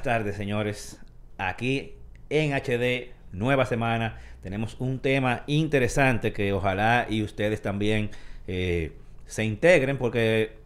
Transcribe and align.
Buenas 0.00 0.18
tardes, 0.18 0.36
señores. 0.36 0.98
Aquí 1.36 1.92
en 2.30 2.54
HD, 2.54 3.12
nueva 3.32 3.66
semana. 3.66 4.16
Tenemos 4.42 4.76
un 4.78 4.98
tema 4.98 5.44
interesante 5.46 6.32
que 6.32 6.54
ojalá 6.54 7.06
y 7.10 7.22
ustedes 7.22 7.60
también 7.60 8.08
eh, 8.46 8.92
se 9.26 9.44
integren 9.44 9.98
porque 9.98 10.56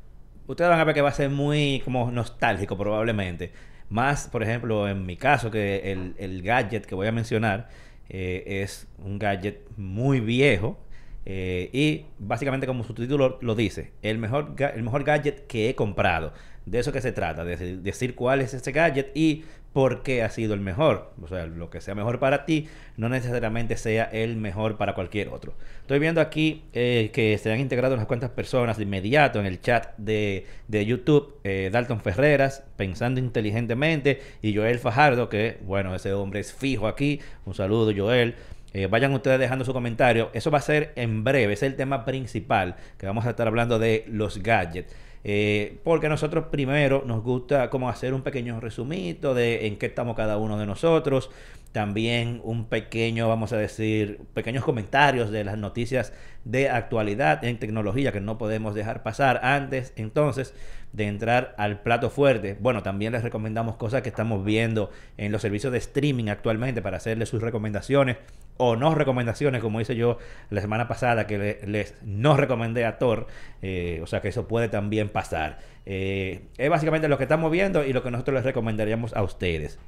ustedes 0.46 0.70
van 0.70 0.78
a 0.78 0.84
ver 0.84 0.94
que 0.94 1.00
va 1.00 1.08
a 1.08 1.14
ser 1.14 1.30
muy 1.30 1.82
como 1.84 2.12
nostálgico 2.12 2.78
probablemente. 2.78 3.50
Más, 3.88 4.28
por 4.28 4.44
ejemplo, 4.44 4.88
en 4.88 5.04
mi 5.04 5.16
caso, 5.16 5.50
que 5.50 5.90
el, 6.16 6.42
gadget 6.42 6.86
que 6.86 6.94
voy 6.94 7.08
a 7.08 7.12
mencionar 7.12 7.68
eh, 8.08 8.62
es 8.62 8.86
un 8.98 9.18
gadget 9.18 9.68
muy 9.76 10.20
viejo. 10.20 10.78
Eh, 11.26 11.70
y 11.72 12.06
básicamente 12.18 12.66
como 12.66 12.84
su 12.84 12.94
título 12.94 13.38
lo 13.40 13.54
dice, 13.54 13.92
el 14.02 14.18
mejor, 14.18 14.54
el 14.58 14.82
mejor 14.82 15.04
gadget 15.04 15.46
que 15.46 15.68
he 15.68 15.74
comprado. 15.74 16.32
De 16.66 16.78
eso 16.78 16.92
que 16.92 17.02
se 17.02 17.12
trata, 17.12 17.44
de 17.44 17.50
decir, 17.50 17.78
decir 17.82 18.14
cuál 18.14 18.40
es 18.40 18.54
ese 18.54 18.72
gadget 18.72 19.14
y 19.14 19.44
por 19.74 20.02
qué 20.02 20.22
ha 20.22 20.30
sido 20.30 20.54
el 20.54 20.60
mejor. 20.60 21.12
O 21.20 21.28
sea, 21.28 21.46
lo 21.46 21.68
que 21.68 21.82
sea 21.82 21.94
mejor 21.94 22.20
para 22.20 22.46
ti 22.46 22.68
no 22.96 23.10
necesariamente 23.10 23.76
sea 23.76 24.04
el 24.04 24.36
mejor 24.36 24.78
para 24.78 24.94
cualquier 24.94 25.28
otro. 25.28 25.52
Estoy 25.82 25.98
viendo 25.98 26.22
aquí 26.22 26.62
eh, 26.72 27.10
que 27.12 27.36
se 27.36 27.52
han 27.52 27.60
integrado 27.60 27.94
unas 27.94 28.06
cuantas 28.06 28.30
personas 28.30 28.78
de 28.78 28.84
inmediato 28.84 29.40
en 29.40 29.46
el 29.46 29.60
chat 29.60 29.94
de, 29.98 30.46
de 30.68 30.86
YouTube. 30.86 31.34
eh, 31.44 31.68
Dalton 31.72 32.00
Ferreras, 32.00 32.62
Pensando 32.76 33.20
Inteligentemente, 33.20 34.22
y 34.40 34.54
Joel 34.54 34.78
Fajardo, 34.78 35.28
que 35.28 35.58
bueno, 35.64 35.94
ese 35.94 36.12
hombre 36.14 36.40
es 36.40 36.54
fijo 36.54 36.86
aquí. 36.86 37.20
Un 37.44 37.54
saludo, 37.54 37.92
Joel. 37.94 38.36
Eh, 38.74 38.88
vayan 38.88 39.14
ustedes 39.14 39.38
dejando 39.38 39.64
su 39.64 39.72
comentario. 39.72 40.30
Eso 40.34 40.50
va 40.50 40.58
a 40.58 40.62
ser 40.62 40.92
en 40.96 41.22
breve. 41.22 41.52
Es 41.52 41.62
el 41.62 41.76
tema 41.76 42.04
principal 42.04 42.74
que 42.98 43.06
vamos 43.06 43.24
a 43.24 43.30
estar 43.30 43.46
hablando 43.46 43.78
de 43.78 44.04
los 44.08 44.42
gadgets. 44.42 44.92
Eh, 45.26 45.80
porque 45.84 46.10
nosotros 46.10 46.46
primero 46.50 47.02
nos 47.06 47.22
gusta 47.22 47.70
como 47.70 47.88
hacer 47.88 48.12
un 48.12 48.20
pequeño 48.20 48.60
resumito 48.60 49.32
de 49.32 49.66
en 49.66 49.78
qué 49.78 49.86
estamos 49.86 50.16
cada 50.16 50.36
uno 50.38 50.58
de 50.58 50.66
nosotros. 50.66 51.30
También 51.72 52.40
un 52.44 52.66
pequeño, 52.66 53.28
vamos 53.28 53.52
a 53.52 53.56
decir, 53.56 54.20
pequeños 54.34 54.64
comentarios 54.64 55.30
de 55.30 55.44
las 55.44 55.56
noticias 55.56 56.12
de 56.44 56.68
actualidad 56.68 57.44
en 57.44 57.58
tecnología 57.58 58.12
que 58.12 58.20
no 58.20 58.38
podemos 58.38 58.74
dejar 58.74 59.02
pasar 59.02 59.40
antes 59.42 59.92
entonces 59.96 60.54
de 60.94 61.08
entrar 61.08 61.54
al 61.58 61.80
plato 61.82 62.08
fuerte. 62.08 62.56
Bueno, 62.60 62.82
también 62.82 63.12
les 63.12 63.22
recomendamos 63.22 63.76
cosas 63.76 64.02
que 64.02 64.08
estamos 64.08 64.44
viendo 64.44 64.90
en 65.16 65.32
los 65.32 65.42
servicios 65.42 65.72
de 65.72 65.78
streaming 65.78 66.28
actualmente 66.28 66.80
para 66.82 66.98
hacerles 66.98 67.28
sus 67.28 67.42
recomendaciones 67.42 68.16
o 68.56 68.76
no 68.76 68.94
recomendaciones, 68.94 69.60
como 69.60 69.80
hice 69.80 69.96
yo 69.96 70.18
la 70.50 70.60
semana 70.60 70.86
pasada, 70.86 71.26
que 71.26 71.38
le- 71.38 71.66
les 71.66 71.96
no 72.04 72.36
recomendé 72.36 72.84
a 72.84 72.98
Thor. 72.98 73.26
eh, 73.62 74.00
o 74.02 74.06
sea 74.06 74.20
que 74.20 74.28
eso 74.28 74.46
puede 74.46 74.68
también 74.68 75.08
pasar. 75.08 75.58
Eh, 75.86 76.42
es 76.58 76.70
básicamente 76.70 77.08
lo 77.08 77.16
que 77.18 77.24
estamos 77.24 77.50
viendo 77.50 77.84
y 77.84 77.92
lo 77.92 78.02
que 78.02 78.10
nosotros 78.10 78.34
les 78.36 78.44
recomendaríamos 78.44 79.14
a 79.16 79.22
ustedes. 79.22 79.78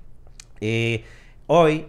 Eh, 0.61 1.05
hoy 1.47 1.87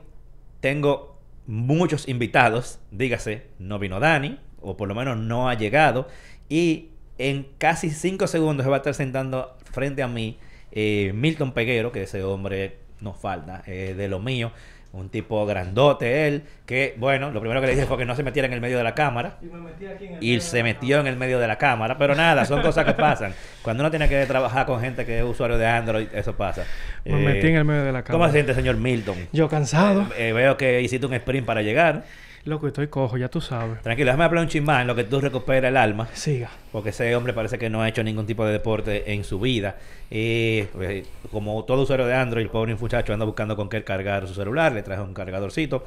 tengo 0.59 1.17
muchos 1.47 2.07
invitados, 2.07 2.79
dígase, 2.91 3.47
no 3.57 3.79
vino 3.79 3.99
Dani, 3.99 4.37
o 4.61 4.77
por 4.77 4.87
lo 4.89 4.95
menos 4.95 5.17
no 5.17 5.49
ha 5.49 5.53
llegado, 5.55 6.07
y 6.49 6.89
en 7.17 7.47
casi 7.57 7.89
cinco 7.89 8.27
segundos 8.27 8.63
se 8.63 8.69
va 8.69 8.77
a 8.77 8.79
estar 8.79 8.93
sentando 8.93 9.55
frente 9.71 10.03
a 10.03 10.07
mí 10.07 10.37
eh, 10.71 11.11
Milton 11.15 11.51
Peguero, 11.53 11.91
que 11.91 12.03
ese 12.03 12.23
hombre 12.23 12.77
nos 12.99 13.17
falta, 13.17 13.63
eh, 13.67 13.93
de 13.97 14.07
lo 14.07 14.19
mío, 14.19 14.51
un 14.93 15.09
tipo 15.09 15.45
grandote 15.45 16.27
él, 16.27 16.43
que 16.65 16.95
bueno, 16.97 17.29
lo 17.31 17.39
primero 17.39 17.61
que 17.61 17.67
le 17.67 17.73
dije 17.75 17.85
fue 17.85 17.97
que 17.97 18.05
no 18.05 18.15
se 18.15 18.23
metiera 18.23 18.47
en 18.47 18.53
el 18.53 18.61
medio 18.61 18.77
de 18.77 18.83
la 18.83 18.95
cámara, 18.95 19.37
Y 19.41 19.45
me 19.45 19.59
metí 19.59 19.85
aquí 19.85 20.05
en 20.05 20.13
el 20.15 20.23
y 20.23 20.41
se 20.41 20.63
metió 20.63 20.99
en 20.99 21.07
el 21.07 21.17
medio 21.17 21.39
de 21.39 21.47
la 21.47 21.57
cámara, 21.57 21.97
pero 21.97 22.15
nada, 22.15 22.45
son 22.45 22.61
cosas 22.61 22.85
que 22.85 22.93
pasan. 22.93 23.33
Cuando 23.61 23.83
uno 23.83 23.89
tiene 23.91 24.07
que 24.09 24.25
trabajar 24.25 24.65
con 24.65 24.79
gente 24.81 25.05
que 25.05 25.19
es 25.19 25.23
usuario 25.25 25.57
de 25.57 25.67
Android, 25.67 26.07
eso 26.13 26.35
pasa. 26.35 26.63
Me 27.05 27.11
Eh, 27.21 27.25
metí 27.25 27.47
en 27.47 27.55
el 27.57 27.65
medio 27.65 27.83
de 27.83 27.91
la 27.91 28.03
¿Cómo 28.03 28.13
cámara. 28.19 28.31
se 28.31 28.37
siente, 28.37 28.55
señor 28.55 28.77
Milton? 28.77 29.17
Yo 29.31 29.47
cansado. 29.49 30.07
Eh, 30.17 30.33
veo 30.33 30.57
que 30.57 30.81
hiciste 30.81 31.05
un 31.05 31.13
sprint 31.13 31.45
para 31.45 31.61
llegar. 31.61 32.03
Loco, 32.47 32.65
estoy 32.65 32.87
cojo, 32.87 33.17
ya 33.17 33.27
tú 33.27 33.41
sabes. 33.41 33.81
Tranquilo, 33.81 34.05
déjame 34.05 34.23
hablar 34.23 34.43
un 34.45 34.49
chismán 34.49 34.81
en 34.81 34.87
lo 34.87 34.95
que 34.95 35.03
tú 35.03 35.19
recuperas 35.19 35.67
el 35.67 35.75
alma. 35.75 36.07
Siga. 36.13 36.49
Porque 36.71 36.91
ese 36.91 37.13
hombre 37.13 37.33
parece 37.33 37.59
que 37.59 37.69
no 37.69 37.81
ha 37.81 37.89
hecho 37.89 38.01
ningún 38.05 38.25
tipo 38.25 38.45
de 38.45 38.53
deporte 38.53 39.11
en 39.11 39.25
su 39.25 39.37
vida. 39.41 39.75
Y 40.09 40.61
pues, 40.63 41.05
como 41.29 41.65
todo 41.65 41.81
usuario 41.81 42.05
de 42.05 42.15
Android, 42.15 42.45
el 42.45 42.49
pobre 42.49 42.73
muchacho 42.75 43.11
anda 43.11 43.25
buscando 43.25 43.57
con 43.57 43.67
qué 43.67 43.83
cargar 43.83 44.25
su 44.29 44.33
celular. 44.33 44.71
Le 44.71 44.81
traje 44.81 45.01
un 45.01 45.13
cargadorcito. 45.13 45.83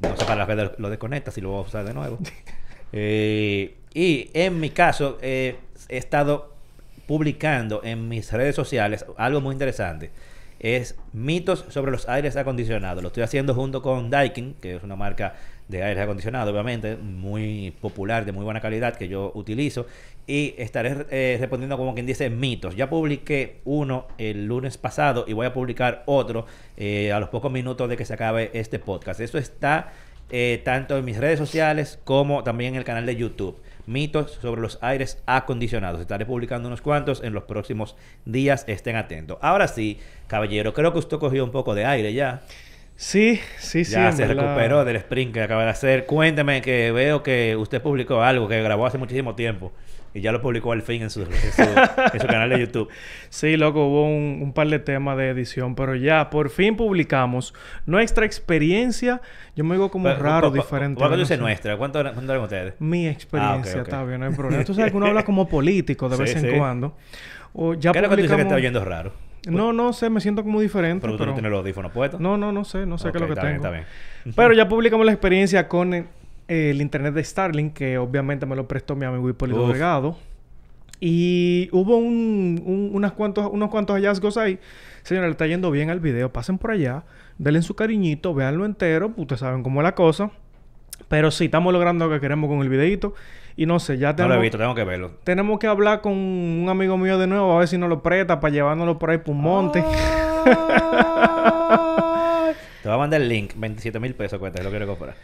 No 0.00 0.16
sé 0.16 0.24
para 0.24 0.48
qué 0.48 0.68
lo 0.78 0.90
desconecta 0.90 1.30
si 1.30 1.40
lo 1.40 1.50
voy 1.50 1.58
a 1.58 1.66
usar 1.66 1.84
de 1.84 1.94
nuevo. 1.94 2.18
Eh, 2.90 3.74
y 3.92 4.30
en 4.32 4.58
mi 4.58 4.70
caso, 4.70 5.18
eh, 5.20 5.58
he 5.90 5.98
estado 5.98 6.54
publicando 7.06 7.82
en 7.84 8.08
mis 8.08 8.32
redes 8.32 8.56
sociales 8.56 9.04
algo 9.18 9.42
muy 9.42 9.52
interesante. 9.52 10.10
Es 10.58 10.96
mitos 11.12 11.66
sobre 11.68 11.92
los 11.92 12.08
aires 12.08 12.34
acondicionados. 12.38 13.02
Lo 13.02 13.08
estoy 13.08 13.24
haciendo 13.24 13.54
junto 13.54 13.82
con 13.82 14.08
Daikin, 14.08 14.54
que 14.54 14.76
es 14.76 14.82
una 14.82 14.96
marca 14.96 15.34
de 15.68 15.82
aires 15.82 16.02
acondicionados, 16.02 16.52
obviamente, 16.52 16.96
muy 16.96 17.74
popular, 17.80 18.24
de 18.24 18.32
muy 18.32 18.44
buena 18.44 18.60
calidad, 18.60 18.96
que 18.96 19.08
yo 19.08 19.32
utilizo. 19.34 19.86
Y 20.26 20.54
estaré 20.58 21.06
eh, 21.10 21.36
respondiendo 21.40 21.76
como 21.76 21.94
quien 21.94 22.06
dice 22.06 22.28
mitos. 22.30 22.74
Ya 22.74 22.90
publiqué 22.90 23.60
uno 23.64 24.08
el 24.18 24.46
lunes 24.46 24.76
pasado 24.76 25.24
y 25.26 25.32
voy 25.32 25.46
a 25.46 25.52
publicar 25.52 26.02
otro 26.06 26.46
eh, 26.76 27.12
a 27.12 27.20
los 27.20 27.28
pocos 27.28 27.52
minutos 27.52 27.88
de 27.88 27.96
que 27.96 28.04
se 28.04 28.14
acabe 28.14 28.50
este 28.54 28.78
podcast. 28.78 29.20
Eso 29.20 29.38
está 29.38 29.92
eh, 30.30 30.60
tanto 30.62 30.98
en 30.98 31.06
mis 31.06 31.16
redes 31.16 31.38
sociales 31.38 31.98
como 32.04 32.42
también 32.44 32.74
en 32.74 32.78
el 32.78 32.84
canal 32.84 33.06
de 33.06 33.16
YouTube. 33.16 33.58
Mitos 33.86 34.32
sobre 34.42 34.60
los 34.60 34.78
aires 34.82 35.22
acondicionados. 35.24 36.00
Estaré 36.00 36.26
publicando 36.26 36.68
unos 36.68 36.82
cuantos 36.82 37.22
en 37.22 37.32
los 37.32 37.44
próximos 37.44 37.96
días. 38.26 38.64
Estén 38.68 38.96
atentos. 38.96 39.38
Ahora 39.40 39.66
sí, 39.66 39.98
caballero, 40.26 40.74
creo 40.74 40.92
que 40.92 40.98
usted 40.98 41.18
cogió 41.18 41.42
un 41.42 41.50
poco 41.50 41.74
de 41.74 41.86
aire 41.86 42.12
ya. 42.12 42.42
Sí, 43.00 43.40
sí, 43.58 43.84
sí. 43.84 43.92
ya 43.92 44.10
se 44.10 44.26
verdad. 44.26 44.42
recuperó 44.42 44.84
del 44.84 44.96
sprint 44.96 45.32
que 45.32 45.40
acaba 45.40 45.62
de 45.64 45.70
hacer. 45.70 46.04
Cuénteme 46.04 46.60
que 46.62 46.90
veo 46.90 47.22
que 47.22 47.54
usted 47.54 47.80
publicó 47.80 48.22
algo 48.22 48.48
que 48.48 48.60
grabó 48.60 48.86
hace 48.86 48.98
muchísimo 48.98 49.36
tiempo 49.36 49.72
y 50.14 50.20
ya 50.20 50.32
lo 50.32 50.40
publicó 50.42 50.72
al 50.72 50.82
fin 50.82 51.02
en 51.02 51.10
su, 51.10 51.22
en 51.22 51.28
su- 51.30 51.62
en 52.14 52.20
su 52.20 52.26
canal 52.26 52.50
de 52.50 52.58
YouTube. 52.58 52.88
Sí, 53.28 53.56
loco, 53.56 53.86
hubo 53.86 54.04
un, 54.04 54.40
un 54.42 54.52
par 54.52 54.66
de 54.66 54.80
temas 54.80 55.16
de 55.16 55.28
edición, 55.28 55.76
pero 55.76 55.94
ya 55.94 56.28
por 56.28 56.50
fin 56.50 56.74
publicamos 56.76 57.54
nuestra 57.86 58.26
experiencia. 58.26 59.20
Yo 59.54 59.62
me 59.62 59.76
digo 59.76 59.92
como 59.92 60.04
Pero, 60.08 60.18
raro, 60.20 60.50
diferente. 60.50 60.98
¿Cuánto 60.98 61.16
dice 61.16 61.36
nuestra? 61.36 61.76
¿Cuánto, 61.76 62.02
cuánto 62.02 62.32
eran 62.32 62.42
ustedes? 62.42 62.74
Mi 62.80 63.06
experiencia, 63.06 63.74
Ah, 63.74 63.76
ok, 63.76 63.80
ok. 63.82 63.88
está 63.92 64.02
bien, 64.02 64.18
no 64.18 64.26
hay 64.26 64.32
problema. 64.34 64.64
Tú 64.64 64.74
sabes 64.74 64.90
que 64.90 64.96
uno 64.96 65.06
habla 65.10 65.24
como 65.24 65.48
político 65.48 66.08
de 66.08 66.16
Sí, 66.16 66.22
vez 66.22 66.34
en 66.34 66.50
sí. 66.50 66.58
cuando. 66.58 66.96
O 67.52 67.74
ya 67.74 67.92
¿Qué 67.92 67.98
es 67.98 68.02
lo 68.02 68.08
que 68.08 68.16
tú 68.16 68.22
dices 68.22 68.34
que 68.36 68.42
está 68.42 68.56
oyendo 68.56 68.84
raro? 68.84 69.12
No, 69.48 69.72
no 69.72 69.92
sé, 69.92 70.10
me 70.10 70.20
siento 70.20 70.42
como 70.42 70.60
diferente. 70.60 71.00
Pero 71.02 71.12
tú 71.14 71.18
pero- 71.18 71.30
no 71.30 71.34
tienes 71.34 71.50
los 71.50 71.60
audífonos 71.60 71.92
puestos. 71.92 72.20
No, 72.20 72.36
no, 72.36 72.50
no 72.52 72.64
sé, 72.64 72.86
no 72.86 72.98
sé 72.98 73.10
qué 73.12 73.18
es 73.18 73.20
lo 73.22 73.26
que 73.28 73.32
está 73.34 73.46
bien, 73.46 73.60
tengo. 73.62 73.74
está 73.74 73.84
bien. 74.24 74.34
Pero 74.36 74.52
ya 74.54 74.68
publicamos 74.68 75.06
la 75.06 75.12
experiencia 75.12 75.68
con 75.68 75.94
el, 75.94 76.04
el 76.48 76.80
internet 76.80 77.14
de 77.14 77.22
Starlink, 77.24 77.72
que 77.74 77.98
obviamente 77.98 78.46
me 78.46 78.56
lo 78.56 78.66
prestó 78.68 78.96
mi 78.96 79.04
amigo 79.06 79.28
Hipólito. 79.28 79.68
Delgado. 79.68 80.16
Y 81.00 81.68
hubo 81.72 81.96
un, 81.96 82.60
un- 82.64 82.90
unas 82.92 83.12
cuantos, 83.12 83.48
unos 83.52 83.70
cuantos 83.70 83.94
hallazgos 83.94 84.36
ahí. 84.36 84.58
Señora, 85.02 85.26
le 85.28 85.32
está 85.32 85.46
yendo 85.46 85.70
bien 85.70 85.90
al 85.90 86.00
video. 86.00 86.32
Pasen 86.32 86.58
por 86.58 86.72
allá, 86.72 87.04
denle 87.38 87.62
su 87.62 87.74
cariñito, 87.76 88.34
véanlo 88.34 88.64
entero. 88.64 89.12
Ustedes 89.16 89.40
saben 89.40 89.62
cómo 89.62 89.80
es 89.80 89.84
la 89.84 89.94
cosa. 89.94 90.30
Pero 91.08 91.30
sí, 91.30 91.44
estamos 91.46 91.72
logrando 91.72 92.06
lo 92.08 92.12
que 92.14 92.20
queremos 92.20 92.48
con 92.50 92.60
el 92.60 92.68
videito. 92.68 93.14
Y 93.60 93.66
no 93.66 93.80
sé, 93.80 93.98
ya 93.98 94.10
No 94.10 94.16
tenemos, 94.16 94.36
lo 94.36 94.40
he 94.40 94.42
visto, 94.42 94.56
tengo 94.58 94.74
que 94.76 94.84
verlo. 94.84 95.10
tenemos 95.24 95.58
que 95.58 95.66
hablar 95.66 96.00
con 96.00 96.12
un 96.12 96.66
amigo 96.70 96.96
mío 96.96 97.18
de 97.18 97.26
nuevo, 97.26 97.52
a 97.56 97.58
ver 97.58 97.66
si 97.68 97.76
nos 97.76 97.88
lo 97.88 98.02
presta 98.04 98.38
para 98.38 98.54
llevárnoslo 98.54 98.98
por 99.00 99.10
ahí 99.10 99.18
por 99.18 99.34
un 99.34 99.40
monte. 99.42 99.82
Te 102.82 102.88
voy 102.88 102.94
a 102.94 102.98
mandar 102.98 103.20
el 103.20 103.28
link, 103.28 103.52
27 103.56 103.98
mil 103.98 104.14
pesos 104.14 104.38
cuesta, 104.38 104.62
lo 104.62 104.70
quiero 104.70 104.86
comprar. 104.86 105.14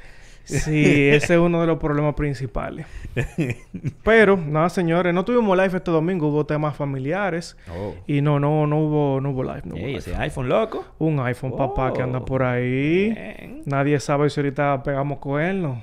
Sí, 0.44 1.08
ese 1.08 1.34
es 1.34 1.40
uno 1.40 1.60
de 1.60 1.66
los 1.68 1.78
problemas 1.78 2.14
principales. 2.16 2.86
Pero, 4.04 4.36
nada, 4.36 4.68
señores, 4.68 5.14
no 5.14 5.24
tuvimos 5.24 5.56
live 5.56 5.76
este 5.78 5.90
domingo, 5.90 6.28
hubo 6.28 6.44
temas 6.44 6.76
familiares. 6.76 7.56
Oh. 7.74 7.94
Y 8.06 8.20
no, 8.20 8.38
no, 8.40 8.66
no 8.66 8.78
hubo, 8.80 9.20
no 9.22 9.30
hubo 9.30 9.42
live. 9.44 9.62
No 9.64 9.74
hubo 9.76 9.80
Ey, 9.80 9.86
live. 9.86 9.98
ese 9.98 10.16
iPhone 10.16 10.48
loco. 10.50 10.84
Un 10.98 11.18
iPhone, 11.20 11.56
papá, 11.56 11.92
que 11.94 12.02
anda 12.02 12.18
Oh, 12.18 12.24
por 12.26 12.42
ahí. 12.42 13.10
bien. 13.14 13.62
Nadie 13.64 13.98
sabe 14.00 14.28
si 14.28 14.40
ahorita 14.40 14.82
pegamos 14.82 15.18
cuernos. 15.18 15.78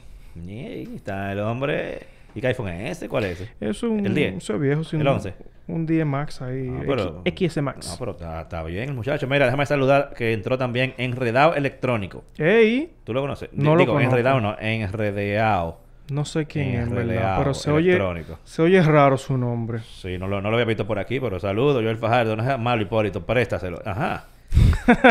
Ey, 0.48 0.88
está 0.96 1.32
el 1.32 1.40
hombre. 1.40 2.00
¿Y 2.36 2.42
qué 2.42 2.48
iPhone 2.48 2.70
es 2.70 2.98
ese? 2.98 3.10
¿Cuál 3.10 3.26
es 3.26 3.42
ese? 3.42 3.52
Es 3.60 3.84
un... 3.84 4.06
¿El 4.06 4.14
10? 4.16 4.36
Eso 4.38 4.56
es 4.56 4.60
viejo. 4.62 4.84
sí, 4.84 4.96
¿El 4.96 5.02
un- 5.04 5.08
11? 5.16 5.34
Un 5.68 5.86
10 5.86 6.06
Max 6.06 6.42
ahí. 6.42 6.70
Ah, 6.70 6.84
pero- 6.86 7.22
X- 7.26 7.54
XS 7.54 7.62
Max. 7.62 7.88
No, 7.92 7.96
pero 8.00 8.12
está, 8.12 8.42
está 8.42 8.64
bien 8.64 8.90
el 8.90 8.96
muchacho. 8.96 9.28
Mira, 9.28 9.46
déjame 9.46 9.66
saludar 9.66 10.14
que 10.16 10.34
entró 10.34 10.58
también 10.58 10.94
Enredado 10.98 11.56
Electrónico. 11.56 12.24
Ey, 12.38 12.92
¿Tú 13.04 13.14
lo 13.14 13.22
conoces? 13.22 13.50
No 13.54 13.74
lo 13.76 13.80
Digo, 13.82 13.94
conozco. 13.94 14.10
Enredado 14.16 14.42
no, 14.42 14.58
Enredeado. 14.60 15.80
no 16.10 16.26
sé 16.26 16.46
quién 16.46 16.70
es, 16.76 16.90
verdad. 16.90 17.02
Enredado 17.14 17.38
Pero 17.40 17.54
se 17.54 17.72
oye... 17.72 17.90
Electrónico. 17.92 18.40
Se 18.44 18.62
oye 18.62 18.82
raro 18.82 19.18
su 19.18 19.38
nombre. 19.38 19.80
Sí, 19.80 20.18
no 20.18 20.28
lo, 20.28 20.42
no 20.42 20.50
lo 20.50 20.56
había 20.58 20.66
visto 20.66 20.86
por 20.86 21.00
aquí, 21.00 21.20
pero 21.20 21.40
saludo. 21.40 21.82
Yo 21.82 21.90
el 21.90 21.98
Fajardo, 21.98 22.36
no 22.36 22.50
es 22.52 22.60
malo, 22.60 22.82
Hipólito, 22.82 23.26
préstaselo. 23.26 23.82
Ajá. 23.86 24.26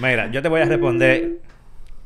Mira, 0.00 0.30
yo 0.30 0.40
te 0.42 0.48
voy 0.48 0.60
a 0.60 0.64
responder 0.64 1.38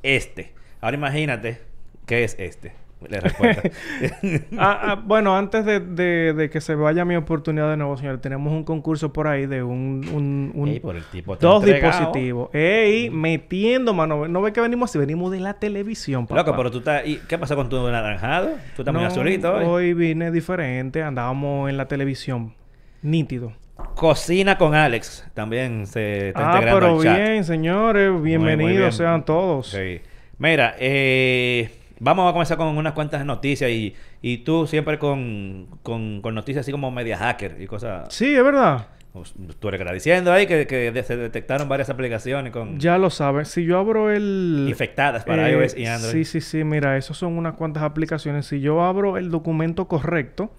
este. 0.02 0.52
Ahora 0.80 0.96
imagínate 0.96 1.60
qué 2.06 2.24
es 2.24 2.34
este. 2.40 2.72
La 3.08 3.20
respuesta. 3.20 3.62
Ah, 4.58 4.80
ah, 4.82 5.02
bueno, 5.04 5.36
antes 5.36 5.64
de, 5.64 5.80
de- 5.80 6.32
de 6.32 6.50
que 6.50 6.60
se 6.60 6.74
vaya 6.74 7.04
mi 7.04 7.14
oportunidad 7.16 7.70
de 7.70 7.76
nuevo, 7.76 7.96
señor, 7.96 8.18
tenemos 8.18 8.52
un 8.52 8.64
concurso 8.64 9.12
por 9.12 9.28
ahí 9.28 9.46
de 9.46 9.62
un... 9.62 10.02
un, 10.12 10.50
un- 10.54 10.68
Ey, 10.68 10.80
por 10.80 10.96
el 10.96 11.04
tipo 11.04 11.36
dos 11.36 11.62
entregado. 11.62 11.92
dispositivos. 11.98 12.50
¡Ey! 12.54 13.10
Metiendo, 13.10 13.92
mano. 13.94 14.26
No 14.28 14.40
ve 14.42 14.52
que 14.52 14.60
venimos 14.60 14.90
así, 14.90 14.98
venimos 14.98 15.30
de 15.30 15.40
la 15.40 15.54
televisión, 15.54 16.26
papá. 16.26 16.40
Loco, 16.40 16.56
pero 16.56 16.70
tú 16.70 16.78
estás... 16.78 17.06
¿Y 17.06 17.16
qué 17.28 17.36
pasa 17.38 17.54
con 17.54 17.68
tu 17.68 17.76
naranjado? 17.90 18.50
¿Tú 18.74 18.82
estás 18.82 18.94
muy 18.94 19.04
azulito 19.04 19.52
hoy? 19.54 19.92
vine 19.94 20.30
diferente, 20.30 21.02
andábamos 21.02 21.68
en 21.70 21.76
la 21.76 21.86
televisión. 21.88 22.54
Nítido. 23.02 23.52
Cocina 23.94 24.56
con 24.58 24.74
Alex. 24.74 25.26
También 25.34 25.86
se 25.86 26.28
está 26.28 26.40
Ah, 26.40 26.54
integrando 26.54 26.80
pero 26.80 26.96
al 26.98 27.02
chat. 27.04 27.18
bien, 27.28 27.44
señores. 27.44 28.10
Muy, 28.10 28.20
muy 28.20 28.28
Bienvenidos 28.30 28.78
bien. 28.78 28.92
sean 28.92 29.24
todos. 29.24 29.68
Sí. 29.70 30.00
Mira, 30.38 30.74
eh, 30.78 31.70
vamos 32.00 32.28
a 32.28 32.32
comenzar 32.32 32.56
con 32.56 32.68
unas 32.68 32.92
cuantas 32.92 33.24
noticias 33.24 33.70
y, 33.70 33.94
y 34.22 34.38
tú 34.38 34.66
siempre 34.66 34.98
con, 34.98 35.66
con, 35.82 36.20
con 36.22 36.34
noticias 36.34 36.62
así 36.64 36.72
como 36.72 36.90
media 36.90 37.16
hacker 37.16 37.56
y 37.60 37.66
cosas. 37.66 38.12
Sí, 38.14 38.34
es 38.34 38.44
verdad. 38.44 38.88
Pues, 39.12 39.32
Tú 39.58 39.68
eres 39.68 39.92
diciendo 39.94 40.30
ahí 40.30 40.46
que, 40.46 40.66
que 40.66 41.02
se 41.02 41.16
detectaron 41.16 41.70
varias 41.70 41.88
aplicaciones 41.88 42.52
con 42.52 42.78
Ya 42.78 42.98
lo 42.98 43.08
sabes. 43.08 43.48
Si 43.48 43.64
yo 43.64 43.78
abro 43.78 44.10
el... 44.10 44.66
infectadas 44.68 45.24
para 45.24 45.48
Eh, 45.48 45.52
iOS 45.52 45.74
y 45.76 45.86
Android. 45.86 46.12
Sí, 46.12 46.24
sí, 46.26 46.40
sí. 46.42 46.64
Mira, 46.64 46.98
esos 46.98 47.16
son 47.16 47.38
unas 47.38 47.54
cuantas 47.54 47.82
aplicaciones. 47.82 48.44
Si 48.44 48.60
yo 48.60 48.82
abro 48.82 49.16
el 49.16 49.30
documento 49.30 49.88
correcto, 49.88 50.50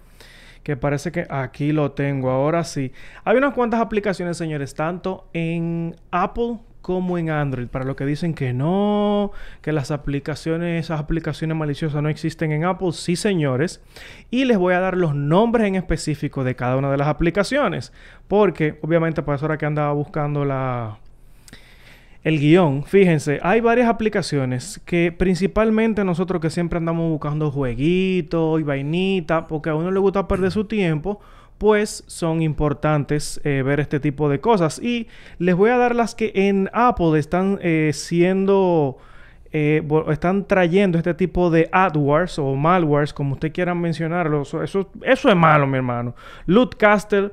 que 0.64 0.76
parece 0.76 1.12
que 1.12 1.24
aquí 1.30 1.70
lo 1.70 1.92
tengo, 1.92 2.30
ahora 2.30 2.64
sí. 2.64 2.92
Hay 3.24 3.36
unas 3.36 3.54
cuantas 3.54 3.80
aplicaciones, 3.80 4.36
señores, 4.36 4.74
tanto 4.74 5.28
en 5.32 5.94
Apple 6.10 6.58
como 6.88 7.18
en 7.18 7.28
Android, 7.28 7.66
para 7.66 7.84
los 7.84 7.96
que 7.96 8.06
dicen 8.06 8.32
que 8.32 8.54
no, 8.54 9.30
que 9.60 9.72
las 9.72 9.90
aplicaciones, 9.90 10.86
esas 10.86 10.98
aplicaciones 10.98 11.54
maliciosas 11.54 12.02
no 12.02 12.08
existen 12.08 12.50
en 12.50 12.64
Apple, 12.64 12.92
sí, 12.92 13.14
señores. 13.14 13.82
Y 14.30 14.46
les 14.46 14.56
voy 14.56 14.72
a 14.72 14.80
dar 14.80 14.96
los 14.96 15.14
nombres 15.14 15.66
en 15.66 15.74
específico 15.74 16.44
de 16.44 16.56
cada 16.56 16.78
una 16.78 16.90
de 16.90 16.96
las 16.96 17.08
aplicaciones, 17.08 17.92
porque 18.26 18.78
obviamente 18.80 19.22
para 19.22 19.36
eso 19.36 19.44
era 19.44 19.58
que 19.58 19.66
andaba 19.66 19.92
buscando 19.92 20.46
la, 20.46 20.96
el 22.24 22.40
guion, 22.40 22.84
fíjense, 22.84 23.38
hay 23.42 23.60
varias 23.60 23.90
aplicaciones 23.90 24.80
que 24.86 25.12
principalmente 25.12 26.04
nosotros 26.04 26.40
que 26.40 26.48
siempre 26.48 26.78
andamos 26.78 27.10
buscando 27.10 27.50
jueguitos 27.50 28.60
y 28.60 28.62
vainitas, 28.62 29.44
porque 29.46 29.68
a 29.68 29.74
uno 29.74 29.90
le 29.90 30.00
gusta 30.00 30.26
perder 30.26 30.52
su 30.52 30.64
tiempo, 30.64 31.20
pues 31.58 32.04
son 32.06 32.40
importantes 32.42 33.40
eh, 33.44 33.62
ver 33.64 33.80
este 33.80 33.98
tipo 34.00 34.28
de 34.28 34.40
cosas. 34.40 34.80
Y 34.80 35.08
les 35.38 35.54
voy 35.56 35.70
a 35.70 35.76
dar 35.76 35.94
las 35.94 36.14
que 36.14 36.30
en 36.34 36.70
Apple 36.72 37.18
están 37.18 37.58
eh, 37.62 37.90
siendo, 37.92 38.98
eh, 39.52 39.82
están 40.10 40.46
trayendo 40.46 40.98
este 40.98 41.14
tipo 41.14 41.50
de 41.50 41.68
adwares 41.72 42.38
o 42.38 42.54
malwares, 42.54 43.12
como 43.12 43.34
usted 43.34 43.52
quieran 43.52 43.80
mencionarlo. 43.80 44.42
Eso, 44.42 44.62
eso, 44.62 44.88
eso 45.02 45.28
es 45.28 45.36
malo, 45.36 45.66
mi 45.66 45.76
hermano. 45.76 46.14
Loot 46.46 46.76
Castle, 46.76 47.30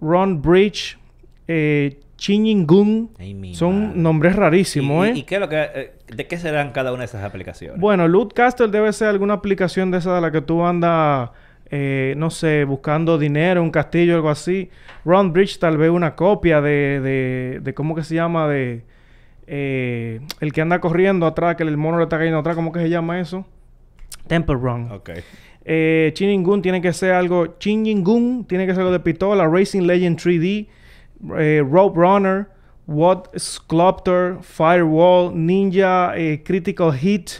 Run 0.00 0.40
Bridge, 0.40 0.98
eh, 1.46 2.00
Chingingun, 2.16 3.10
son 3.54 3.82
madre. 3.88 3.98
nombres 4.00 4.36
rarísimos, 4.36 5.06
¿Y, 5.06 5.10
¿eh? 5.10 5.14
y- 5.18 5.22
qué 5.22 5.34
es 5.36 5.40
lo 5.40 5.48
que, 5.48 5.56
eh, 5.74 5.92
¿De 6.14 6.26
qué 6.26 6.36
serán 6.38 6.72
cada 6.72 6.90
una 6.92 7.00
de 7.00 7.04
esas 7.06 7.24
aplicaciones? 7.24 7.80
Bueno, 7.80 8.06
Loot 8.08 8.32
Castle 8.34 8.68
debe 8.68 8.92
ser 8.92 9.08
alguna 9.08 9.34
aplicación 9.34 9.90
de 9.90 9.98
esa 9.98 10.14
de 10.14 10.20
la 10.20 10.30
que 10.30 10.40
tú 10.42 10.64
andas, 10.64 11.30
eh, 11.70 12.14
no 12.16 12.30
sé, 12.30 12.64
buscando 12.64 13.18
dinero, 13.18 13.62
un 13.62 13.70
castillo, 13.70 14.14
algo 14.16 14.30
así. 14.30 14.70
Run 15.04 15.32
Bridge 15.32 15.58
tal 15.58 15.76
vez 15.76 15.90
una 15.90 16.16
copia 16.16 16.60
de, 16.60 17.00
de, 17.00 17.60
de 17.62 17.74
¿cómo 17.74 17.94
que 17.94 18.02
se 18.02 18.14
llama? 18.14 18.48
De 18.48 18.84
eh, 19.52 20.20
el 20.40 20.52
que 20.52 20.60
anda 20.60 20.80
corriendo 20.80 21.26
atrás, 21.26 21.56
que 21.56 21.64
el 21.64 21.76
mono 21.76 21.98
le 21.98 22.04
está 22.04 22.18
cayendo 22.18 22.38
atrás, 22.38 22.54
¿cómo 22.54 22.70
que 22.70 22.78
se 22.80 22.88
llama 22.88 23.18
eso? 23.18 23.44
Temple 24.28 24.54
Run. 24.54 24.92
Ok. 24.92 25.10
Eh, 25.64 26.12
Chinningun 26.14 26.62
tiene 26.62 26.80
que 26.80 26.92
ser 26.92 27.12
algo. 27.12 27.58
Chinningun 27.58 28.44
tiene 28.44 28.64
que 28.64 28.72
ser 28.72 28.82
algo 28.82 28.92
de 28.92 29.00
pistola. 29.00 29.48
Racing 29.48 29.82
Legend 29.82 30.18
3D. 30.18 30.68
eh, 31.38 31.64
Rope 31.68 31.98
Runner. 31.98 32.48
What 32.86 33.36
Sculptor. 33.36 34.38
Firewall. 34.40 35.32
Ninja. 35.34 36.12
Critical 36.44 36.92
Hit. 36.92 37.30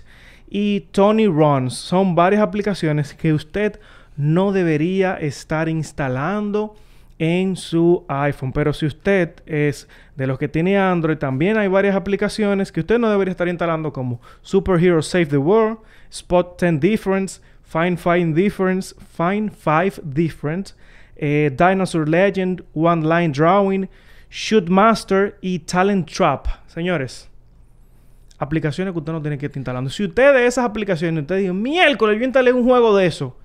Y 0.49 0.81
Tony 0.91 1.29
Runs. 1.29 1.75
Son 1.75 2.17
varias 2.17 2.43
aplicaciones 2.43 3.15
que 3.15 3.33
usted 3.33 3.79
no 4.21 4.53
debería 4.53 5.15
estar 5.15 5.69
instalando 5.69 6.77
en 7.19 7.57
su 7.57 8.05
iPhone. 8.09 8.53
Pero 8.53 8.73
si 8.73 8.87
usted 8.87 9.35
es 9.47 9.89
de 10.17 10.27
los 10.27 10.39
que 10.39 10.49
tiene 10.49 10.79
Android, 10.79 11.19
también 11.19 11.59
hay 11.59 11.69
varias 11.69 11.97
aplicaciones 11.97 12.71
que 12.73 12.81
usted 12.81 12.99
no 12.99 13.11
debería 13.11 13.33
estar 13.33 13.49
instalando 13.49 13.93
como 13.93 14.21
Superhero 14.43 15.03
Save 15.03 15.27
the 15.27 15.39
World, 15.39 15.79
Spot 16.11 16.59
10 16.61 16.81
Difference, 16.81 17.41
Find 17.63 17.99
5 17.99 18.35
Difference, 18.35 18.95
Find 19.17 19.53
5 19.53 20.03
Difference, 20.03 20.75
eh, 21.17 21.51
Dinosaur 21.57 22.09
Legend, 22.09 22.65
One 22.75 23.03
Line 23.03 23.33
Drawing, 23.33 23.89
Shoot 24.31 24.69
Master 24.69 25.37
y 25.41 25.61
Talent 25.61 26.11
Trap. 26.11 26.47
Señores, 26.67 27.29
aplicaciones 28.39 28.93
que 28.93 28.99
usted 28.99 29.13
no 29.13 29.21
tiene 29.21 29.39
que 29.39 29.47
estar 29.47 29.59
instalando. 29.59 29.91
Si 29.91 30.05
usted 30.05 30.33
de 30.35 30.47
esas 30.47 30.65
aplicaciones, 30.65 31.23
usted 31.23 31.39
dice, 31.39 31.53
miércoles, 31.53 32.19
yo 32.19 32.25
instalé 32.25 32.53
un 32.53 32.65
juego 32.65 32.97
de 32.97 33.07
eso. 33.07 33.37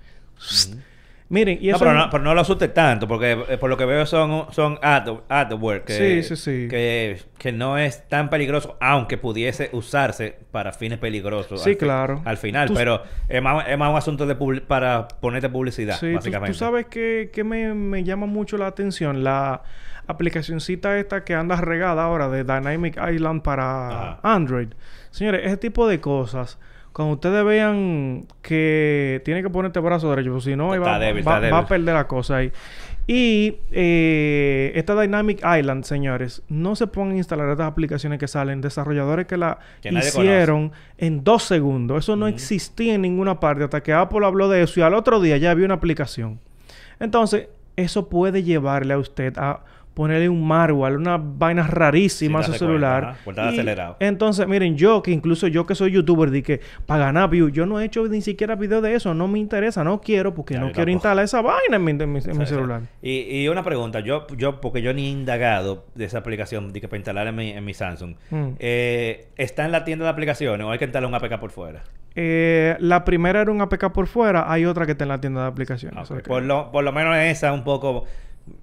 Miren, 1.28 1.58
y 1.60 1.70
No, 1.70 1.76
eso 1.78 1.86
pero, 1.86 1.98
no, 1.98 2.10
pero 2.12 2.24
no 2.24 2.36
lo 2.36 2.42
asuste 2.42 2.68
tanto, 2.68 3.08
porque 3.08 3.32
eh, 3.50 3.58
por 3.58 3.68
lo 3.68 3.78
que 3.78 3.86
veo 3.86 4.06
son, 4.06 4.46
son 4.52 4.78
ad- 4.84 5.22
adware 5.28 5.84
que, 5.84 6.22
Sí, 6.22 6.24
sí, 6.24 6.36
sí. 6.36 6.68
Que, 6.70 7.20
que 7.40 7.52
no 7.52 7.80
es 7.80 8.08
tan 8.08 8.30
peligroso, 8.30 8.78
aunque 8.80 9.18
pudiese 9.18 9.70
usarse 9.74 10.38
para 10.52 10.72
fines 10.72 11.00
peligrosos. 11.00 11.64
Sí, 11.64 11.72
al 11.72 11.78
claro. 11.78 12.22
Al 12.26 12.38
final, 12.38 12.68
Tú- 12.68 12.76
pero 12.76 13.02
es 13.28 13.42
más, 13.42 13.68
es 13.68 13.76
más 13.76 13.90
un 13.90 13.98
asunto 13.98 14.28
de 14.28 14.36
para 14.62 15.08
ponerte 15.08 15.50
publicidad, 15.50 15.98
Sí, 16.00 16.10
tú- 16.10 16.16
básicamente. 16.16 16.54
Tú, 16.54 16.60
sabes 16.60 16.86
que, 16.86 17.32
que 17.34 17.44
me, 17.44 17.74
me 17.74 18.04
llama 18.04 18.28
mucho 18.28 18.56
la 18.58 18.68
atención 18.68 19.24
la 19.24 19.64
aplicacioncita 20.06 21.00
esta 21.00 21.24
que 21.24 21.34
anda 21.34 21.56
regada 21.56 22.04
ahora 22.04 22.30
de 22.30 22.44
Dynamic 22.44 23.00
Island 23.12 23.42
para 23.42 23.88
Ajá. 24.12 24.20
Android. 24.22 24.68
Señores, 25.10 25.42
ese 25.44 25.58
tipo 25.58 25.88
de 25.88 26.00
cosas, 26.00 26.60
cuando 26.96 27.16
ustedes 27.16 27.44
vean 27.44 28.26
que 28.42 29.22
tiene 29.26 29.44
que 29.44 29.50
ponerte 29.50 29.82
brazo 29.82 30.10
derecho, 30.12 30.30
porque 30.32 30.46
si 30.52 30.56
no, 30.56 30.70
va, 30.70 30.98
débil, 30.98 31.28
va- 31.28 31.36
está 31.36 31.50
va 31.52 31.58
a 31.58 31.68
perder 31.68 31.94
la 31.94 32.08
cosa 32.08 32.38
ahí. 32.38 32.54
Y 33.06 33.58
eh, 33.72 34.72
esta 34.76 35.00
Dynamic 35.00 35.40
Island, 35.40 35.84
señores, 35.84 36.42
no 36.48 36.78
se 36.78 36.88
pongan 36.88 37.16
a 37.16 37.18
instalar 37.18 37.50
estas 37.50 37.68
aplicaciones 37.68 38.18
que 38.18 38.30
salen, 38.30 38.62
desarrolladores 38.62 39.28
que 39.28 39.36
la 39.36 39.60
Que 39.82 39.92
hicieron 40.22 40.72
en 40.98 41.24
dos 41.26 41.44
segundos. 41.44 42.00
Eso 42.06 42.16
no 42.16 42.28
existía 42.28 42.94
en 42.96 43.02
ninguna 43.02 43.42
parte 43.42 43.66
hasta 43.66 43.84
que 43.84 43.92
Apple 43.92 44.25
habló 44.25 44.48
de 44.48 44.64
eso 44.64 44.80
y 44.80 44.84
al 44.84 44.94
otro 44.94 45.20
día 45.20 45.36
ya 45.36 45.52
había 45.52 45.66
una 45.66 45.75
aplicación. 45.75 46.40
Entonces, 47.02 47.50
eso 47.75 48.08
puede 48.08 48.42
llevarle 48.42 48.94
a 48.94 48.98
usted 48.98 49.38
a 49.38 49.60
ponerle 49.96 50.30
un 50.30 50.46
malware, 50.48 50.98
una 50.98 51.18
vaina 51.18 51.66
rarísima 51.66 52.44
Sí, 52.44 52.52
a 52.52 52.54
su 52.54 52.66
cuenta, 52.66 52.66
celular. 52.66 53.16
de 53.25 53.42
Y 53.42 53.48
acelerado. 53.54 53.98
Entonces, 54.00 54.48
miren, 54.48 54.75
yo 54.78 55.02
que 55.02 55.10
incluso 55.12 55.48
yo 55.48 55.66
que 55.66 55.74
soy 55.74 55.92
youtuber, 55.92 56.30
di 56.30 56.44
que 56.44 56.60
para 56.86 57.06
ganar 57.06 57.30
views, 57.30 57.52
yo 57.54 57.66
no 57.66 57.80
he 57.80 57.86
hecho 57.86 58.06
ni 58.08 58.22
siquiera 58.22 58.56
video 58.56 58.82
de 58.82 58.94
eso, 58.94 59.14
no 59.16 59.28
me 59.28 59.40
interesa, 59.40 59.84
no 59.84 60.02
quiero 60.02 60.36
porque 60.36 60.54
Ya, 60.56 60.60
no 60.60 60.72
quiero 60.72 60.92
instalar 60.92 61.25
esa 61.25 61.42
vaina 61.42 61.78
en 61.78 61.84
mi, 61.84 61.92
en 61.92 61.98
mi- 61.98 62.04
en 62.04 62.12
mi 62.14 62.22
Sí, 62.22 62.32
sí. 62.42 62.46
celular. 62.46 62.82
Y, 63.02 63.22
y 63.42 63.48
una 63.48 63.64
pregunta, 63.64 64.02
yo, 64.02 64.28
yo, 64.38 64.62
porque 64.62 64.82
yo 64.82 64.94
ni 64.94 65.08
he 65.08 65.10
indagado 65.10 65.86
de 65.96 66.06
esa 66.06 66.18
aplicación 66.20 66.72
de 66.74 66.82
que 66.82 66.88
para 66.88 66.98
instalar 66.98 67.28
en 67.28 67.36
mi, 67.36 67.50
en 67.52 67.64
mi 67.66 67.74
Samsung. 67.74 68.16
Mm. 68.30 68.48
Eh, 68.60 69.28
¿Está 69.38 69.66
en 69.66 69.72
la 69.72 69.86
tienda 69.86 70.04
de 70.06 70.12
aplicaciones 70.12 70.68
o 70.68 70.72
hay 70.72 70.78
que 70.78 70.86
instalar 70.86 71.08
un 71.08 71.16
APK 71.16 71.40
por 71.40 71.52
fuera? 71.52 71.84
Eh, 72.18 72.75
la 72.80 73.04
primera 73.04 73.42
era 73.42 73.52
un 73.52 73.62
APK 73.62 73.92
por 73.92 74.08
fuera, 74.08 74.52
hay 74.52 74.66
otra 74.66 74.86
que 74.86 74.94
está 74.94 75.04
en 75.04 75.10
la 75.10 75.20
tienda 75.22 75.42
de 75.44 75.48
aplicaciones. 75.48 76.10
Ah, 76.12 76.16
por, 76.25 76.44
lo, 76.44 76.72
por 76.72 76.84
lo 76.84 76.92
menos 76.94 77.16
esa 77.18 77.52
un 77.52 77.64
poco 77.64 78.06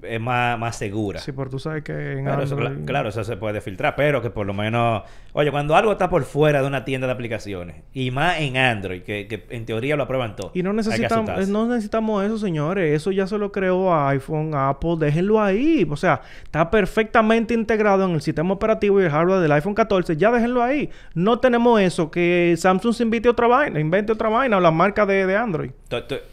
es 0.02 0.20
más, 0.20 0.58
más 0.58 0.76
segura. 0.76 1.20
Sí, 1.20 1.32
porque 1.32 1.50
tú 1.50 1.58
sabes 1.58 1.82
que 1.82 1.92
en 2.18 2.24
Pero 2.24 2.42
eso, 2.42 2.54
Android... 2.56 2.78
cla- 2.78 2.84
claro, 2.84 3.08
eso 3.08 3.24
se 3.24 3.36
puede 3.36 3.60
filtrar, 3.60 3.94
pero 3.96 4.22
que 4.22 4.30
por 4.30 4.46
lo 4.46 4.54
menos... 4.54 5.02
Oye, 5.34 5.50
cuando 5.50 5.74
algo 5.74 5.92
está 5.92 6.10
por 6.10 6.24
fuera 6.24 6.60
de 6.60 6.66
una 6.66 6.84
tienda 6.84 7.06
de 7.06 7.12
aplicaciones, 7.14 7.76
y 7.94 8.10
más 8.10 8.38
en 8.40 8.56
Android, 8.58 9.02
que, 9.02 9.26
que 9.26 9.46
en 9.50 9.64
teoría 9.64 9.96
lo 9.96 10.02
aprueban 10.02 10.36
todo, 10.36 10.50
Y 10.54 10.62
no 10.62 10.72
necesitamos, 10.72 11.48
no 11.48 11.66
necesitamos 11.66 12.24
eso, 12.24 12.38
señores. 12.38 12.94
Eso 12.94 13.10
ya 13.12 13.26
se 13.26 13.38
lo 13.38 13.50
creó 13.50 13.94
iPhone, 14.08 14.52
Apple. 14.54 14.96
Déjenlo 14.98 15.40
ahí. 15.40 15.86
O 15.90 15.96
sea, 15.96 16.20
está 16.44 16.70
perfectamente 16.70 17.54
integrado 17.54 18.04
en 18.04 18.12
el 18.12 18.20
sistema 18.20 18.52
operativo 18.52 19.00
y 19.00 19.04
el 19.04 19.10
hardware 19.10 19.40
del 19.40 19.52
iPhone 19.52 19.74
14. 19.74 20.16
Ya 20.16 20.30
déjenlo 20.30 20.62
ahí. 20.62 20.90
No 21.14 21.38
tenemos 21.40 21.80
eso. 21.80 22.10
Que 22.10 22.54
Samsung 22.58 22.92
se 22.94 23.02
invite 23.02 23.28
otra 23.28 23.46
vaina, 23.46 23.80
invente 23.80 24.12
otra 24.12 24.28
vaina 24.28 24.58
o 24.58 24.60
la 24.60 24.70
marca 24.70 25.06
de, 25.06 25.26
de 25.26 25.36
Android. 25.36 25.70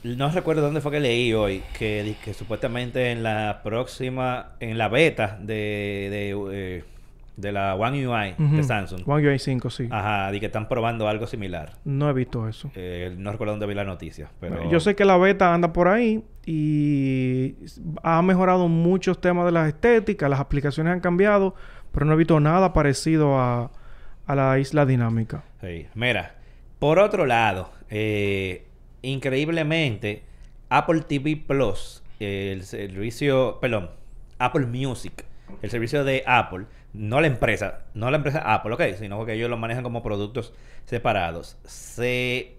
No 0.03 0.29
recuerdo 0.29 0.62
dónde 0.62 0.82
fue 0.82 0.91
que 0.91 1.00
leí 1.00 1.34
hoy 1.34 1.63
que, 1.77 2.15
que 2.24 2.34
supuestamente 2.34 3.12
en 3.12 3.24
la 3.24 3.38
próxima, 3.63 4.50
en 4.60 4.77
la 4.77 4.88
beta 4.88 5.38
de, 5.41 6.08
de, 6.12 6.38
eh, 6.51 6.84
de 7.38 7.51
la 7.51 7.75
One 7.75 8.05
UI 8.08 8.36
de. 8.38 8.63
Samsung, 8.63 9.08
One 9.08 9.27
UI 9.27 9.39
5, 9.39 9.69
sí. 9.69 9.88
ajá, 9.91 10.31
di 10.31 10.39
que 10.39 10.48
están 10.48 10.67
probando 10.67 11.08
algo 11.08 11.25
similar. 11.27 11.74
No 11.86 12.10
he 12.10 12.13
visto 12.13 12.48
eso. 12.48 12.69
Eh, 12.75 13.13
no 13.17 13.31
recuerdo 13.31 13.53
dónde 13.53 13.65
vi 13.67 13.74
la 13.75 13.84
noticia, 13.86 14.29
pero... 14.39 14.69
Yo 14.69 14.79
sé 14.79 14.96
que 14.96 15.05
la 15.05 15.17
beta 15.17 15.53
anda 15.53 15.72
por 15.74 15.88
ahí 15.88 16.24
y 16.46 17.55
ha 18.03 18.22
mejorado 18.22 18.67
muchos 18.67 19.19
temas 19.22 19.46
de 19.46 19.51
las 19.51 19.67
estéticas, 19.67 20.29
las 20.29 20.39
aplicaciones 20.39 20.93
han 20.93 21.00
cambiado, 21.00 21.55
pero 21.91 22.05
no 22.05 22.13
he 22.13 22.17
visto 22.17 22.39
nada 22.39 22.74
parecido 22.74 23.39
a, 23.39 23.72
a 24.25 24.36
la 24.36 24.60
isla 24.60 24.86
dinámica. 24.86 25.43
Sí. 25.62 25.88
Mira, 25.96 26.36
Por 26.79 26.98
otro 27.00 27.25
lado, 27.25 27.72
eh, 27.89 28.65
increíblemente, 29.01 30.24
Apple 30.69 31.01
TV 31.01 31.36
Plus, 31.36 32.03
el 32.19 32.63
servicio, 32.63 33.59
perdón, 33.59 33.91
Apple 34.38 34.65
Music, 34.65 35.25
el 35.61 35.69
servicio 35.69 36.03
de 36.03 36.23
Apple, 36.25 36.65
no 36.93 37.21
la 37.21 37.27
empresa, 37.27 37.85
no 37.93 38.09
la 38.11 38.17
empresa 38.17 38.53
Apple, 38.53 38.73
ok, 38.73 38.81
sino 38.97 39.25
que 39.25 39.33
ellos 39.33 39.49
lo 39.49 39.57
manejan 39.57 39.83
como 39.83 40.03
productos 40.03 40.53
separados, 40.85 41.57
se 41.65 42.57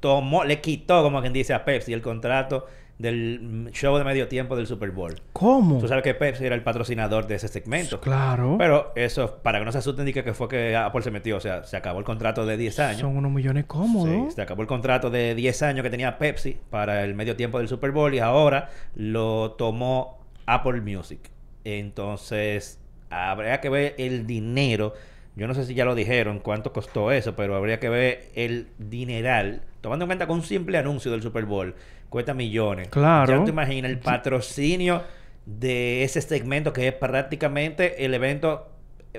tomó, 0.00 0.44
le 0.44 0.60
quitó, 0.60 1.02
como 1.02 1.20
quien 1.20 1.32
dice, 1.32 1.54
a 1.54 1.64
Pepsi 1.64 1.92
el 1.92 2.02
contrato 2.02 2.66
del 3.00 3.70
show 3.72 3.96
de 3.96 4.04
medio 4.04 4.28
tiempo 4.28 4.56
del 4.56 4.66
Super 4.66 4.90
Bowl. 4.90 5.14
¿Cómo? 5.32 5.78
Tú 5.78 5.88
sabes 5.88 6.04
que 6.04 6.14
Pepsi 6.14 6.44
era 6.44 6.54
el 6.54 6.62
patrocinador 6.62 7.26
de 7.26 7.36
ese 7.36 7.48
segmento. 7.48 8.00
Claro. 8.00 8.56
Pero 8.58 8.92
eso, 8.94 9.38
para 9.42 9.58
que 9.58 9.64
no 9.64 9.72
se 9.72 9.78
asusten, 9.78 10.04
diga 10.04 10.22
que 10.22 10.34
fue 10.34 10.48
que 10.48 10.76
Apple 10.76 11.02
se 11.02 11.10
metió. 11.10 11.38
O 11.38 11.40
sea, 11.40 11.64
se 11.64 11.76
acabó 11.78 11.98
el 11.98 12.04
contrato 12.04 12.44
de 12.44 12.58
10 12.58 12.78
años. 12.80 13.00
Son 13.00 13.16
unos 13.16 13.32
millones 13.32 13.64
cómodos. 13.64 14.32
Sí, 14.32 14.36
se 14.36 14.42
acabó 14.42 14.60
el 14.60 14.68
contrato 14.68 15.08
de 15.08 15.34
10 15.34 15.62
años 15.62 15.82
que 15.82 15.90
tenía 15.90 16.18
Pepsi 16.18 16.58
para 16.68 17.02
el 17.04 17.14
medio 17.14 17.36
tiempo 17.36 17.58
del 17.58 17.68
Super 17.68 17.90
Bowl 17.90 18.14
y 18.14 18.18
ahora 18.18 18.68
lo 18.94 19.52
tomó 19.52 20.18
Apple 20.44 20.82
Music. 20.82 21.20
Entonces, 21.64 22.80
habría 23.08 23.60
que 23.60 23.70
ver 23.70 23.94
el 23.96 24.26
dinero. 24.26 24.92
Yo 25.36 25.46
no 25.46 25.54
sé 25.54 25.64
si 25.64 25.74
ya 25.74 25.86
lo 25.86 25.94
dijeron 25.94 26.40
cuánto 26.40 26.74
costó 26.74 27.12
eso, 27.12 27.34
pero 27.34 27.56
habría 27.56 27.80
que 27.80 27.88
ver 27.88 28.28
el 28.34 28.68
dineral. 28.78 29.62
Tomando 29.80 30.04
en 30.04 30.08
cuenta 30.08 30.26
que 30.26 30.32
un 30.32 30.42
simple 30.42 30.76
anuncio 30.76 31.10
del 31.10 31.22
Super 31.22 31.46
Bowl 31.46 31.74
cuesta 32.10 32.34
millones. 32.34 32.88
Claro. 32.88 33.38
Ya 33.38 33.44
te 33.44 33.50
imaginas 33.50 33.90
el 33.90 33.98
patrocinio 33.98 35.02
de 35.46 36.04
ese 36.04 36.20
segmento 36.20 36.72
que 36.72 36.88
es 36.88 36.92
prácticamente 36.92 38.04
el 38.04 38.12
evento 38.12 38.68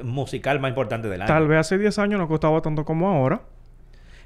musical 0.04 0.60
más 0.60 0.70
importante 0.70 1.10
del 1.10 1.22
año. 1.22 1.28
Tal 1.28 1.48
vez 1.48 1.60
hace 1.60 1.78
10 1.78 1.98
años 2.00 2.20
no 2.20 2.28
costaba 2.28 2.62
tanto 2.62 2.86
como 2.86 3.10
ahora. 3.10 3.42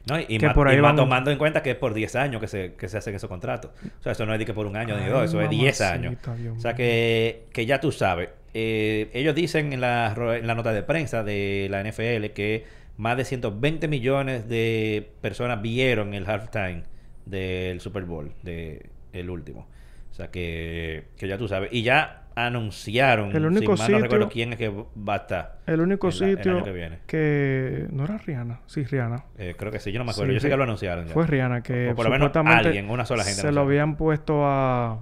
No, 0.07 0.19
y, 0.19 0.37
Que 0.37 0.51
por 0.51 0.67
ahí 0.67 0.77
y 0.77 0.95
tomando 0.95 1.31
en 1.31 1.37
cuenta 1.39 1.63
que 1.63 1.71
es 1.71 1.75
por 1.77 1.95
10 1.95 2.15
años 2.15 2.39
que 2.39 2.47
se, 2.47 2.73
que 2.75 2.87
se 2.87 2.97
hacen 2.97 3.15
esos 3.15 3.27
contratos. 3.27 3.71
O 3.99 4.03
sea, 4.03 4.11
eso 4.11 4.25
no 4.25 4.33
es 4.33 4.39
de 4.39 4.45
que 4.45 4.53
por 4.53 4.67
un 4.67 4.75
año 4.75 4.95
ni 4.97 5.07
dos, 5.07 5.25
eso 5.25 5.41
es 5.41 5.49
10 5.49 5.81
años. 5.81 6.15
Dios 6.37 6.57
O 6.57 6.59
sea, 6.59 6.75
que, 6.75 7.45
que 7.51 7.65
ya 7.65 7.79
tú 7.79 7.91
sabes. 7.91 8.29
Eh, 8.53 9.09
ellos 9.13 9.33
dicen 9.33 9.73
en 9.73 9.81
la, 9.81 10.13
en 10.15 10.45
la 10.45 10.53
nota 10.53 10.73
de 10.73 10.83
prensa 10.83 11.23
de 11.23 11.67
la 11.71 11.83
NFL 11.83 12.33
que 12.33 12.65
más 12.97 13.17
de 13.17 13.25
120 13.25 13.87
millones 13.87 14.47
de 14.47 15.09
personas 15.21 15.61
vieron 15.61 16.13
el 16.13 16.29
halftime 16.29 16.83
del 17.25 17.79
Super 17.79 18.05
Bowl, 18.05 18.31
de 18.43 18.89
el 19.13 19.29
último. 19.29 19.67
O 20.11 20.13
sea, 20.13 20.31
que, 20.31 21.05
que 21.17 21.27
ya 21.27 21.37
tú 21.37 21.47
sabes. 21.47 21.69
Y 21.73 21.83
ya 21.83 22.25
anunciaron, 22.35 23.35
El 23.35 23.45
único 23.45 23.77
si 23.77 23.83
mal 23.83 23.91
no 23.93 23.99
recuerdo 23.99 24.29
quién 24.29 24.53
es 24.53 24.59
que 24.59 24.69
va 24.69 25.13
a 25.13 25.17
estar. 25.17 25.59
El 25.65 25.79
único 25.79 26.11
sitio 26.11 26.63
que 26.63 26.71
viene. 26.71 26.99
que... 27.07 27.87
¿No 27.91 28.03
era 28.03 28.17
Rihanna? 28.17 28.59
Sí, 28.65 28.83
Rihanna. 28.83 29.23
Eh, 29.37 29.55
creo 29.57 29.71
que 29.71 29.79
sí, 29.79 29.91
yo 29.91 29.99
no 29.99 30.05
me 30.05 30.11
acuerdo. 30.11 30.31
Sí, 30.31 30.35
yo 30.35 30.39
sé 30.41 30.49
que 30.49 30.57
lo 30.57 30.63
anunciaron 30.63 31.07
ya. 31.07 31.13
Fue 31.13 31.25
Rihanna 31.25 31.61
que 31.61 31.89
O 31.89 31.95
por 31.95 32.05
lo 32.05 32.11
menos 32.11 32.31
alguien, 32.35 32.89
una 32.89 33.05
sola 33.05 33.23
gente 33.23 33.41
se 33.41 33.51
lo 33.51 33.61
habían 33.61 33.95
puesto 33.95 34.45
a, 34.45 35.01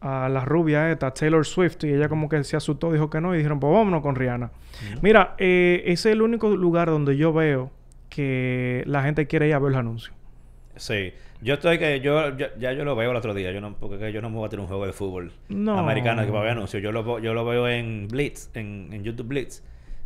a 0.00 0.28
la 0.28 0.44
rubia 0.44 0.90
esta, 0.90 1.12
Taylor 1.12 1.46
Swift, 1.46 1.84
y 1.84 1.92
ella 1.92 2.08
como 2.08 2.28
que 2.28 2.42
se 2.42 2.56
asustó, 2.56 2.92
dijo 2.92 3.10
que 3.10 3.20
no, 3.20 3.34
y 3.34 3.38
dijeron, 3.38 3.60
pues 3.60 3.72
vámonos 3.72 4.02
con 4.02 4.16
Rihanna. 4.16 4.50
Mira, 5.02 5.34
eh, 5.38 5.82
ese 5.86 6.10
es 6.10 6.14
el 6.14 6.22
único 6.22 6.54
lugar 6.56 6.88
donde 6.88 7.16
yo 7.16 7.32
veo 7.32 7.70
que 8.08 8.82
la 8.86 9.02
gente 9.02 9.26
quiere 9.26 9.48
ir 9.48 9.54
a 9.54 9.58
ver 9.58 9.72
los 9.72 9.80
anuncios. 9.80 10.14
Sí. 10.76 11.12
Yo 11.42 11.54
estoy 11.54 11.78
que 11.78 12.00
yo, 12.00 12.36
yo- 12.36 12.46
ya 12.58 12.72
yo 12.72 12.84
lo 12.84 12.96
veo 12.96 13.10
el 13.10 13.16
otro 13.16 13.34
día, 13.34 13.52
yo 13.52 13.60
no 13.60 13.74
porque 13.74 13.98
que 13.98 14.12
yo 14.12 14.22
no 14.22 14.30
me 14.30 14.36
voy 14.36 14.46
a 14.46 14.48
tener 14.48 14.62
un 14.62 14.68
juego 14.68 14.86
de 14.86 14.92
fútbol 14.92 15.32
No. 15.48 15.78
americano 15.78 16.24
que 16.24 16.30
va 16.30 16.40
a 16.40 16.42
ver 16.42 16.52
anuncios. 16.52 16.82
Yo 16.82 16.92
lo 16.92 17.18
yo 17.18 17.34
lo 17.34 17.44
veo 17.44 17.68
en 17.68 18.08
Blitz, 18.08 18.50
en, 18.54 18.88
en 18.92 19.04
YouTube 19.04 19.26
Blitz, 19.28 19.62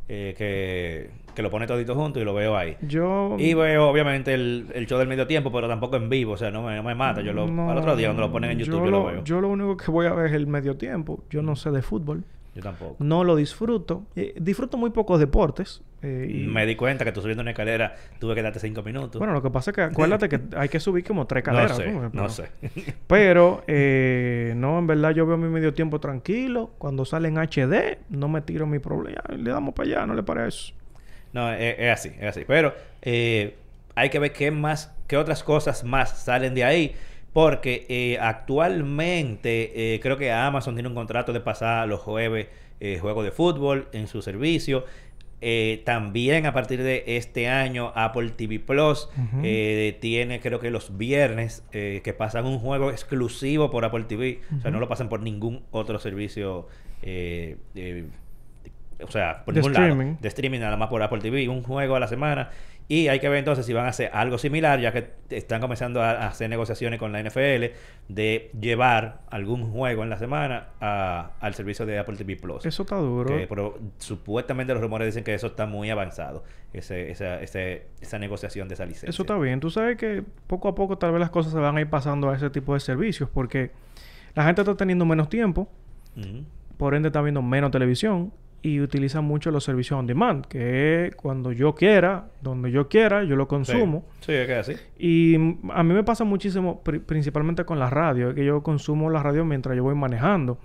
eh, 0.08 0.34
que, 0.36 1.10
que 1.34 1.42
lo 1.42 1.50
pone 1.50 1.68
todito 1.68 1.94
junto 1.94 2.18
y 2.20 2.24
lo 2.24 2.34
veo 2.34 2.56
ahí. 2.56 2.76
Yo... 2.82 3.36
Y 3.38 3.54
veo 3.54 3.88
obviamente 3.88 4.34
el, 4.34 4.66
el 4.74 4.86
show 4.88 4.98
del 4.98 5.06
medio 5.06 5.26
tiempo, 5.28 5.52
pero 5.52 5.68
tampoco 5.68 5.94
en 5.96 6.08
vivo, 6.08 6.32
o 6.32 6.36
sea, 6.36 6.50
no 6.50 6.62
me, 6.62 6.74
no 6.74 6.82
me 6.82 6.96
mata. 6.96 7.20
Yo 7.20 7.32
lo 7.32 7.46
no, 7.46 7.70
al 7.70 7.78
otro 7.78 7.94
día 7.94 8.08
cuando 8.08 8.22
lo 8.22 8.32
ponen 8.32 8.50
en 8.50 8.58
YouTube 8.58 8.80
yo, 8.80 8.84
lo, 8.86 8.90
lo 8.90 9.04
veo. 9.04 9.16
Yo, 9.18 9.24
Yo 9.24 9.40
lo 9.40 9.48
único 9.50 9.76
que 9.76 9.90
voy 9.92 10.06
a 10.06 10.12
ver 10.12 10.26
es 10.26 10.32
el 10.32 10.48
medio 10.48 10.76
tiempo. 10.76 11.22
Yo 11.30 11.42
no 11.42 11.54
sé 11.54 11.70
de 11.70 11.80
fútbol. 11.82 12.24
tampoco. 12.60 12.96
No 12.98 13.22
lo 13.22 13.36
disfruto. 13.36 14.02
Eh, 14.16 14.34
disfruto 14.36 14.76
muy 14.76 14.90
pocos 14.90 15.20
deportes. 15.20 15.80
Eh, 16.02 16.26
y- 16.30 16.46
Me 16.46 16.64
di 16.66 16.76
cuenta 16.76 17.04
que 17.04 17.12
tú 17.12 17.20
subiendo 17.20 17.42
una 17.42 17.50
escalera 17.50 17.94
tuve 18.18 18.34
que 18.34 18.42
darte 18.42 18.58
cinco 18.58 18.82
minutos. 18.82 19.18
Bueno, 19.18 19.32
lo 19.34 19.42
que 19.42 19.50
pasa 19.50 19.70
es 19.70 19.74
que 19.76 19.82
acuérdate 19.82 20.28
que 20.28 20.40
hay 20.56 20.68
que 20.68 20.80
subir 20.80 21.04
como 21.04 21.26
tres 21.26 21.44
no 21.46 21.52
caderas. 21.52 21.76
sé, 21.76 21.90
¿no? 21.92 22.10
no 22.12 22.28
sé. 22.28 22.48
Pero, 23.06 23.62
eh, 23.66 24.54
no, 24.56 24.78
en 24.78 24.86
verdad 24.86 25.10
yo 25.10 25.26
veo 25.26 25.36
mi 25.36 25.48
medio 25.48 25.74
tiempo 25.74 26.00
tranquilo. 26.00 26.70
Cuando 26.78 27.04
sale 27.04 27.28
en 27.28 27.36
HD, 27.38 27.98
no 28.08 28.28
me 28.28 28.40
tiro 28.40 28.66
mi 28.66 28.78
problema. 28.78 29.22
Le 29.36 29.50
damos 29.50 29.74
para 29.74 29.88
allá, 29.88 30.06
¿no 30.06 30.14
le 30.14 30.22
parece? 30.22 30.72
No, 31.32 31.52
es, 31.52 31.76
es 31.78 31.90
así, 31.92 32.08
es 32.18 32.24
así. 32.26 32.44
Pero 32.46 32.74
eh, 33.02 33.56
hay 33.94 34.08
que 34.10 34.18
ver 34.18 34.32
qué 34.32 34.50
más, 34.50 34.94
qué 35.06 35.16
otras 35.16 35.42
cosas 35.44 35.84
más 35.84 36.22
salen 36.24 36.54
de 36.54 36.64
ahí. 36.64 36.94
Porque 37.32 37.86
eh, 37.88 38.18
actualmente 38.20 39.94
eh, 39.94 40.00
creo 40.00 40.16
que 40.16 40.32
Amazon 40.32 40.74
tiene 40.74 40.88
un 40.88 40.94
contrato 40.94 41.32
de 41.32 41.40
pasar 41.40 41.86
los 41.88 42.00
jueves 42.00 42.48
juegos 43.00 43.24
de 43.26 43.30
fútbol 43.30 43.88
en 43.92 44.08
su 44.08 44.22
servicio. 44.22 44.84
Eh, 45.42 45.82
también 45.86 46.44
a 46.44 46.52
partir 46.52 46.82
de 46.82 47.02
este 47.06 47.48
año 47.48 47.92
Apple 47.94 48.30
TV 48.30 48.58
Plus 48.58 49.08
eh, 49.42 49.96
tiene 49.98 50.38
creo 50.40 50.60
que 50.60 50.70
los 50.70 50.98
viernes 50.98 51.64
eh, 51.72 52.02
que 52.04 52.12
pasan 52.12 52.44
un 52.44 52.58
juego 52.58 52.90
exclusivo 52.90 53.70
por 53.70 53.84
Apple 53.84 54.04
TV. 54.04 54.40
O 54.58 54.60
sea, 54.60 54.70
no 54.70 54.80
lo 54.80 54.88
pasan 54.88 55.08
por 55.08 55.20
ningún 55.20 55.62
otro 55.70 55.98
servicio. 55.98 56.68
O 59.04 59.10
sea, 59.10 59.42
por 59.44 59.54
De 59.54 59.60
ningún 59.60 59.72
lado. 59.74 59.86
De 60.20 60.28
streaming 60.28 60.60
nada 60.60 60.76
más 60.76 60.88
por 60.88 61.02
Apple 61.02 61.20
TV, 61.20 61.48
un 61.48 61.62
juego 61.62 61.96
a 61.96 62.00
la 62.00 62.06
semana. 62.08 62.50
Y 62.88 63.06
hay 63.06 63.20
que 63.20 63.28
ver 63.28 63.38
entonces 63.38 63.64
si 63.64 63.72
van 63.72 63.86
a 63.86 63.90
hacer 63.90 64.10
algo 64.12 64.36
similar, 64.36 64.80
ya 64.80 64.90
que 64.90 65.10
están 65.30 65.60
comenzando 65.60 66.02
a, 66.02 66.10
a 66.10 66.26
hacer 66.26 66.50
negociaciones 66.50 66.98
con 66.98 67.12
la 67.12 67.22
NFL 67.22 67.66
de 68.08 68.50
llevar 68.60 69.20
algún 69.30 69.70
juego 69.70 70.02
en 70.02 70.10
la 70.10 70.18
semana 70.18 70.70
a- 70.80 71.30
al 71.38 71.54
servicio 71.54 71.86
de 71.86 72.00
Apple 72.00 72.16
TV 72.16 72.34
Plus. 72.34 72.66
Eso 72.66 72.82
está 72.82 72.96
duro. 72.96 73.28
Que, 73.36 73.46
pero 73.46 73.78
supuestamente 73.98 74.72
los 74.74 74.82
rumores 74.82 75.06
dicen 75.06 75.22
que 75.22 75.34
eso 75.34 75.46
está 75.46 75.66
muy 75.66 75.88
avanzado, 75.88 76.42
ese, 76.72 77.12
esa, 77.12 77.40
ese- 77.40 77.86
esa 78.00 78.18
negociación 78.18 78.66
de 78.66 78.74
esa 78.74 78.86
licencia. 78.86 79.08
Eso 79.10 79.22
está 79.22 79.38
bien. 79.38 79.60
Tú 79.60 79.70
sabes 79.70 79.96
que 79.96 80.24
poco 80.48 80.66
a 80.66 80.74
poco 80.74 80.98
tal 80.98 81.12
vez 81.12 81.20
las 81.20 81.30
cosas 81.30 81.52
se 81.52 81.60
van 81.60 81.76
a 81.76 81.80
ir 81.80 81.88
pasando 81.88 82.28
a 82.28 82.34
ese 82.34 82.50
tipo 82.50 82.74
de 82.74 82.80
servicios 82.80 83.30
porque 83.32 83.70
la 84.34 84.42
gente 84.44 84.62
está 84.62 84.74
teniendo 84.74 85.04
menos 85.04 85.28
tiempo, 85.28 85.68
por 86.76 86.94
ende 86.96 87.08
está 87.08 87.22
viendo 87.22 87.40
menos 87.40 87.70
televisión 87.70 88.32
y 88.62 88.80
utiliza 88.80 89.20
mucho 89.20 89.50
los 89.50 89.64
servicios 89.64 89.98
on 89.98 90.06
demand, 90.06 90.44
que 90.46 91.12
cuando 91.16 91.52
yo 91.52 91.74
quiera, 91.74 92.26
donde 92.42 92.70
yo 92.70 92.88
quiera, 92.88 93.24
yo 93.24 93.36
lo 93.36 93.48
consumo. 93.48 94.04
Sí, 94.20 94.32
es 94.32 94.46
que 94.46 94.54
así. 94.54 94.72
Y 94.98 95.34
a 95.72 95.82
mí 95.82 95.94
me 95.94 96.04
pasa 96.04 96.24
muchísimo, 96.24 96.82
pri- 96.82 96.98
principalmente 96.98 97.64
con 97.64 97.78
la 97.78 97.88
radio, 97.88 98.30
es 98.30 98.34
que 98.34 98.44
yo 98.44 98.62
consumo 98.62 99.08
la 99.10 99.22
radio 99.22 99.44
mientras 99.44 99.76
yo 99.76 99.82
voy 99.82 99.94
manejando 99.94 100.58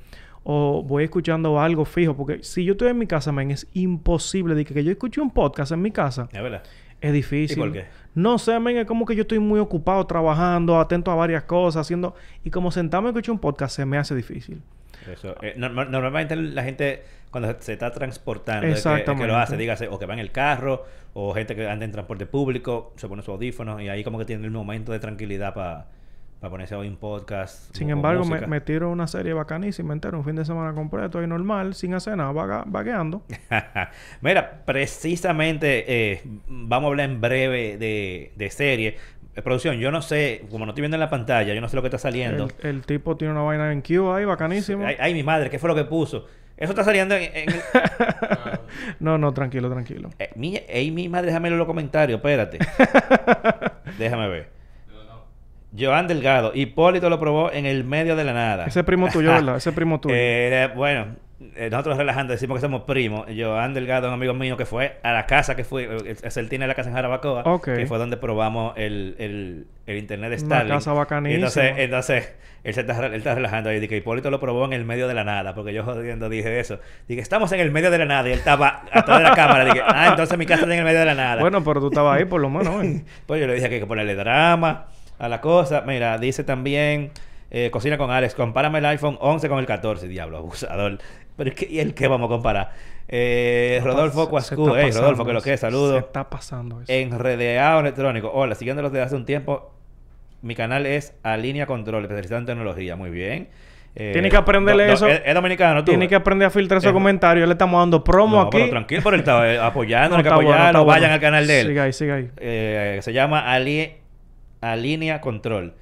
o 0.43 0.83
voy 0.83 1.05
escuchando 1.05 1.59
algo 1.59 1.85
fijo, 1.85 2.15
porque 2.15 2.43
si 2.43 2.63
yo 2.65 2.73
estoy 2.73 2.89
en 2.89 2.97
mi 2.99 3.07
casa, 3.07 3.31
man, 3.31 3.49
es 3.51 3.67
imposible 3.73 4.53
de 4.55 4.63
que, 4.65 4.73
que 4.73 4.83
yo 4.83 4.91
escuche 4.91 5.19
un 5.21 5.31
podcast 5.31 5.71
en 5.71 5.81
mi 5.81 5.91
casa. 5.91 6.27
Es 6.31 6.41
verdad. 6.43 6.63
Es 7.01 7.13
difícil. 7.13 7.57
¿Y 7.57 7.61
por 7.61 7.71
qué? 7.71 7.85
No 8.13 8.37
sé, 8.37 8.59
men, 8.59 8.77
es 8.77 8.85
como 8.85 9.05
que 9.05 9.15
yo 9.15 9.21
estoy 9.23 9.39
muy 9.39 9.59
ocupado 9.59 10.05
trabajando, 10.05 10.79
atento 10.79 11.11
a 11.11 11.15
varias 11.15 11.43
cosas, 11.43 11.81
haciendo... 11.81 12.13
Y 12.43 12.49
como 12.51 12.71
sentarme 12.71 13.07
a 13.07 13.11
escuchar 13.11 13.33
un 13.33 13.39
podcast 13.39 13.75
se 13.75 13.85
me 13.85 13.97
hace 13.97 14.15
difícil. 14.15 14.61
Eso, 15.11 15.35
eh, 15.41 15.53
no- 15.57 15.69
no- 15.69 15.85
normalmente 15.85 16.35
la 16.35 16.63
gente 16.63 17.03
cuando 17.35 17.53
se 17.59 17.73
está 17.73 17.91
transportando 17.91 18.67
es 18.67 18.81
que, 18.83 18.89
es 18.99 19.03
que 19.19 19.27
lo 19.27 19.35
hace, 19.37 19.57
dígase, 19.57 19.87
o 19.89 19.99
que 19.99 20.05
va 20.05 20.13
en 20.13 20.19
el 20.19 20.31
carro, 20.31 20.85
o 21.13 21.33
gente 21.33 21.53
que 21.55 21.67
anda 21.67 21.83
en 21.83 21.91
transporte 21.91 22.25
público, 22.25 22.93
se 22.95 23.07
pone 23.09 23.21
su 23.23 23.31
audífono 23.31 23.81
y 23.81 23.89
ahí 23.89 24.03
como 24.05 24.17
que 24.17 24.23
tiene 24.25 24.45
el 24.45 24.51
momento 24.51 24.91
de 24.93 24.99
tranquilidad 24.99 25.53
para 25.53 25.87
ponerse 26.49 26.75
a 26.75 26.77
oír 26.77 26.91
un 26.91 26.97
podcast. 26.97 27.75
Sin 27.75 27.89
embargo, 27.89 28.23
me, 28.23 28.61
tiro 28.61 28.89
una 28.91 29.07
serie 29.07 29.33
bacanísima 29.33 29.93
entera, 29.93 30.15
un 30.17 30.23
fin 30.23 30.35
de 30.35 30.45
semana 30.45 30.73
completo 30.73 31.21
y 31.23 31.27
normal, 31.27 31.73
sin 31.73 31.93
hacer 31.93 32.15
nada, 32.15 32.31
vaga- 32.31 32.63
vagueando. 32.67 33.23
Mira, 34.21 34.61
precisamente 34.65 35.85
eh, 36.13 36.21
vamos 36.47 36.87
a 36.87 36.91
hablar 36.91 37.09
en 37.09 37.19
breve 37.21 37.77
de, 37.77 38.31
de 38.35 38.49
serie. 38.51 38.97
Eh, 39.35 39.41
producción, 39.41 39.77
yo 39.77 39.91
no 39.91 40.01
sé, 40.01 40.43
como 40.49 40.65
no 40.65 40.71
estoy 40.71 40.83
viendo 40.83 40.95
en 40.95 41.01
la 41.01 41.09
pantalla, 41.09 41.53
yo 41.53 41.59
no 41.61 41.67
sé 41.67 41.75
lo 41.75 41.81
que 41.81 41.87
está 41.87 41.97
saliendo. 41.97 42.47
El, 42.61 42.69
el 42.69 42.85
tipo 42.85 43.17
tiene 43.17 43.33
una 43.33 43.41
vaina 43.43 43.71
en 43.71 43.81
Q 43.81 44.11
ahí, 44.13 44.23
bacanísimo. 44.25 44.85
Ay, 44.85 44.95
ay, 44.99 45.13
mi 45.13 45.23
madre, 45.23 45.49
¿qué 45.49 45.59
fue 45.59 45.67
lo 45.69 45.75
que 45.75 45.83
puso? 45.85 46.27
Eso 46.57 46.71
está 46.71 46.83
saliendo 46.83 47.15
en... 47.15 47.23
en 47.33 47.49
el- 47.49 47.61
No, 48.99 49.17
no, 49.17 49.33
tranquilo, 49.33 49.69
tranquilo. 49.69 50.09
Eh, 50.19 50.29
mi, 50.35 50.57
ey, 50.67 50.91
mi 50.91 51.09
madre, 51.09 51.27
déjame 51.27 51.49
en 51.49 51.57
los 51.57 51.67
comentarios, 51.67 52.17
espérate. 52.17 52.59
déjame 53.97 54.27
ver. 54.29 54.49
Joan 55.77 56.07
Delgado, 56.07 56.51
Hipólito 56.55 57.09
lo 57.09 57.19
probó 57.19 57.51
en 57.51 57.65
el 57.65 57.83
medio 57.83 58.15
de 58.15 58.23
la 58.23 58.33
nada. 58.33 58.65
Ese 58.65 58.83
primo 58.83 59.09
tuyo, 59.09 59.31
¿verdad? 59.31 59.55
Ese 59.57 59.71
primo 59.73 59.99
tuyo. 59.99 60.15
Eh, 60.17 60.69
bueno, 60.75 61.17
eh, 61.55 61.69
nosotros 61.69 61.97
relajando 61.97 62.33
decimos 62.33 62.57
que 62.57 62.61
somos 62.61 62.81
primos. 62.83 63.25
Joan 63.37 63.73
Delgado, 63.73 64.07
un 64.07 64.13
amigo 64.13 64.33
mío 64.33 64.57
que 64.57 64.65
fue 64.65 64.97
a 65.03 65.11
la 65.13 65.25
casa 65.25 65.55
que 65.55 65.63
fue, 65.63 65.83
eh, 65.85 66.15
es- 66.23 66.37
él 66.37 66.49
tiene 66.49 66.67
la 66.67 66.75
casa 66.75 66.89
en 66.89 66.95
Jarabacoa, 66.95 67.43
que 67.61 67.85
fue 67.87 67.97
donde 67.97 68.17
probamos 68.17 68.73
el, 68.77 69.15
el, 69.19 69.67
el 69.87 69.97
internet 69.97 70.29
de 70.31 70.35
Una 70.37 70.45
Starlink. 70.45 70.75
casa 70.75 70.91
Y 70.93 70.95
bacanísima. 70.97 71.35
entonces, 71.35 71.73
entonces 71.77 72.33
él, 72.63 72.73
se 72.73 72.81
está, 72.81 73.05
él 73.05 73.13
está 73.13 73.35
relajando 73.35 73.69
ahí. 73.69 73.79
Dije, 73.79 73.97
Hipólito 73.97 74.29
lo 74.31 74.39
probó 74.39 74.65
en 74.65 74.73
el 74.73 74.85
medio 74.85 75.07
de 75.07 75.13
la 75.13 75.23
nada, 75.23 75.53
porque 75.55 75.73
yo 75.73 75.83
jodiendo 75.83 76.29
dije 76.29 76.59
eso. 76.59 76.79
Dije, 77.07 77.21
estamos 77.21 77.51
en 77.51 77.59
el 77.59 77.71
medio 77.71 77.91
de 77.91 77.99
la 77.99 78.05
nada. 78.05 78.27
Y 78.27 78.31
él 78.33 78.39
estaba 78.39 78.83
atrás 78.91 79.19
de 79.19 79.23
la 79.23 79.35
cámara. 79.35 79.65
Dije, 79.65 79.81
ah, 79.85 80.07
entonces 80.09 80.37
mi 80.37 80.45
casa 80.45 80.61
está 80.63 80.73
en 80.73 80.79
el 80.79 80.85
medio 80.85 80.99
de 80.99 81.05
la 81.05 81.15
nada. 81.15 81.41
Bueno, 81.41 81.63
pero 81.63 81.79
tú 81.79 81.87
estabas 81.87 82.17
ahí 82.17 82.25
por 82.25 82.41
lo 82.41 82.49
menos. 82.49 82.83
¿eh? 82.83 83.03
Pues 83.27 83.39
yo 83.39 83.47
le 83.47 83.53
dije 83.55 83.69
que 83.69 83.75
hay 83.75 83.81
que 83.81 83.87
ponerle 83.87 84.15
drama 84.15 84.87
a 85.19 85.29
la 85.29 85.39
cosa. 85.41 85.83
Mira, 85.85 86.17
dice 86.17 86.43
también 86.43 87.11
eh, 87.51 87.69
Cocina 87.71 87.97
con 87.97 88.09
Alex, 88.11 88.33
compárame 88.35 88.79
el 88.79 88.85
iPhone 88.87 89.17
11 89.21 89.47
con 89.47 89.59
el 89.59 89.65
14. 89.67 90.07
Diablo, 90.07 90.37
abusador. 90.39 90.97
Pero 91.37 91.49
es 91.49 91.55
que, 91.55 91.67
¿y 91.69 91.79
el 91.79 91.93
qué 91.93 92.07
vamos 92.07 92.27
a 92.27 92.29
comparar? 92.29 92.71
Eh, 93.07 93.79
Rodolfo 93.83 94.29
Cuascu, 94.29 94.73
hey, 94.75 94.89
Rodolfo, 94.93 95.25
que 95.25 95.33
lo 95.33 95.41
que 95.41 95.53
es, 95.53 95.59
saludos. 95.59 95.97
está 96.03 96.29
pasando 96.29 96.81
eso. 96.81 96.91
Enredeado 96.91 97.81
electrónico. 97.81 98.31
Hola, 98.33 98.55
siguiéndolos 98.55 98.91
desde 98.91 99.03
hace 99.05 99.15
un 99.15 99.25
tiempo. 99.25 99.71
Mi 100.41 100.55
canal 100.55 100.85
es 100.85 101.13
Alinea 101.23 101.65
Control, 101.65 102.03
especializado 102.03 102.39
en 102.39 102.45
tecnología. 102.45 102.95
Muy 102.95 103.09
bien. 103.09 103.49
Eh, 103.95 104.11
Tiene 104.13 104.29
que 104.29 104.35
aprenderle 104.37 104.91
eso. 104.91 105.07
Es, 105.07 105.21
es 105.25 105.33
dominicano, 105.33 105.83
tú. 105.83 105.91
Tiene 105.91 106.07
que 106.07 106.15
aprender 106.15 106.47
a 106.47 106.49
filtrar 106.49 106.79
esos 106.79 106.89
Es- 106.89 106.93
comentarios. 106.93 107.47
Le 107.47 107.53
estamos 107.53 107.79
dando 107.81 108.03
promo 108.03 108.37
No, 108.37 108.41
aquí. 108.43 108.57
pero 108.57 108.69
tranquilo, 108.69 109.01
pero 109.03 109.15
él 109.15 109.19
está 109.21 109.53
eh, 109.53 109.57
apoyando, 109.59 110.17
No, 110.17 110.23
que 110.23 110.29
bueno, 110.29 110.49
apoyarlo. 110.51 110.83
bueno. 110.83 110.99
Vayan 110.99 111.11
al 111.11 111.19
canal 111.21 111.47
de 111.47 111.61
él. 111.61 111.67
Siga 111.67 111.83
ahí, 111.83 111.93
siga 111.93 112.15
ahí. 112.15 112.29
Eh, 112.37 112.99
se 113.01 113.13
llama 113.13 113.51
Ali, 113.51 113.93
Alinea 114.61 115.21
Control. 115.21 115.73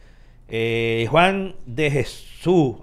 Eh, 0.47 1.07
Juan 1.09 1.55
de 1.65 1.89
Jesús. 1.91 2.75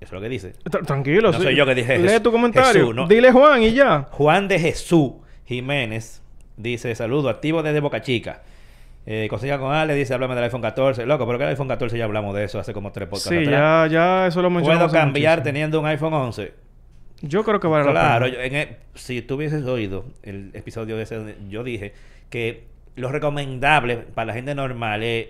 Eso 0.00 0.06
es 0.06 0.12
lo 0.12 0.20
que 0.20 0.28
dice. 0.28 0.54
Tra- 0.64 0.84
Tranquilo. 0.86 1.30
No 1.30 1.38
sí. 1.38 1.44
soy 1.44 1.54
yo 1.56 1.66
que 1.66 1.74
dije 1.74 1.98
Lee 1.98 2.08
Jesús- 2.08 2.22
tu 2.22 2.32
comentario. 2.32 2.72
Jesús, 2.82 2.94
¿no? 2.94 3.06
Dile 3.06 3.32
Juan 3.32 3.62
y 3.62 3.72
ya. 3.72 4.08
Juan 4.10 4.48
de 4.48 4.58
Jesús 4.58 5.12
Jiménez 5.44 6.22
dice: 6.56 6.94
Saludo, 6.94 7.28
activo 7.28 7.62
desde 7.62 7.80
Boca 7.80 8.00
Chica. 8.00 8.42
Eh, 9.06 9.28
con 9.30 9.72
Ale 9.74 9.94
dice: 9.94 10.14
Háblame 10.14 10.34
del 10.34 10.44
iPhone 10.44 10.62
14. 10.62 11.04
Loco, 11.06 11.26
pero 11.26 11.38
que 11.38 11.44
el 11.44 11.50
iPhone 11.50 11.68
14 11.68 11.98
ya 11.98 12.04
hablamos 12.04 12.34
de 12.34 12.44
eso 12.44 12.58
hace 12.58 12.72
como 12.72 12.92
tres 12.92 13.08
podcasts. 13.08 13.30
Sí, 13.30 13.36
atrás. 13.38 13.90
ya, 13.90 13.92
ya 14.22 14.26
eso 14.28 14.40
lo 14.42 14.50
mencionamos. 14.50 14.90
Puedo 14.90 15.02
cambiar 15.02 15.38
muchísimo. 15.38 15.44
teniendo 15.52 15.80
un 15.80 15.86
iPhone 15.86 16.14
11. 16.14 16.52
Yo 17.22 17.44
creo 17.44 17.60
que 17.60 17.66
vale 17.66 17.84
la 17.84 17.90
Claro, 17.90 18.24
pena. 18.26 18.36
yo- 18.38 18.42
en 18.42 18.54
el- 18.54 18.76
si 18.94 19.20
tú 19.22 19.34
hubieses 19.34 19.64
oído 19.64 20.04
el 20.22 20.50
episodio 20.54 20.96
de 20.96 21.02
ese, 21.02 21.16
donde 21.16 21.36
yo 21.50 21.62
dije 21.64 21.92
que 22.30 22.64
lo 22.96 23.10
recomendable 23.12 23.96
para 23.98 24.26
la 24.26 24.32
gente 24.34 24.54
normal 24.54 25.02
es 25.02 25.28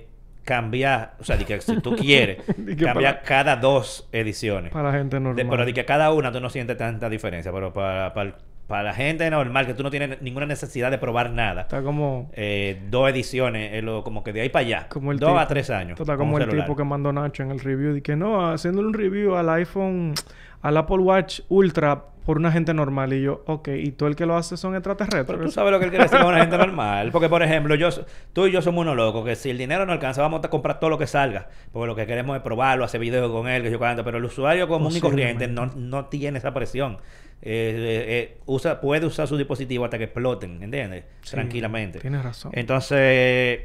cambiar, 0.55 1.13
o 1.21 1.25
sea, 1.25 1.37
de 1.37 1.45
que 1.45 1.61
si 1.61 1.81
tú 1.81 1.95
quieres, 1.95 2.39
cambiar 2.81 3.23
cada 3.23 3.55
dos 3.57 4.09
ediciones. 4.11 4.73
Para 4.73 4.91
la 4.91 4.99
gente 4.99 5.17
De- 5.17 5.21
normal. 5.21 5.47
pero 5.49 5.65
de 5.65 5.73
que 5.73 5.85
cada 5.85 6.13
una 6.13 6.33
tú 6.33 6.41
no 6.41 6.51
sientes 6.51 6.77
tanta 6.77 7.09
diferencia, 7.09 7.53
pero 7.53 7.73
para, 7.73 8.13
para, 8.13 8.35
para 8.67 8.83
la 8.83 8.93
gente 8.93 9.31
normal 9.31 9.67
que 9.67 9.75
tú 9.75 9.85
no 9.85 9.91
tienes 9.91 10.21
ninguna 10.23 10.47
necesidad 10.47 10.91
de 10.91 10.99
probar 10.99 11.31
nada. 11.31 11.63
Está 11.63 11.83
como, 11.83 12.31
eh, 12.35 12.83
dos 12.91 13.09
ediciones, 13.11 13.75
es 13.75 13.85
lo- 13.85 14.03
como 14.03 14.25
que 14.25 14.33
de 14.33 14.41
ahí 14.41 14.49
para 14.49 14.67
allá. 14.67 14.87
como 14.89 15.13
el 15.13 15.19
dos 15.21 15.29
tipo. 15.31 15.39
a 15.39 15.47
tres 15.47 15.71
años. 15.71 16.01
Está 16.01 16.17
como 16.17 16.37
el 16.39 16.49
tipo 16.49 16.75
que 16.75 16.83
mandó 16.85 17.13
Nacho 17.13 17.45
en 17.45 17.53
el 17.53 17.61
review. 17.61 17.95
De 17.95 18.03
que 18.03 18.17
no, 18.17 18.51
haciéndole 18.51 18.89
un 18.89 18.95
review 18.95 19.37
al 19.37 19.49
iPhone, 19.51 20.15
al 20.63 20.77
Apple 20.77 20.99
Watch 20.99 21.41
Ultra 21.49 22.03
por 22.25 22.39
una 22.39 22.53
gente 22.53 22.75
normal. 22.75 23.13
Y 23.13 23.23
yo, 23.23 23.43
ok, 23.47 23.69
y 23.69 23.93
tú 23.93 24.07
el 24.07 24.17
que 24.17 24.27
lo 24.27 24.37
hace 24.37 24.57
son 24.57 24.75
extraterrestres. 24.75 25.25
Pero 25.27 25.41
tú 25.41 25.51
sabes 25.51 25.73
lo 25.73 25.79
que 25.79 25.87
él 25.87 25.91
quiere 25.91 26.05
decir 26.05 26.19
con 26.19 26.29
una 26.29 26.41
gente 26.41 26.59
normal. 26.59 27.11
Porque, 27.13 27.29
por 27.29 27.43
ejemplo, 27.43 27.75
yo, 27.75 27.89
tú 28.33 28.47
y 28.47 28.53
yo 28.53 28.63
somos 28.63 28.83
unos 28.83 28.97
locos 28.97 29.25
que 29.25 29.37
si 29.37 29.51
el 29.51 29.59
dinero 29.59 29.87
no 29.87 29.93
alcanza, 29.93 30.23
vamos 30.23 30.41
a 30.45 30.49
comprar 30.49 30.81
todo 30.81 30.91
lo 30.91 30.99
que 30.99 31.07
salga. 31.07 31.49
Porque 31.73 31.87
lo 31.87 31.97
que 31.97 32.07
queremos 32.07 32.37
es 32.37 32.43
probarlo, 32.43 32.85
hacer 32.85 33.01
videos 33.01 33.31
con 33.31 33.49
él, 33.49 33.63
que 33.63 33.71
yo 33.71 33.79
cuando. 33.79 34.05
Pero 34.05 34.19
el 34.19 34.25
usuario 34.25 34.69
común 34.69 34.95
y 34.95 35.01
corriente 35.01 35.49
no, 35.49 35.67
no 35.67 36.07
tiene 36.07 36.39
esa 36.39 36.55
presión. 36.55 36.99
Eh, 37.43 37.75
eh, 37.75 38.05
eh, 38.09 38.39
usa, 38.45 38.81
puede 38.83 39.07
usar 39.07 39.27
su 39.27 39.37
dispositivo 39.39 39.85
hasta 39.85 39.97
que 39.97 40.05
exploten, 40.05 40.63
¿entiendes? 40.63 41.05
Sí, 41.23 41.31
Tranquilamente. 41.31 41.99
Tienes 41.99 42.23
razón. 42.23 42.53
Entonces, 42.55 43.61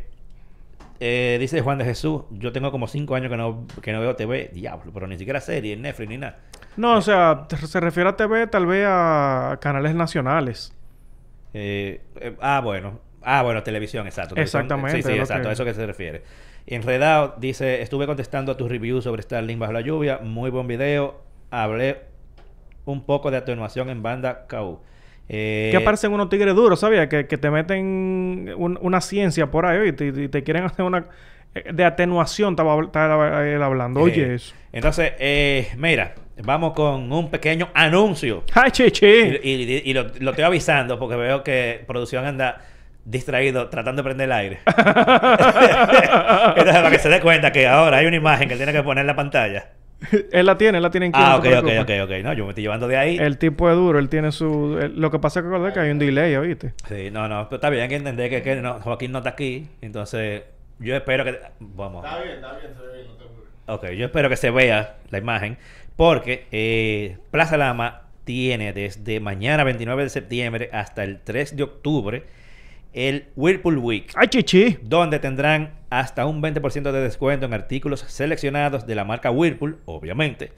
eh, 1.00 1.38
dice 1.40 1.62
Juan 1.62 1.78
de 1.78 1.86
Jesús, 1.86 2.22
yo 2.32 2.52
tengo 2.54 2.72
como 2.72 2.88
cinco 2.88 3.16
años 3.16 3.30
que 3.30 3.38
no, 3.38 3.68
que 3.82 3.92
no 3.92 4.00
veo 4.00 4.16
TV, 4.16 4.52
diablo, 4.54 4.92
pero 4.94 5.08
ni 5.08 5.18
siquiera 5.18 5.42
serie, 5.42 5.76
Netflix, 5.76 6.10
ni 6.10 6.18
nada. 6.18 6.40
No, 6.78 6.98
o 6.98 7.02
sea, 7.02 7.48
se 7.68 7.80
refiere 7.80 8.10
a 8.10 8.16
TV, 8.16 8.48
tal 8.48 8.66
vez 8.66 8.86
a 8.88 9.58
canales 9.62 9.96
nacionales. 9.96 10.74
Eh, 11.54 12.02
eh, 12.20 12.36
ah, 12.42 12.62
bueno. 12.64 13.00
Ah, 13.22 13.42
bueno, 13.44 13.64
televisión, 13.64 14.06
exacto. 14.06 14.36
Televisión, 14.36 14.64
Exactamente, 14.64 15.02
Sí, 15.02 15.08
sí, 15.14 15.20
exacto. 15.20 15.44
que- 15.44 15.50
A 15.50 15.52
eso 15.54 15.66
que 15.66 15.74
se 15.74 15.86
refiere. 15.86 16.24
Enredado 16.68 17.36
dice, 17.40 17.82
estuve 17.82 18.06
contestando 18.08 18.52
a 18.52 18.58
tu 18.58 18.68
review 18.68 19.02
sobre 19.02 19.22
Starlink 19.22 19.60
bajo 19.60 19.74
la 19.74 19.82
lluvia. 19.82 20.20
Muy 20.22 20.50
buen 20.50 20.68
video. 20.68 21.22
Hablé 21.52 22.02
un 22.86 23.06
poco 23.06 23.32
de 23.32 23.38
atenuación 23.38 23.90
en 23.90 24.04
banda 24.04 24.46
KU. 24.48 24.80
Eh, 25.28 25.70
que 25.72 25.78
aparecen 25.78 26.12
unos 26.14 26.30
tigres 26.30 26.54
duros, 26.54 26.80
¿sabías? 26.80 27.08
Que, 27.08 27.26
que 27.26 27.38
te 27.38 27.50
meten 27.50 28.54
un- 28.58 28.78
una 28.82 29.02
ciencia 29.02 29.50
por 29.50 29.66
ahí 29.66 29.90
y 29.90 29.92
te, 29.94 30.08
y 30.08 30.28
te 30.28 30.44
quieren 30.44 30.64
hacer 30.66 30.86
una... 30.86 31.06
eh, 31.56 31.72
De 31.74 31.84
atenuación 31.86 32.54
estaba, 32.54 33.46
él 33.48 33.62
hablando. 33.64 34.02
Oye 34.02 34.24
eh, 34.24 34.36
eso. 34.36 34.54
Entonces, 34.72 35.14
eh, 35.20 35.70
mira, 35.78 36.14
vamos 36.44 36.74
con 36.74 37.12
un 37.12 37.30
pequeño 37.32 37.70
anuncio. 37.74 38.44
¡Ay, 38.54 38.72
chichi! 38.72 39.06
Y, 39.06 39.50
y- 39.52 39.82
y 39.86 39.94
lo, 39.94 40.06
lo 40.20 40.32
estoy 40.32 40.44
avisando 40.46 41.00
porque 41.00 41.16
veo 41.16 41.44
que 41.44 41.84
producción 41.88 42.26
anda 42.26 42.62
distraído 43.06 43.70
tratando 43.70 44.02
de 44.02 44.04
prender 44.04 44.26
el 44.26 44.32
aire. 44.32 44.60
Entonces, 44.66 46.74
para 46.76 46.92
que 46.92 47.00
se 47.00 47.10
dé 47.10 47.22
cuenta 47.22 47.52
que 47.52 47.68
ahora 47.68 47.98
hay 47.98 48.06
una 48.06 48.16
imagen 48.18 48.48
que 48.48 48.54
él 48.54 48.60
tiene 48.60 48.74
que 48.74 48.84
poner 48.84 49.02
en 49.02 49.08
la 49.08 49.16
pantalla. 49.16 49.70
él 50.32 50.46
la 50.46 50.58
tiene, 50.58 50.78
él 50.80 50.84
la 50.84 50.90
tiene 50.90 51.06
en. 51.08 51.12
Ah, 51.16 51.38
ok, 51.38 51.46
ok, 51.60 51.70
ok, 51.82 51.90
ok. 52.04 52.12
No, 52.24 52.34
yo 52.34 52.44
me 52.46 52.50
estoy 52.50 52.64
llevando 52.64 52.88
de 52.88 52.98
ahí. 52.98 53.18
El 53.18 53.38
tipo 53.38 53.70
es 53.70 53.76
duro, 53.76 54.00
él 54.00 54.10
tiene 54.10 54.32
su... 54.32 54.78
lo 54.96 55.12
que 55.12 55.20
pasa 55.20 55.40
es 55.40 55.46
que 55.46 55.74
que 55.74 55.80
hay 55.80 55.92
un 55.92 56.00
delay, 56.00 56.36
¿oíste? 56.36 56.74
Sí, 56.88 57.10
no, 57.12 57.28
no, 57.30 57.48
pero 57.48 57.56
está 57.58 57.70
bien, 57.70 57.84
hay 57.84 57.90
que 57.90 57.96
entender 57.96 58.30
que, 58.30 58.42
que 58.42 58.56
no, 58.58 58.80
Joaquín 58.82 59.12
no 59.12 59.20
está 59.20 59.30
aquí. 59.32 59.68
Entonces, 59.82 60.44
yo 60.80 60.96
espero 60.96 61.24
que. 61.24 61.40
Vamos. 61.60 62.06
Está 62.06 62.22
bien, 62.22 62.36
está 62.36 62.58
bien, 62.58 62.74
se 62.74 62.82
ve 62.82 62.94
bien, 62.96 63.08
no 63.08 63.14
te 63.16 63.24
apures. 63.24 63.50
Ok, 63.68 63.90
yo 63.98 64.06
espero 64.06 64.30
que 64.30 64.38
se 64.38 64.52
vea 64.52 64.98
la 65.10 65.18
imagen. 65.18 65.58
Porque 65.96 66.48
eh, 66.52 67.18
Plaza 67.32 67.58
Lama 67.58 68.02
tiene 68.26 68.74
desde 68.74 69.20
mañana 69.20 69.64
29 69.64 70.04
de 70.04 70.10
septiembre 70.10 70.70
hasta 70.74 71.04
el 71.04 71.22
3 71.22 71.56
de 71.56 71.64
octubre 71.64 72.24
el 72.96 73.28
Whirlpool 73.36 73.78
Week. 73.78 74.12
¡Ay, 74.16 74.28
chichi! 74.30 74.78
donde 74.82 75.20
tendrán 75.20 75.74
hasta 75.90 76.26
un 76.26 76.42
20% 76.42 76.92
de 76.92 77.02
descuento 77.02 77.46
en 77.46 77.54
artículos 77.54 78.00
seleccionados 78.00 78.88
de 78.88 78.96
la 78.96 79.04
marca 79.04 79.32
Whirlpool, 79.32 79.80
obviamente, 79.86 80.52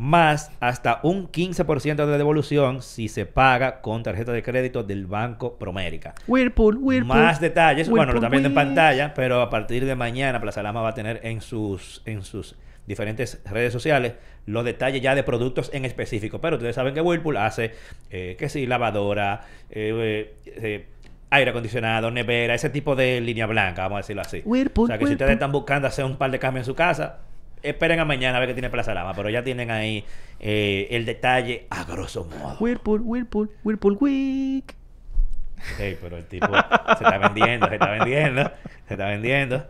más 0.00 0.50
hasta 0.60 1.00
un 1.02 1.30
15% 1.30 2.06
de 2.06 2.16
devolución 2.16 2.80
si 2.80 3.08
se 3.08 3.26
paga 3.26 3.82
con 3.82 4.02
tarjeta 4.02 4.32
de 4.32 4.42
crédito 4.42 4.82
del 4.82 5.06
Banco 5.06 5.58
Promérica. 5.58 6.14
Whirlpool, 6.26 6.78
Whirlpool. 6.78 7.18
Más 7.18 7.38
detalles, 7.38 7.90
bueno, 7.90 8.12
lo 8.12 8.18
están 8.18 8.30
viendo 8.30 8.48
en 8.48 8.54
pantalla, 8.54 9.12
pero 9.12 9.42
a 9.42 9.50
partir 9.50 9.84
de 9.84 9.94
mañana 9.94 10.40
Plaza 10.40 10.62
Lama 10.62 10.80
va 10.80 10.88
a 10.88 10.94
tener 10.94 11.20
en 11.24 11.42
sus, 11.42 12.00
en 12.06 12.22
sus 12.22 12.56
diferentes 12.86 13.42
redes 13.44 13.74
sociales 13.74 14.14
los 14.46 14.64
detalles 14.64 15.02
ya 15.02 15.14
de 15.14 15.22
productos 15.22 15.68
en 15.74 15.84
específico. 15.84 16.40
Pero 16.40 16.56
ustedes 16.56 16.76
saben 16.76 16.94
que 16.94 17.02
Whirlpool 17.02 17.36
hace, 17.36 17.74
eh, 18.08 18.36
que 18.38 18.48
sí, 18.48 18.66
lavadora, 18.66 19.42
eh, 19.68 19.92
eh, 20.46 20.52
eh, 20.62 20.86
aire 21.28 21.50
acondicionado, 21.50 22.10
nevera, 22.10 22.54
ese 22.54 22.70
tipo 22.70 22.96
de 22.96 23.20
línea 23.20 23.44
blanca, 23.44 23.82
vamos 23.82 23.96
a 23.96 24.00
decirlo 24.00 24.22
así. 24.22 24.40
Whirlpool, 24.46 24.84
o 24.84 24.86
sea, 24.86 24.96
que 24.96 25.06
si 25.06 25.12
ustedes 25.12 25.32
están 25.32 25.52
buscando 25.52 25.88
hacer 25.88 26.06
un 26.06 26.16
par 26.16 26.30
de 26.30 26.38
cambios 26.38 26.66
en 26.66 26.72
su 26.72 26.74
casa, 26.74 27.18
esperen 27.62 28.00
a 28.00 28.04
mañana 28.04 28.36
a 28.36 28.40
ver 28.40 28.48
qué 28.50 28.54
tiene 28.54 28.70
Plaza 28.70 28.94
Lama, 28.94 29.12
pero 29.14 29.30
ya 29.30 29.42
tienen 29.44 29.70
ahí 29.70 30.04
eh, 30.40 30.88
el 30.90 31.04
detalle 31.06 31.66
a 31.70 31.84
grosso 31.84 32.24
modo. 32.24 32.56
Whirlpool, 32.60 33.00
Whirlpool, 33.04 33.50
Whirlpool 33.64 33.96
Week. 34.00 34.74
Sí, 35.76 35.96
pero 36.00 36.16
el 36.16 36.24
tipo 36.24 36.46
se 36.46 37.04
está 37.04 37.18
vendiendo, 37.18 37.68
se 37.68 37.74
está 37.74 37.90
vendiendo, 37.90 38.50
se 38.88 38.94
está 38.94 39.06
vendiendo. 39.06 39.66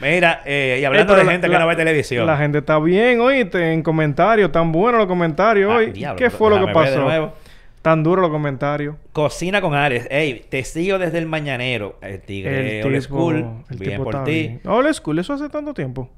Mira, 0.00 0.40
eh, 0.46 0.78
y 0.80 0.84
hablando 0.86 1.14
de 1.14 1.24
gente 1.26 1.46
la- 1.48 1.54
que 1.54 1.60
no 1.60 1.66
ve 1.66 1.76
televisión. 1.76 2.26
La 2.26 2.38
gente 2.38 2.58
está 2.58 2.78
bien, 2.78 3.20
oíste, 3.20 3.72
en 3.72 3.82
comentarios. 3.82 4.50
Tan 4.50 4.72
buenos 4.72 4.98
los 5.00 5.06
comentarios 5.06 5.70
Ah, 5.70 5.76
hoy. 5.76 5.92
diablo, 5.92 6.18
¿Qué 6.18 6.30
fue 6.30 6.48
lo 6.50 6.66
que 6.66 6.72
pasó? 6.72 7.34
Tan 7.82 8.02
duros 8.02 8.22
los 8.22 8.30
comentarios. 8.30 8.96
Cocina 9.12 9.60
con 9.60 9.74
Ares. 9.74 10.08
Ey, 10.10 10.46
te 10.48 10.64
sigo 10.64 10.98
desde 10.98 11.18
el 11.18 11.26
mañanero. 11.26 11.98
El 12.00 12.18
tigre 12.22 12.80
el 12.80 12.86
old 12.86 12.94
tipo, 12.94 13.04
school. 13.04 13.46
el 13.70 13.76
bien 13.76 14.02
por 14.02 14.24
ti. 14.24 14.58
Old 14.64 14.90
school, 14.94 15.18
eso 15.18 15.34
hace 15.34 15.50
tanto 15.50 15.74
tiempo. 15.74 16.08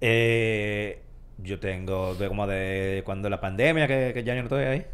Eh, 0.00 1.00
yo 1.38 1.58
tengo 1.58 2.14
de 2.14 2.28
como 2.28 2.46
de 2.46 3.02
cuando 3.04 3.28
la 3.30 3.40
pandemia, 3.40 3.86
que, 3.86 4.12
que 4.14 4.24
ya 4.24 4.34
yo 4.34 4.42
no 4.42 4.46
estoy 4.46 4.64
ahí. 4.64 4.86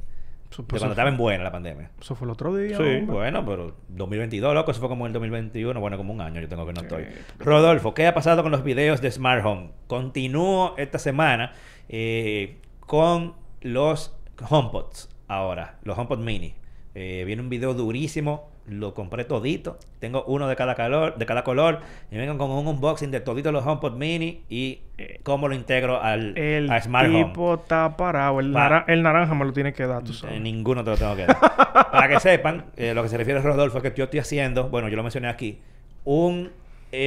Eso, 0.51 0.63
De 0.63 0.69
pues, 0.69 0.81
cuando 0.81 0.95
estaba 0.95 1.09
en 1.09 1.17
buena 1.17 1.45
la 1.45 1.53
pandemia. 1.53 1.91
eso 2.01 2.17
fue 2.17 2.27
el 2.27 2.33
otro 2.33 2.55
día. 2.57 2.77
Sí, 2.77 2.83
hombre. 2.83 3.05
bueno, 3.07 3.45
pero 3.47 3.77
2022, 3.89 4.53
loco, 4.53 4.73
eso 4.73 4.81
fue 4.81 4.89
como 4.89 5.07
el 5.07 5.13
2021, 5.13 5.79
bueno, 5.79 5.97
como 5.97 6.13
un 6.13 6.21
año 6.21 6.41
yo 6.41 6.49
tengo 6.49 6.67
que 6.67 6.73
no 6.73 6.81
estoy. 6.81 7.07
Rodolfo, 7.39 7.95
¿qué 7.95 8.07
ha 8.09 8.15
pasado 8.15 8.43
con 8.43 8.51
los 8.51 8.65
videos 8.65 9.01
de 9.01 9.11
Smart 9.13 9.45
Home? 9.45 9.71
Continúo 9.87 10.75
esta 10.77 10.99
semana 10.99 11.53
eh, 11.89 12.59
con 12.81 13.35
los 13.61 14.17
HomePods 14.49 15.09
ahora, 15.29 15.79
los 15.85 15.97
HomePod 15.97 16.19
Mini. 16.19 16.55
Eh, 16.97 17.23
viene 17.25 17.43
un 17.43 17.49
video 17.49 17.73
durísimo, 17.75 18.50
lo 18.71 18.95
compré 18.95 19.25
todito. 19.25 19.79
Tengo 19.99 20.25
uno 20.25 20.47
de 20.49 20.57
cada 20.57 20.75
color, 20.75 21.17
de 21.17 21.27
cada 21.27 21.45
color. 21.45 21.81
Y 22.11 22.17
vengo 22.17 22.39
con 22.39 22.51
un 22.51 22.67
unboxing 22.67 23.11
de 23.11 23.21
todito 23.21 23.53
los 23.53 23.67
HomePod 23.67 23.97
Mini 23.97 24.43
y 24.49 24.81
eh, 24.99 25.21
cómo 25.23 25.49
lo 25.49 25.55
integro 25.55 26.01
al 26.01 26.39
El 26.39 26.71
a 26.71 26.81
Smart 26.81 27.09
Home. 27.09 27.25
tipo 27.25 27.55
está 27.55 27.97
parado. 27.97 28.41
El, 28.41 28.55
el 28.87 29.03
naranja 29.03 29.35
me 29.35 29.45
lo 29.45 29.53
tiene 29.53 29.73
que 29.73 29.87
dar, 29.87 30.03
tú 30.05 30.13
Eh, 30.13 30.15
sabes. 30.15 30.41
ninguno 30.41 30.85
te 30.85 30.91
lo 30.91 30.97
tengo 30.97 31.17
que 31.17 31.27
dar. 31.27 31.39
Para 31.91 32.09
que 32.09 32.21
sepan, 32.21 32.67
eh, 32.77 32.95
lo 32.95 33.03
que 33.03 33.09
se 33.09 33.17
refiere 33.19 33.41
a 33.41 33.43
Rodolfo 33.43 33.79
es 33.79 33.83
que 33.83 33.93
yo 33.97 34.05
estoy 34.05 34.21
haciendo, 34.21 34.69
bueno, 34.69 34.89
yo 34.89 34.97
lo 34.97 35.03
mencioné 35.03 35.29
aquí, 35.29 35.59
un, 36.05 36.51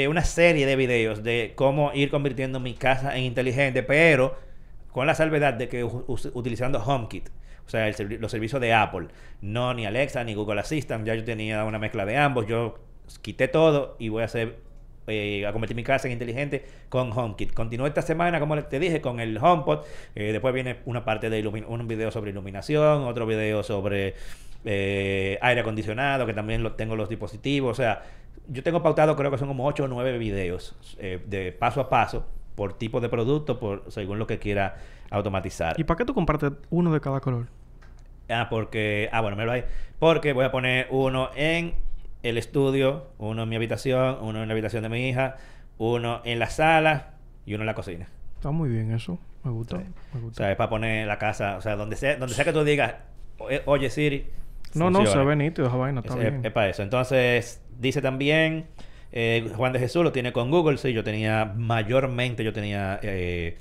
una 0.09 0.23
serie 0.23 0.65
de 0.65 0.75
videos 0.75 1.23
de 1.23 1.53
cómo 1.55 1.91
ir 1.93 2.09
convirtiendo 2.11 2.59
mi 2.59 2.73
casa 2.73 3.17
en 3.17 3.23
inteligente, 3.23 3.83
pero 3.83 4.35
con 4.91 5.07
la 5.07 5.15
salvedad 5.15 5.53
de 5.55 5.67
que 5.69 5.83
utilizando 5.83 6.79
HomeKit, 6.83 7.29
o 7.65 7.69
sea, 7.69 7.87
el 7.87 8.17
los 8.19 8.31
servicios 8.31 8.61
de 8.61 8.73
Apple, 8.73 9.07
no 9.41 9.73
ni 9.73 9.85
Alexa 9.85 10.23
ni 10.23 10.33
Google 10.33 10.59
Assistant, 10.59 11.05
ya 11.05 11.15
yo 11.15 11.23
tenía 11.23 11.63
una 11.63 11.79
mezcla 11.79 12.05
de 12.05 12.17
ambos, 12.17 12.47
yo 12.47 12.79
quité 13.21 13.47
todo 13.47 13.95
y 13.99 14.09
voy 14.09 14.21
a 14.21 14.25
hacer 14.25 14.57
eh, 15.07 15.45
a 15.45 15.51
convertir 15.51 15.75
mi 15.75 15.83
casa 15.83 16.07
en 16.07 16.13
inteligente 16.13 16.65
con 16.89 17.11
HomeKit. 17.11 17.53
Continúo 17.53 17.87
esta 17.87 18.01
semana, 18.01 18.39
como 18.39 18.61
te 18.63 18.79
dije, 18.79 19.01
con 19.01 19.19
el 19.19 19.37
HomePod. 19.37 19.79
Eh, 20.15 20.31
después 20.31 20.53
viene 20.53 20.77
una 20.85 21.03
parte 21.03 21.29
de 21.29 21.45
un 21.45 21.87
video 21.87 22.09
sobre 22.09 22.31
iluminación, 22.31 23.03
otro 23.03 23.25
video 23.25 23.63
sobre 23.63 24.15
eh, 24.65 25.37
aire 25.41 25.61
acondicionado, 25.61 26.25
que 26.25 26.33
también 26.33 26.63
lo 26.63 26.73
tengo 26.73 26.95
los 26.95 27.09
dispositivos. 27.09 27.71
O 27.71 27.81
sea, 27.81 28.03
yo 28.47 28.63
tengo 28.63 28.81
pautado, 28.81 29.15
creo 29.15 29.31
que 29.31 29.37
son 29.37 29.47
como 29.47 29.65
8 29.65 29.83
o 29.83 29.87
9 29.87 30.17
videos 30.17 30.75
eh, 30.99 31.21
de 31.25 31.51
paso 31.51 31.81
a 31.81 31.89
paso 31.89 32.25
por 32.55 32.73
tipo 32.77 33.01
de 33.01 33.09
producto, 33.09 33.59
por 33.59 33.83
según 33.91 34.19
lo 34.19 34.27
que 34.27 34.39
quiera 34.39 34.75
automatizar. 35.09 35.79
¿Y 35.79 35.83
para 35.83 35.97
qué 35.97 36.05
tú 36.05 36.13
compartes 36.13 36.51
uno 36.69 36.91
de 36.93 36.99
cada 37.01 37.19
color? 37.19 37.47
Ah, 38.29 38.47
porque. 38.49 39.09
Ah, 39.11 39.21
bueno, 39.21 39.35
me 39.37 39.45
lo 39.45 39.51
hay. 39.51 39.63
Porque 39.99 40.33
voy 40.33 40.45
a 40.45 40.51
poner 40.51 40.87
uno 40.91 41.29
en 41.35 41.73
el 42.23 42.37
estudio, 42.37 43.07
uno 43.17 43.43
en 43.43 43.49
mi 43.49 43.55
habitación, 43.55 44.17
uno 44.21 44.41
en 44.41 44.47
la 44.47 44.53
habitación 44.53 44.83
de 44.83 44.89
mi 44.89 45.07
hija, 45.09 45.37
uno 45.77 46.21
en 46.23 46.39
la 46.39 46.49
sala 46.49 47.13
y 47.45 47.53
uno 47.53 47.63
en 47.63 47.67
la 47.67 47.75
cocina. 47.75 48.07
Está 48.35 48.51
muy 48.51 48.69
bien 48.69 48.91
eso. 48.93 49.19
Me 49.43 49.51
gusta. 49.51 49.77
Sí. 49.77 49.83
Me 50.13 50.19
O 50.19 50.23
gusta. 50.23 50.43
sea, 50.43 50.51
es 50.51 50.57
para 50.57 50.69
poner 50.69 51.05
la 51.07 51.17
casa, 51.17 51.57
o 51.57 51.61
sea, 51.61 51.75
donde 51.75 51.95
sea, 51.97 52.15
donde 52.15 52.33
sea 52.33 52.45
que 52.45 52.53
tú 52.53 52.63
digas, 52.63 52.95
"Oye, 53.65 53.89
Siri. 53.89 54.27
no, 54.73 54.89
no, 54.89 55.05
se 55.05 55.17
ve 55.17 55.35
nítido 55.35 55.67
esa 55.67 55.75
vaina. 55.77 55.99
Está 55.99 56.13
Es, 56.13 56.19
bien. 56.19 56.45
es 56.45 56.51
para 56.53 56.69
eso. 56.69 56.81
Entonces, 56.81 57.61
dice 57.77 58.01
también 58.01 58.67
eh, 59.13 59.49
Juan 59.55 59.71
de 59.71 59.79
Jesús 59.79 60.03
lo 60.03 60.11
tiene 60.11 60.33
con 60.33 60.51
Google. 60.51 60.77
Sí, 60.77 60.91
yo 60.91 61.03
tenía, 61.05 61.53
mayormente 61.55 62.43
yo 62.43 62.51
tenía 62.51 62.99
eh, 63.01 63.57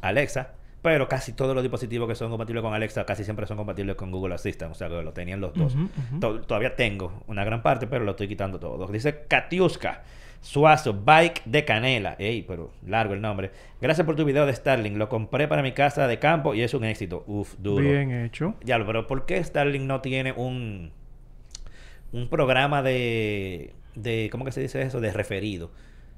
Alexa. 0.00 0.54
Pero 0.82 1.08
casi 1.08 1.32
todos 1.32 1.54
los 1.54 1.62
dispositivos 1.62 2.06
que 2.08 2.14
son 2.14 2.28
compatibles 2.30 2.62
con 2.62 2.74
Alexa 2.74 3.06
casi 3.06 3.24
siempre 3.24 3.46
son 3.46 3.56
compatibles 3.56 3.96
con 3.96 4.10
Google 4.10 4.34
Assistant. 4.34 4.72
O 4.72 4.74
sea, 4.74 4.88
que 4.88 5.00
lo 5.02 5.12
tenían 5.12 5.40
los 5.40 5.54
dos. 5.54 5.74
To- 6.20 6.40
todavía 6.42 6.74
tengo 6.76 7.22
una 7.26 7.42
gran 7.44 7.62
parte, 7.62 7.86
pero 7.86 8.04
lo 8.04 8.10
estoy 8.10 8.28
quitando 8.28 8.58
todo. 8.58 8.86
Dice 8.88 9.20
Katiuska. 9.28 10.02
Suazo, 10.42 10.92
Bike 10.92 11.40
de 11.46 11.64
Canela. 11.64 12.16
Ey, 12.18 12.42
pero 12.42 12.70
largo 12.86 13.14
el 13.14 13.22
nombre. 13.22 13.50
Gracias 13.80 14.04
por 14.04 14.14
tu 14.14 14.26
video 14.26 14.44
de 14.44 14.52
Starlink. 14.52 14.98
Lo 14.98 15.08
compré 15.08 15.48
para 15.48 15.62
mi 15.62 15.72
casa 15.72 16.06
de 16.06 16.18
campo 16.18 16.54
y 16.54 16.60
es 16.60 16.74
un 16.74 16.84
éxito. 16.84 17.24
Uf, 17.26 17.54
duro. 17.56 17.82
Bien 17.82 18.10
hecho. 18.26 18.54
Ya, 18.62 18.76
pero 18.84 19.06
¿por 19.06 19.24
qué 19.24 19.42
Starlink 19.42 19.84
no 19.84 20.02
tiene 20.02 20.32
un, 20.32 20.92
un 22.12 22.28
programa 22.28 22.82
de, 22.82 23.72
de, 23.94 24.28
¿cómo 24.30 24.44
que 24.44 24.52
se 24.52 24.60
dice 24.60 24.82
eso? 24.82 25.00
De 25.00 25.12
referido. 25.12 25.70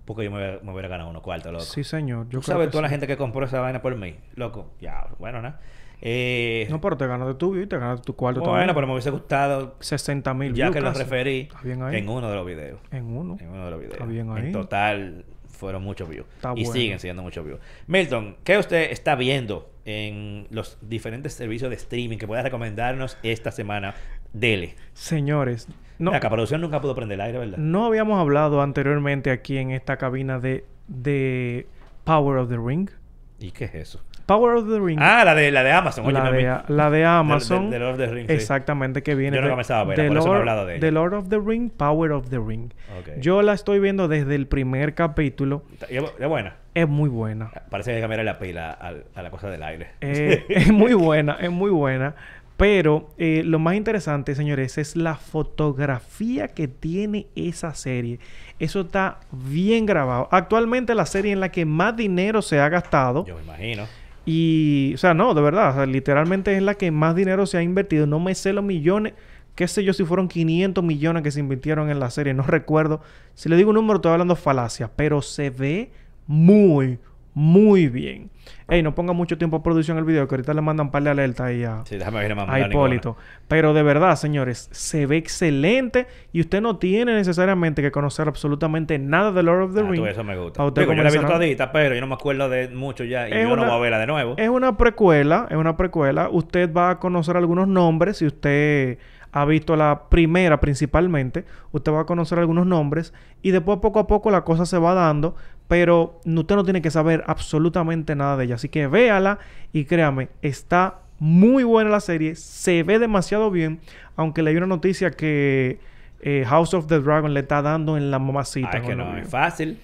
Porque 0.05 0.23
yo 0.25 0.31
me, 0.31 0.37
hubiera- 0.39 0.61
me 0.63 0.71
hubiera 0.73 0.89
ganado 0.89 1.11
unos 1.11 1.23
cuartos, 1.23 1.53
loco. 1.53 1.65
Sí, 1.65 1.83
señor. 1.83 2.27
Yo 2.29 2.39
Tú 2.39 2.45
creo 2.45 2.55
sabes 2.57 2.69
que 2.69 2.73
toda 2.73 2.83
la 2.83 2.89
gente 2.89 3.07
que 3.09 3.17
compró 3.17 3.45
esa 3.45 3.61
vaina 3.61 3.83
por 3.83 3.97
mí, 3.97 4.15
loco. 4.37 4.71
Ya, 4.81 5.09
bueno, 5.19 5.43
nada. 5.43 5.61
Eh, 6.03 6.67
No, 6.71 6.81
pero 6.81 6.97
te 6.97 7.07
ganas 7.07 7.27
de 7.27 7.35
tu 7.35 7.57
y 7.59 7.67
te 7.67 7.79
ganas 7.79 8.01
de 8.01 8.05
tu 8.05 8.15
cuarto 8.15 8.41
bueno, 8.41 8.53
también. 8.55 8.75
pero 8.75 8.87
me 8.87 8.93
hubiese 8.93 9.11
gustado, 9.11 9.77
60 9.81 10.35
mil 10.35 10.53
ya 10.55 10.71
que 10.71 10.81
lo 10.81 10.93
referí, 10.93 11.41
Está 11.51 11.61
bien 11.63 11.83
ahí. 11.83 11.97
en 11.97 12.09
uno 12.09 12.29
de 12.29 12.37
los 12.37 12.47
videos. 12.47 12.81
En 12.93 13.05
uno. 13.07 13.37
En 13.41 13.49
uno 13.49 13.65
de 13.65 13.71
los 13.71 13.81
videos. 13.81 13.95
Está 13.95 14.05
bien 14.07 14.31
ahí. 14.31 14.47
En 14.47 14.53
total 14.53 15.25
fueron 15.49 15.83
muchos 15.83 16.07
views. 16.09 16.27
Está 16.37 16.51
y 16.55 16.61
bueno. 16.65 16.73
siguen 16.73 17.01
siendo 17.01 17.23
muchos 17.23 17.45
views. 17.45 17.61
Milton, 17.87 18.37
¿qué 18.45 18.59
usted 18.59 18.93
está 18.93 19.15
viendo 19.17 19.71
en 19.87 20.47
los 20.51 20.77
diferentes 20.83 21.33
servicios 21.33 21.71
de 21.71 21.77
streaming 21.77 22.19
que 22.19 22.27
pueda 22.27 22.43
recomendarnos 22.43 23.17
esta 23.23 23.51
semana? 23.51 23.95
Dele. 24.35 24.75
Señores, 24.93 25.67
no, 25.99 26.13
La 26.13 26.21
producción 26.21 26.61
nunca 26.61 26.81
pudo 26.81 26.95
prender 26.95 27.17
el 27.17 27.21
aire, 27.23 27.39
¿verdad? 27.39 27.59
no 27.59 27.87
habíamos 27.87 28.21
hablado 28.21 28.63
anteriormente 28.63 29.31
aquí 29.31 29.59
en 29.59 29.71
esta 29.71 29.97
cabina 29.97 30.39
de, 30.39 30.65
de 30.89 31.67
Power 32.05 32.39
of 32.39 32.49
the 32.49 32.57
Ring. 32.57 32.91
¿Y 33.39 33.51
qué 33.51 33.67
es 33.67 33.75
eso? 33.75 34.01
Power 34.27 34.57
of 34.57 34.69
the 34.69 34.81
Ring. 34.81 34.99
Ah, 35.01 35.25
la 35.25 35.35
de, 35.37 35.53
la 35.53 35.63
de 35.63 35.71
Amazon. 35.71 36.13
la, 36.13 36.31
de, 36.33 36.43
la 36.67 36.91
de 36.91 37.05
Amazon. 37.05 37.71
de 37.71 37.79
Lord 37.79 37.93
of 37.93 37.99
the 37.99 38.07
Rings, 38.09 38.27
sí. 38.27 38.35
Exactamente, 38.35 39.03
que 39.05 39.15
viene 39.15 39.37
Yo 39.37 39.43
no 39.43 39.51
comenzaba 39.51 39.93
a 39.93 39.95
de 39.95 40.09
por 40.09 40.19
eso 40.19 40.35
no 40.35 40.41
he 40.41 40.67
de 40.67 40.75
ella. 40.75 40.81
de 40.81 40.91
Lord 40.91 41.15
of 41.15 41.29
the 41.29 41.39
Ring, 41.39 41.71
Power 41.71 42.11
of 42.11 42.29
the 42.29 42.41
Ring. 42.41 42.73
Ok. 42.99 43.21
Yo 43.21 43.43
la 43.43 43.53
estoy 43.53 43.79
viendo 43.79 44.09
desde 44.09 44.35
el 44.35 44.49
primer 44.49 44.95
capítulo. 44.95 45.63
¿Y 45.89 45.97
es 45.97 46.29
buena? 46.29 46.57
Es 46.75 46.89
muy 46.89 47.09
buena. 47.09 47.51
Parece 47.71 47.95
que 47.95 48.01
cambiarle 48.01 48.25
la 48.25 48.39
pila 48.39 48.73
a, 48.73 49.23
la 49.23 49.31
cosa 49.31 49.49
del 49.49 49.63
aire. 49.63 49.93
Eh, 50.01 50.45
es 50.49 50.73
muy 50.73 50.95
buena, 50.95 51.39
es 51.41 51.51
muy 51.51 51.71
buena. 51.71 52.17
Pero 52.57 53.11
eh, 53.19 53.43
lo 53.45 53.59
más 53.59 53.75
interesante, 53.75 54.35
señores, 54.35 54.79
es 54.79 54.97
la 54.97 55.17
fotografía 55.17 56.49
que 56.49 56.69
tiene 56.69 57.27
esa 57.35 57.75
serie. 57.75 58.19
Eso 58.59 58.81
está 58.81 59.21
bien 59.31 59.85
grabado. 59.85 60.29
Actualmente 60.31 60.95
la 60.95 61.05
serie 61.05 61.33
en 61.33 61.41
la 61.41 61.51
que 61.51 61.67
más 61.67 61.97
dinero 61.97 62.41
se 62.41 62.59
ha 62.59 62.69
gastado. 62.71 63.27
Yo 63.27 63.37
me 63.37 63.43
imagino. 63.43 63.85
Y, 64.25 64.93
o 64.95 64.99
sea, 64.99 65.15
no, 65.15 65.35
de 65.35 65.41
verdad, 65.41 65.71
o 65.71 65.75
sea, 65.75 65.87
literalmente 65.87 66.57
es 66.57 66.63
la 66.63 66.75
que 66.75 66.91
más 66.91 67.15
dinero 67.15 67.47
se 67.47 67.59
ha 67.59 67.63
invertido. 67.63 68.07
No 68.07 68.19
me 68.19 68.35
sé 68.35 68.53
los 68.53 68.65
millones, 68.65 69.13
qué 69.55 69.69
sé 69.69 69.85
yo, 69.85 69.93
si 69.93 70.05
fueron 70.05 70.27
500 70.27 70.83
millones 70.83 71.23
que 71.23 71.31
se 71.31 71.41
invirtieron 71.41 71.91
en 71.91 72.01
la 72.01 72.11
serie, 72.11 72.35
no 72.35 72.43
recuerdo. 72.47 73.03
Si 73.35 73.49
le 73.49 73.57
digo 73.57 73.71
un 73.71 73.77
número, 73.77 73.97
estoy 73.97 74.13
hablando 74.13 74.35
falacia, 74.35 74.91
pero 74.97 75.23
se 75.23 75.51
ve 75.51 75.91
muy, 76.27 76.99
muy 77.39 77.89
bien. 77.89 78.31
Ey, 78.67 78.83
no 78.83 78.95
ponga 78.95 79.13
mucho 79.13 79.37
tiempo 79.37 79.59
a 79.59 79.63
producción 79.63 79.99
el 79.99 80.05
video, 80.05 80.27
que 80.27 80.35
ahorita 80.37 80.55
le 80.55 80.63
mandan 80.63 80.87
un 80.87 80.91
par 80.91 81.03
de 81.03 81.11
alertas 81.11 81.49
ahí 81.49 81.65
a, 81.65 81.83
Sí, 81.85 81.99
déjame 81.99 82.21
ver 82.21 82.33
a 82.39 82.61
Hipólito. 82.67 83.15
Pero 83.47 83.75
de 83.75 83.83
verdad, 83.83 84.17
señores, 84.17 84.71
se 84.73 85.05
ve 85.05 85.19
excelente 85.19 86.07
y 86.33 86.41
usted 86.41 86.63
no 86.63 86.79
tiene 86.79 87.13
necesariamente 87.15 87.83
que 87.83 87.91
conocer 87.93 88.27
absolutamente 88.27 88.99
nada 88.99 89.33
de 89.33 89.43
Lord 89.43 89.65
of 89.65 89.75
the 89.75 89.81
Ah, 89.81 89.91
Rings. 89.91 90.09
eso 90.09 90.25
me 90.25 90.39
gusta. 90.39 90.63
Digo, 90.71 90.95
yo 90.95 91.03
la 91.05 91.27
todita, 91.27 91.73
pero 91.73 91.95
yo 91.95 92.01
no 92.01 92.07
me 92.07 92.15
acuerdo 92.15 92.49
de 92.49 92.69
mucho 92.69 93.05
ya. 93.05 93.29
Y 93.29 93.33
Es 93.33 93.43
yo 93.43 93.49
no 93.55 93.63
una- 93.63 93.67
voy 93.67 93.77
a 93.77 93.81
verla 93.83 93.99
de 93.99 94.07
nuevo. 94.07 94.35
Es 94.39 94.49
una 94.49 94.79
precuela, 94.79 95.47
es 95.51 95.57
una 95.59 95.77
precuela. 95.77 96.31
Usted 96.31 96.73
va 96.73 96.89
a 96.89 96.99
conocer 96.99 97.37
algunos 97.37 97.69
nombres. 97.69 98.17
Si 98.17 98.27
usted 98.27 98.97
ha 99.33 99.45
visto 99.45 99.77
la 99.77 100.05
primera 100.09 100.59
principalmente, 100.61 101.45
usted 101.73 101.93
va 101.93 102.01
a 102.01 102.07
conocer 102.07 102.39
algunos 102.39 102.67
nombres. 102.67 103.13
Y 103.43 103.51
después 103.51 103.79
poco 103.81 103.99
a 103.99 104.07
poco 104.07 104.31
la 104.31 104.43
cosa 104.45 104.65
se 104.65 104.79
va 104.79 104.95
dando. 104.95 105.37
Pero 105.69 106.21
usted 106.25 106.55
no 106.55 106.65
tiene 106.65 106.83
que 106.83 106.91
saber 106.91 107.25
absolutamente 107.27 108.15
nada 108.15 108.37
de 108.37 108.45
ella. 108.45 108.55
Así 108.55 108.69
que 108.69 108.87
véala 108.87 109.39
y 109.73 109.85
créame, 109.85 110.29
está 110.43 111.01
muy 111.19 111.65
buena 111.65 111.91
la 111.91 112.01
serie. 112.01 112.37
Se 112.37 112.83
ve 112.83 112.99
demasiado 112.99 113.51
bien. 113.51 113.81
Aunque 114.17 114.43
leí 114.43 114.57
una 114.57 114.67
noticia 114.67 115.11
que 115.11 115.79
eh, 116.21 116.45
House 116.47 116.75
of 116.75 116.87
the 116.87 117.01
Dragon 117.01 117.35
le 117.35 117.41
está 117.41 117.63
dando 117.63 117.97
en 117.97 118.11
la 118.11 118.19
mamacita. 118.19 118.71
Ah, 118.73 118.79
es 118.79 118.83
que 118.83 118.97
no 118.97 119.17
es 119.17 119.29
fácil. 119.29 119.79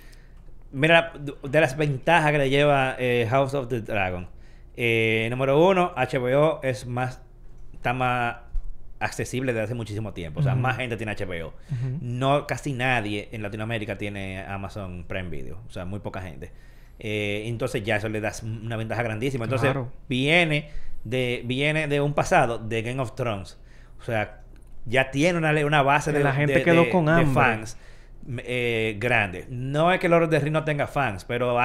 Mira, 0.72 1.12
de 1.42 1.60
las 1.60 1.76
ventajas 1.76 2.32
que 2.32 2.38
le 2.38 2.50
lleva 2.50 2.96
eh, 2.98 3.26
House 3.28 3.54
of 3.54 3.68
the 3.68 3.80
Dragon. 3.80 4.26
Eh, 4.76 5.28
número 5.30 5.62
uno, 5.68 5.92
HBO 5.96 6.60
es 6.62 6.86
más... 6.86 7.20
Está 7.74 7.92
más 7.92 8.36
accesible 9.04 9.52
desde 9.52 9.64
hace 9.64 9.74
muchísimo 9.74 10.12
tiempo. 10.12 10.40
O 10.40 10.42
sea, 10.42 10.54
más 10.54 10.76
gente 10.76 10.96
tiene 10.96 11.14
HBO. 11.14 11.52
No, 12.00 12.46
casi 12.46 12.72
nadie 12.72 13.28
en 13.32 13.42
Latinoamérica 13.42 13.98
tiene 13.98 14.42
Amazon 14.42 15.04
Prime 15.08 15.28
Video. 15.28 15.58
O 15.68 15.70
sea, 15.70 15.84
muy 15.84 16.00
poca 16.00 16.20
gente. 16.22 16.52
Eh, 16.98 17.42
entonces 17.46 17.82
ya 17.82 17.96
eso 17.96 18.08
le 18.08 18.20
da 18.20 18.32
una 18.42 18.76
ventaja 18.76 19.02
grandísima. 19.02 19.44
Entonces 19.44 19.70
Claro. 19.72 19.90
viene 20.08 20.70
de 21.04 21.42
viene 21.44 21.88
de 21.88 22.00
un 22.00 22.14
pasado 22.14 22.58
de 22.58 22.82
Game 22.82 23.00
of 23.00 23.14
Thrones. 23.16 23.58
O 24.00 24.04
sea, 24.04 24.40
ya 24.86 25.10
tiene 25.10 25.38
una, 25.38 25.50
una 25.66 25.82
base 25.82 26.12
Que 26.12 26.18
de 26.18 26.24
la 26.24 26.32
gente 26.32 26.54
de- 26.54 26.62
quedó 26.62 26.82
de- 26.84 26.90
con 26.90 27.06
de 27.06 27.26
fans 27.26 27.76
eh, 28.38 28.96
grande. 29.00 29.46
No 29.48 29.92
es 29.92 29.98
que 29.98 30.08
Lord 30.08 30.24
of 30.24 30.30
the 30.30 30.38
Rings 30.38 30.52
no 30.52 30.64
tenga 30.64 30.86
fans, 30.86 31.24
pero 31.24 31.58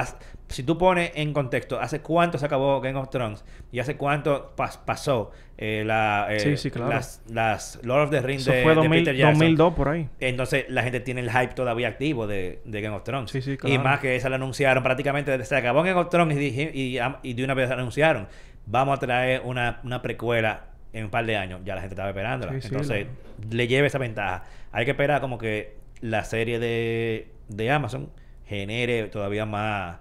si 0.48 0.62
tú 0.62 0.78
pones 0.78 1.12
en 1.14 1.32
contexto, 1.32 1.78
¿hace 1.80 2.00
cuánto 2.00 2.38
se 2.38 2.46
acabó 2.46 2.80
Game 2.80 2.98
of 2.98 3.10
Thrones? 3.10 3.44
¿Y 3.70 3.80
hace 3.80 3.96
cuánto 3.96 4.54
pas- 4.56 4.78
pasó 4.84 5.30
eh, 5.58 5.82
la, 5.84 6.26
eh, 6.30 6.40
Sí, 6.40 6.56
sí, 6.56 6.70
claro. 6.70 6.90
las, 6.90 7.22
las 7.28 7.78
Lord 7.82 8.04
of 8.04 8.10
the 8.10 8.20
Rings 8.22 8.42
Eso 8.42 8.52
de, 8.52 8.62
fue 8.62 8.70
de 8.72 8.76
2000 8.76 8.98
Peter 9.00 9.14
Jackson? 9.16 9.34
2002 9.38 9.74
por 9.74 9.88
ahí. 9.90 10.08
Entonces 10.20 10.64
la 10.68 10.82
gente 10.82 11.00
tiene 11.00 11.20
el 11.20 11.30
hype 11.30 11.48
todavía 11.54 11.88
activo 11.88 12.26
de, 12.26 12.62
de 12.64 12.80
Game 12.80 12.96
of 12.96 13.04
Thrones. 13.04 13.30
Sí, 13.30 13.42
sí, 13.42 13.52
Y 13.52 13.56
claro. 13.58 13.82
más 13.82 14.00
que 14.00 14.16
esa 14.16 14.28
la 14.30 14.36
anunciaron 14.36 14.82
prácticamente 14.82 15.30
desde 15.32 15.44
se 15.44 15.56
acabó 15.56 15.82
Game 15.82 16.00
of 16.00 16.08
Thrones 16.08 16.38
y, 16.38 16.48
y, 16.96 16.98
y 17.22 17.32
de 17.34 17.44
una 17.44 17.54
vez 17.54 17.70
anunciaron, 17.70 18.28
vamos 18.66 18.96
a 18.96 19.00
traer 19.00 19.42
una, 19.44 19.80
una 19.84 20.00
precuela 20.00 20.66
en 20.94 21.04
un 21.04 21.10
par 21.10 21.26
de 21.26 21.36
años. 21.36 21.60
Ya 21.64 21.74
la 21.74 21.82
gente 21.82 21.94
estaba 21.94 22.08
esperándola. 22.08 22.54
Entonces 22.54 23.06
le 23.50 23.66
lleva 23.68 23.86
esa 23.86 23.98
ventaja. 23.98 24.44
Hay 24.72 24.86
que 24.86 24.92
esperar 24.92 25.20
como 25.20 25.36
que 25.36 25.76
la 26.00 26.24
serie 26.24 26.58
de, 26.58 27.28
de 27.48 27.70
Amazon 27.70 28.10
genere 28.46 29.08
todavía 29.08 29.44
más, 29.44 29.98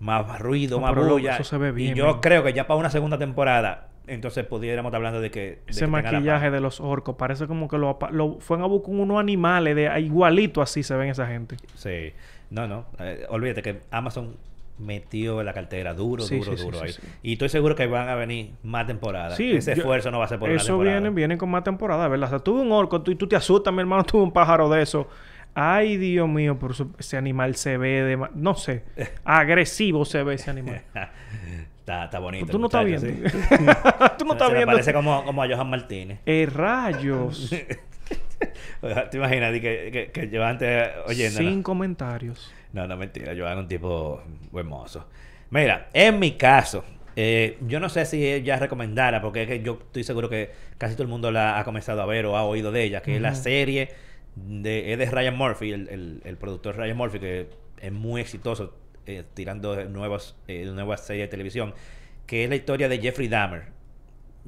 más 0.00 0.38
ruido, 0.40 0.80
No, 0.80 0.86
más 0.86 0.94
bulla. 0.94 1.34
eso 1.34 1.44
se 1.44 1.58
ve 1.58 1.72
bien, 1.72 1.94
y 1.94 1.98
yo 1.98 2.06
man. 2.06 2.20
creo 2.20 2.42
que 2.44 2.52
ya 2.52 2.66
para 2.66 2.78
una 2.78 2.90
segunda 2.90 3.18
temporada 3.18 3.88
entonces 4.06 4.44
pudiéramos 4.44 4.90
estar 4.90 4.98
hablando 4.98 5.20
de 5.22 5.30
que... 5.30 5.40
de 5.40 5.60
Ese 5.68 5.80
que 5.80 5.86
maquillaje 5.86 6.50
de 6.50 6.60
los 6.60 6.78
orcos 6.80 7.16
parece 7.16 7.46
como 7.46 7.68
que 7.68 7.78
lo, 7.78 7.98
lo 8.10 8.34
fueron 8.38 8.64
a 8.64 8.66
buscar 8.68 8.94
unos 8.94 9.18
animales 9.18 9.74
de 9.74 10.00
igualito 10.00 10.60
así 10.60 10.82
se 10.82 10.94
ven 10.94 11.08
esa 11.08 11.26
gente. 11.26 11.56
Sí. 11.74 12.12
No, 12.50 12.68
no. 12.68 12.84
eh, 12.98 13.24
olvídate 13.30 13.62
que 13.62 13.80
Amazon 13.90 14.36
metió 14.78 15.42
la 15.42 15.52
cartera 15.54 15.94
duro, 15.94 16.22
Sí, 16.24 16.36
duro, 16.38 16.56
sí, 16.56 16.64
duro 16.64 16.78
sí, 16.80 16.84
ahí. 16.84 17.08
Y 17.22 17.32
estoy 17.34 17.48
seguro 17.48 17.74
que 17.76 17.86
van 17.86 18.08
a 18.08 18.14
venir 18.16 18.50
más 18.62 18.86
temporadas. 18.86 19.36
Sí, 19.36 19.56
Ese 19.56 19.70
yo- 19.74 19.82
esfuerzo 19.82 20.10
no 20.10 20.18
va 20.18 20.24
a 20.26 20.28
ser 20.28 20.38
por 20.38 20.48
una 20.50 20.56
Eso 20.58 20.66
temporada. 20.74 20.98
viene, 21.00 21.14
viene 21.14 21.38
con 21.38 21.48
más 21.50 21.64
temporada, 21.64 22.06
¿verdad? 22.08 22.26
O 22.26 22.30
sea, 22.30 22.38
tuve 22.40 22.60
un 22.60 22.72
orco 22.72 23.00
tú 23.00 23.14
te 23.26 23.36
asustas, 23.36 23.72
mi 23.72 23.80
hermano 23.80 24.04
tuvo 24.04 24.22
un 24.24 24.32
pájaro 24.32 24.68
de 24.68 24.82
eso. 24.82 25.08
Ay, 25.54 25.96
Dios 25.96 26.28
mío, 26.28 26.58
por 26.58 26.72
eso 26.72 26.90
ese 26.98 27.16
animal 27.16 27.54
se 27.54 27.76
ve 27.76 28.02
de... 28.02 28.28
No 28.34 28.54
sé. 28.54 28.82
agresivo 29.24 30.04
se 30.04 30.22
ve 30.22 30.34
ese 30.34 30.50
animal. 30.50 30.82
está, 31.78 32.04
está 32.06 32.18
bonito. 32.18 32.46
tú 32.46 32.56
el 32.56 32.60
no 32.60 32.66
estás 32.66 32.84
viendo. 32.84 33.06
sí. 33.06 33.22
tú 34.18 34.24
no 34.24 34.32
estás 34.32 34.50
viendo. 34.50 34.66
parece 34.66 34.92
como, 34.92 35.24
como 35.24 35.42
a 35.42 35.48
Johan 35.48 35.70
Martínez. 35.70 36.18
Eh, 36.26 36.48
rayos. 36.52 37.50
¿Te 39.10 39.16
imaginas 39.16 39.52
que, 39.52 39.90
que, 39.92 40.10
que 40.12 40.28
yo 40.28 40.44
antes 40.44 40.90
oyendo? 41.06 41.38
Sin 41.38 41.62
comentarios. 41.62 42.52
No, 42.72 42.88
no, 42.88 42.96
mentira. 42.96 43.34
Joan 43.36 43.52
es 43.52 43.58
un 43.58 43.68
tipo 43.68 44.22
hermoso. 44.52 45.06
Mira, 45.50 45.88
en 45.92 46.18
mi 46.18 46.32
caso, 46.32 46.84
eh, 47.14 47.58
yo 47.60 47.78
no 47.78 47.88
sé 47.88 48.04
si 48.04 48.26
ella 48.26 48.58
recomendara, 48.58 49.22
porque 49.22 49.42
es 49.42 49.48
que 49.48 49.62
yo 49.62 49.78
estoy 49.80 50.02
seguro 50.02 50.28
que 50.28 50.50
casi 50.78 50.94
todo 50.94 51.04
el 51.04 51.08
mundo 51.08 51.30
la 51.30 51.58
ha 51.58 51.64
comenzado 51.64 52.02
a 52.02 52.06
ver 52.06 52.26
o 52.26 52.36
ha 52.36 52.42
oído 52.42 52.72
de 52.72 52.82
ella, 52.82 53.02
que 53.02 53.16
es 53.16 53.22
la 53.22 53.34
serie 53.36 53.90
de, 54.36 54.92
es 54.92 54.98
de 54.98 55.06
Ryan 55.06 55.36
Murphy, 55.36 55.72
el, 55.72 55.88
el, 55.88 56.22
el 56.24 56.36
productor 56.36 56.76
Ryan 56.76 56.96
Murphy, 56.96 57.18
que 57.18 57.48
es 57.80 57.92
muy 57.92 58.20
exitoso 58.20 58.74
eh, 59.06 59.24
tirando 59.34 59.84
nuevas, 59.84 60.36
eh, 60.48 60.64
nuevas 60.66 61.06
series 61.06 61.24
de 61.26 61.28
televisión, 61.28 61.74
que 62.26 62.44
es 62.44 62.50
la 62.50 62.56
historia 62.56 62.88
de 62.88 62.98
Jeffrey 62.98 63.28
Dahmer. 63.28 63.74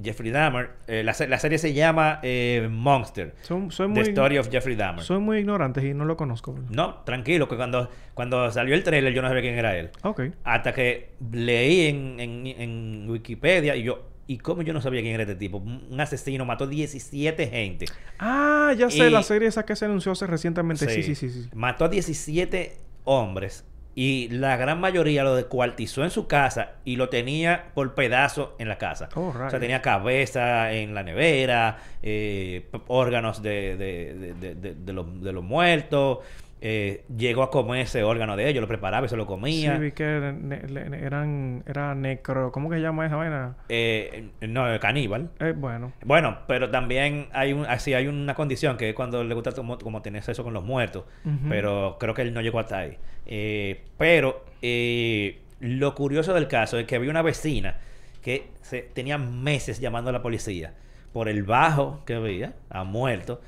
Jeffrey 0.03 0.31
Dahmer, 0.31 0.73
eh, 0.89 1.03
la, 1.03 1.15
la 1.27 1.39
serie 1.39 1.57
se 1.57 1.73
llama 1.73 2.21
eh, 2.23 2.69
Monster, 2.71 3.35
Soy, 3.41 3.71
soy 3.71 3.87
The 3.87 3.93
muy, 4.01 4.03
Story 4.03 4.37
of 4.37 4.51
Jeffrey 4.51 4.77
Dahmer. 4.77 5.03
soy 5.03 5.21
muy 5.21 5.39
ignorante 5.39 5.87
y 5.87 5.95
no 5.95 6.05
lo 6.05 6.19
conozco. 6.19 6.55
No, 6.69 6.97
tranquilo, 7.05 7.49
que 7.49 7.57
cuando, 7.57 7.89
cuando 8.13 8.51
salió 8.51 8.75
el 8.75 8.83
trailer 8.83 9.15
yo 9.15 9.23
no 9.23 9.29
sabía 9.29 9.41
quién 9.41 9.55
era 9.55 9.75
él. 9.75 9.89
Ok. 10.03 10.23
Hasta 10.45 10.75
que 10.75 11.13
leí 11.33 11.87
en, 11.87 12.21
en, 12.21 12.47
en 12.47 13.09
Wikipedia 13.09 13.75
y 13.75 13.85
yo, 13.85 14.05
¿y 14.27 14.39
cómo 14.39 14.63
yo 14.63 14.73
no 14.73 14.81
sabía 14.81 15.01
quién 15.03 15.15
era 15.15 15.23
este 15.23 15.37
tipo? 15.37 15.59
Un 15.59 16.01
asesino, 16.01 16.45
mató 16.45 16.67
17 16.67 17.47
gente. 17.49 17.87
Ah, 18.19 18.73
ya 18.77 18.91
sé, 18.91 19.07
Y- 19.07 19.11
la 19.11 19.23
serie 19.23 19.49
esa 19.49 19.65
que 19.65 19.77
se 19.77 19.85
anunció 19.85 20.13
hace 20.13 20.27
recientemente. 20.27 20.89
Sí, 20.89 21.03
sí, 21.03 21.15
sí. 21.15 21.31
sí. 21.31 21.49
Mató 21.55 21.85
a 21.85 21.89
17 21.89 22.77
hombres 23.05 23.65
y 23.95 24.29
la 24.29 24.57
gran 24.59 24.79
mayoría 24.81 25.25
lo 25.25 25.35
descuartizó 25.37 26.05
en 26.05 26.11
su 26.11 26.27
casa 26.27 26.73
y 26.85 26.97
lo 26.97 27.09
tenía 27.09 27.71
por 27.75 27.95
pedazo 27.95 28.55
en 28.59 28.69
la 28.69 28.77
casa. 28.79 29.09
Oh, 29.15 29.29
o 29.29 29.51
sea, 29.51 29.59
tenía 29.59 29.81
cabeza 29.81 30.73
en 30.73 30.93
la 30.95 31.03
nevera, 31.03 31.79
eh, 32.03 32.67
órganos 32.89 33.43
de, 33.43 33.77
de- 33.77 34.35
de- 34.55 34.75
de 34.75 34.93
los, 34.93 35.23
de 35.23 35.33
los 35.33 35.43
muertos. 35.45 36.19
Eh, 36.61 37.05
llegó 37.15 37.43
a 37.43 37.51
comer 37.51 37.81
ese 37.83 38.03
órgano 38.03 38.37
de 38.37 38.49
ellos, 38.49 38.63
lo 38.63 38.69
preparaba 38.69 39.05
y 39.07 39.09
se 39.09 39.17
lo 39.17 39.27
comía. 39.27 39.77
Sí, 39.77 39.83
vi 39.83 39.93
que 39.93 40.05
eran, 40.05 40.49
ne- 40.49 40.67
le- 40.69 41.05
eran, 41.05 41.63
era 41.67 41.95
necro. 41.95 42.51
¿Cómo 42.53 42.71
que 42.71 42.77
se 42.77 42.83
llama 42.83 43.05
esa 43.07 43.17
vaina? 43.17 43.57
Eh, 43.69 44.31
no, 44.41 44.65
caníbal. 44.81 45.31
Eh, 45.39 45.53
bueno. 45.57 45.93
Bueno, 46.05 46.39
pero 46.47 46.71
también 46.71 47.29
hay 47.33 47.53
un, 47.53 47.67
así 47.67 47.93
hay 47.95 48.07
una 48.09 48.35
condición 48.35 48.77
que 48.79 48.89
es 48.91 48.95
cuando 48.95 49.23
le 49.23 49.35
gusta 49.35 49.53
como, 49.53 49.77
como 49.79 50.01
tener 50.03 50.23
sexo 50.23 50.45
con 50.45 50.55
los 50.55 50.65
muertos. 50.65 51.05
Pero 51.49 51.97
creo 52.01 52.15
que 52.15 52.23
él 52.23 52.33
no 52.33 52.41
llegó 52.41 52.59
hasta 52.59 52.79
ahí. 52.79 52.97
Eh, 53.27 53.85
pero 53.99 54.45
eh, 54.63 55.41
lo 55.61 55.95
curioso 55.95 56.33
del 56.33 56.49
caso 56.49 56.79
es 56.79 56.87
que 56.87 56.97
había 56.97 57.11
una 57.11 57.23
vecina 57.23 57.77
que 58.23 58.49
se, 58.63 58.81
tenía 58.83 59.19
meses 59.19 59.79
llamando 59.79 60.11
a 60.11 60.13
la 60.13 60.23
policía 60.23 60.73
por 61.13 61.29
el 61.29 61.43
bajo 61.45 62.03
que 62.07 62.15
había, 62.15 62.55
ha 62.71 62.83
muerto, 62.85 63.41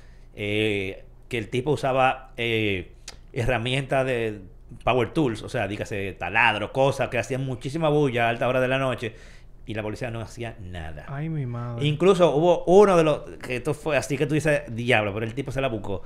que 1.29 1.39
el 1.39 1.49
tipo 1.49 1.73
usaba 1.73 2.31
eh, 2.37 2.93
herramientas 3.33 4.07
de 4.07 4.41
power 4.85 5.13
tools, 5.13 5.43
o 5.43 5.49
sea, 5.49 5.67
dígase 5.69 6.13
taladro, 6.15 6.73
cosas 6.73 7.09
que 7.09 7.19
hacían 7.19 7.45
muchísima 7.45 7.89
bulla 7.89 8.27
a 8.27 8.29
alta 8.31 8.49
hora 8.49 8.61
de 8.61 8.69
la 8.69 8.79
noche 8.79 9.15
y 9.67 9.75
la 9.75 9.83
policía 9.83 10.11
no 10.11 10.21
hacía 10.21 10.57
nada. 10.61 11.07
Ay, 11.09 11.29
mi 11.29 11.47
madre. 11.47 11.87
Incluso 11.87 12.35
hubo 12.35 12.65
uno 12.65 12.97
de 12.97 13.05
los 13.05 13.21
que 13.43 13.57
esto 13.57 13.75
fue 13.75 13.97
así 13.97 14.17
que 14.17 14.27
tú 14.27 14.35
dices 14.35 14.63
diablo, 14.75 15.13
pero 15.15 15.27
el 15.27 15.35
tipo 15.35 15.53
se 15.53 15.61
la 15.61 15.69
buscó. 15.69 16.03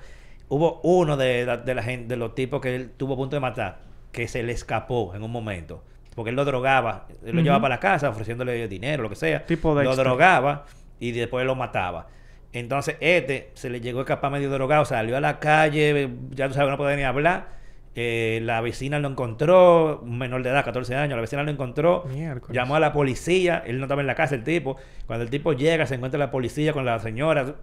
Hubo 0.48 0.80
uno 0.82 1.16
de, 1.16 1.46
la, 1.46 1.56
de 1.56 1.74
la 1.74 1.82
gente, 1.82 2.08
de 2.08 2.16
los 2.16 2.34
tipos 2.34 2.60
que 2.60 2.74
él 2.74 2.90
tuvo 2.96 3.14
a 3.14 3.16
punto 3.16 3.36
de 3.36 3.40
matar, 3.40 3.78
que 4.10 4.28
se 4.28 4.42
le 4.42 4.52
escapó 4.52 5.14
en 5.14 5.22
un 5.22 5.30
momento. 5.30 5.82
Porque 6.14 6.28
él 6.30 6.36
lo 6.36 6.44
drogaba, 6.44 7.06
él 7.24 7.34
lo 7.34 7.40
llevaba 7.40 7.62
para 7.62 7.76
la 7.76 7.80
casa 7.80 8.10
ofreciéndole 8.10 8.68
dinero, 8.68 9.02
lo 9.02 9.08
que 9.08 9.16
sea. 9.16 9.46
Tipo 9.46 9.70
Lo 9.74 9.80
Dexter. 9.80 10.04
drogaba 10.04 10.66
y 11.00 11.12
después 11.12 11.46
lo 11.46 11.54
mataba. 11.54 12.06
Entonces, 12.52 12.96
este 13.00 13.50
se 13.54 13.70
le 13.70 13.80
llegó 13.80 14.00
a 14.00 14.02
escapar 14.02 14.30
medio 14.30 14.50
drogado, 14.50 14.84
salió 14.84 15.16
a 15.16 15.20
la 15.20 15.38
calle, 15.38 16.10
ya 16.30 16.48
tú 16.48 16.54
sabes, 16.54 16.70
no 16.70 16.76
podía 16.76 16.96
ni 16.96 17.02
hablar. 17.02 17.62
Eh, 17.94 18.40
la 18.42 18.60
vecina 18.62 18.98
lo 18.98 19.08
encontró, 19.08 20.00
un 20.02 20.16
menor 20.16 20.42
de 20.42 20.50
edad, 20.50 20.64
14 20.64 20.94
años, 20.96 21.14
la 21.14 21.20
vecina 21.20 21.42
lo 21.42 21.50
encontró, 21.50 22.04
Miércoles. 22.08 22.54
llamó 22.54 22.76
a 22.76 22.80
la 22.80 22.92
policía, 22.94 23.62
él 23.66 23.78
no 23.78 23.84
estaba 23.84 24.00
en 24.00 24.06
la 24.06 24.14
casa, 24.14 24.34
el 24.34 24.44
tipo. 24.44 24.76
Cuando 25.06 25.24
el 25.24 25.30
tipo 25.30 25.52
llega, 25.52 25.86
se 25.86 25.96
encuentra 25.96 26.18
la 26.18 26.30
policía 26.30 26.72
con 26.72 26.86
la 26.86 26.98
señora. 27.00 27.56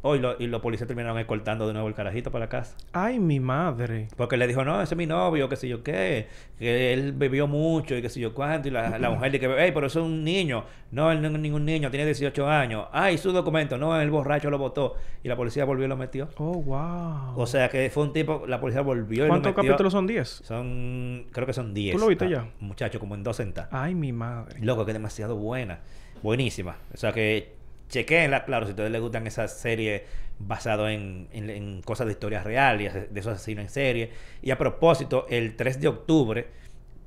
Oh, 0.00 0.14
y, 0.14 0.20
lo- 0.20 0.36
y 0.38 0.46
los 0.46 0.60
policías 0.60 0.86
terminaron 0.86 1.18
escoltando 1.18 1.66
de 1.66 1.72
nuevo 1.72 1.88
el 1.88 1.94
carajito 1.94 2.30
para 2.30 2.44
la 2.44 2.48
casa. 2.48 2.76
Ay, 2.92 3.18
mi 3.18 3.40
madre. 3.40 4.06
Porque 4.16 4.36
le 4.36 4.46
dijo, 4.46 4.64
no, 4.64 4.80
ese 4.80 4.94
es 4.94 4.98
mi 4.98 5.06
novio, 5.06 5.48
que 5.48 5.56
sé 5.56 5.68
yo 5.68 5.82
qué, 5.82 6.28
que 6.56 6.92
él 6.92 7.12
bebió 7.14 7.48
mucho 7.48 7.96
y 7.96 8.02
que 8.02 8.08
sé 8.08 8.20
yo 8.20 8.32
cuánto. 8.32 8.68
Y 8.68 8.70
la, 8.70 8.96
la 8.98 9.10
mujer 9.10 9.32
dice, 9.32 9.48
hey, 9.58 9.72
pero 9.74 9.88
eso 9.88 9.98
es 9.98 10.06
un 10.06 10.22
niño. 10.22 10.64
No, 10.92 11.10
él 11.10 11.20
no 11.20 11.26
es 11.28 11.38
ningún 11.40 11.64
niño, 11.64 11.90
tiene 11.90 12.06
18 12.06 12.48
años. 12.48 12.86
Ay, 12.92 13.18
su 13.18 13.32
documento, 13.32 13.76
no, 13.76 14.00
el 14.00 14.08
borracho 14.10 14.50
lo 14.50 14.58
votó. 14.58 14.94
Y 15.24 15.28
la 15.28 15.34
policía 15.34 15.64
volvió 15.64 15.86
y 15.86 15.88
lo 15.88 15.96
metió. 15.96 16.28
Oh, 16.36 16.54
wow. 16.62 17.32
O 17.36 17.46
sea 17.46 17.68
que 17.68 17.90
fue 17.90 18.04
un 18.04 18.12
tipo, 18.12 18.44
la 18.46 18.60
policía 18.60 18.82
volvió 18.82 19.24
y 19.24 19.26
lo 19.26 19.32
¿Cuántos 19.32 19.50
metió. 19.50 19.62
capítulos 19.72 19.92
son 19.92 20.06
10? 20.06 20.28
Son, 20.44 21.26
creo 21.32 21.44
que 21.46 21.52
son 21.52 21.74
10. 21.74 21.96
¿Tú 21.96 22.00
lo 22.00 22.06
viste 22.06 22.24
Ah, 22.26 22.28
ya? 22.28 22.48
Muchacho, 22.60 23.00
como 23.00 23.16
en 23.16 23.24
dos 23.24 23.36
centavos. 23.38 23.70
Ay, 23.72 23.96
mi 23.96 24.12
madre. 24.12 24.60
Loco, 24.60 24.84
que 24.84 24.92
es 24.92 24.94
demasiado 24.96 25.34
buena. 25.36 25.80
Buenísima. 26.22 26.76
O 26.94 26.96
sea 26.96 27.12
que 27.12 27.57
chequenla, 27.88 28.44
claro, 28.44 28.66
si 28.66 28.70
a 28.70 28.72
ustedes 28.74 28.90
les 28.90 29.00
gustan 29.00 29.26
esas 29.26 29.58
series 29.58 30.02
basadas 30.38 30.90
en, 30.92 31.28
en- 31.32 31.50
en 31.50 31.82
cosas 31.82 32.06
de 32.06 32.12
historias 32.12 32.44
reales, 32.44 33.12
de 33.12 33.20
esos 33.20 33.34
asesinos 33.34 33.62
en 33.64 33.70
serie. 33.70 34.10
Y 34.42 34.50
a 34.50 34.58
propósito, 34.58 35.26
el 35.28 35.56
3 35.56 35.80
de 35.80 35.88
octubre, 35.88 36.46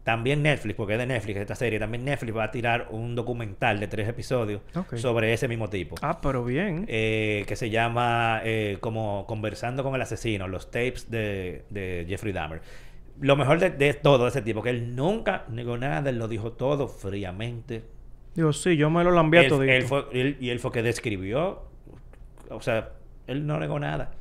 también 0.04 0.42
Netflix, 0.42 0.76
porque 0.76 0.94
es 0.94 1.00
de 1.00 1.06
Netflix 1.06 1.38
esta 1.38 1.54
serie, 1.56 1.78
también 1.80 2.04
Netflix 2.04 2.36
va 2.36 2.46
a 2.46 2.52
tirar 2.52 2.88
un 2.90 3.14
documental 3.14 3.80
de 3.80 3.88
tres 3.88 4.10
episodios 4.10 4.62
sobre 4.98 5.32
ese 5.32 5.48
mismo 5.48 5.70
tipo. 5.70 5.96
Ah, 6.02 6.20
pero 6.22 6.44
bien. 6.44 6.86
eh, 6.88 7.46
que 7.48 7.56
se 7.56 7.70
llama 7.70 8.42
eh, 8.44 8.78
como 8.80 9.26
Conversando 9.28 9.84
con 9.84 9.94
el 9.94 10.02
asesino, 10.02 10.48
los 10.48 10.72
tapes 10.72 11.12
de, 11.12 11.66
de 11.70 12.06
Jeffrey 12.10 12.34
Dahmer. 12.34 12.62
Lo 13.20 13.36
mejor 13.36 13.60
de, 13.60 13.70
de 13.70 13.94
todo 13.94 14.24
de 14.24 14.30
ese 14.30 14.42
tipo, 14.42 14.64
que 14.64 14.72
él 14.72 14.96
nunca 14.96 15.46
negó 15.50 15.78
nada, 15.78 16.10
él 16.10 16.18
lo 16.18 16.28
dijo 16.28 16.54
todo 16.54 16.88
fríamente. 16.88 17.84
Digo, 18.36 18.54
sí, 18.54 18.78
yo 18.78 18.90
me 18.90 19.04
lo 19.04 19.12
lambié 19.12 19.42
todo. 19.50 19.64
él 19.64 19.84
fue, 19.84 20.06
él- 20.14 20.38
y 20.40 20.50
él 20.50 20.60
fue 20.60 20.72
que 20.72 20.82
describió, 20.82 21.64
o 22.50 22.62
sea, 22.62 22.90
él 23.28 23.46
no 23.46 23.60
negó 23.60 23.80
nada. 23.80 24.12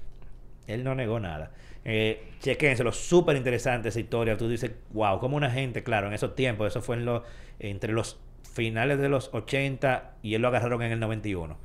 Él 0.66 0.84
no 0.84 0.94
negó 0.94 1.20
nada. 1.20 1.52
Eh, 1.84 2.30
chequénselo, 2.40 2.92
súper 2.92 3.36
interesante 3.36 3.88
esa 3.88 4.00
historia. 4.00 4.36
Tú 4.36 4.48
dices, 4.48 4.72
wow, 4.90 5.18
como 5.18 5.36
una 5.36 5.50
gente, 5.50 5.82
claro, 5.82 6.06
en 6.08 6.12
esos 6.12 6.34
tiempos, 6.34 6.66
eso 6.68 6.82
fue 6.82 6.96
en 6.96 7.04
los, 7.04 7.22
entre 7.58 7.92
los 7.92 8.18
finales 8.52 8.98
de 8.98 9.08
los 9.08 9.30
80 9.32 10.12
y 10.22 10.34
él 10.34 10.42
lo 10.42 10.48
agarraron 10.48 10.82
en 10.82 10.92
el 10.92 11.00
91, 11.00 11.56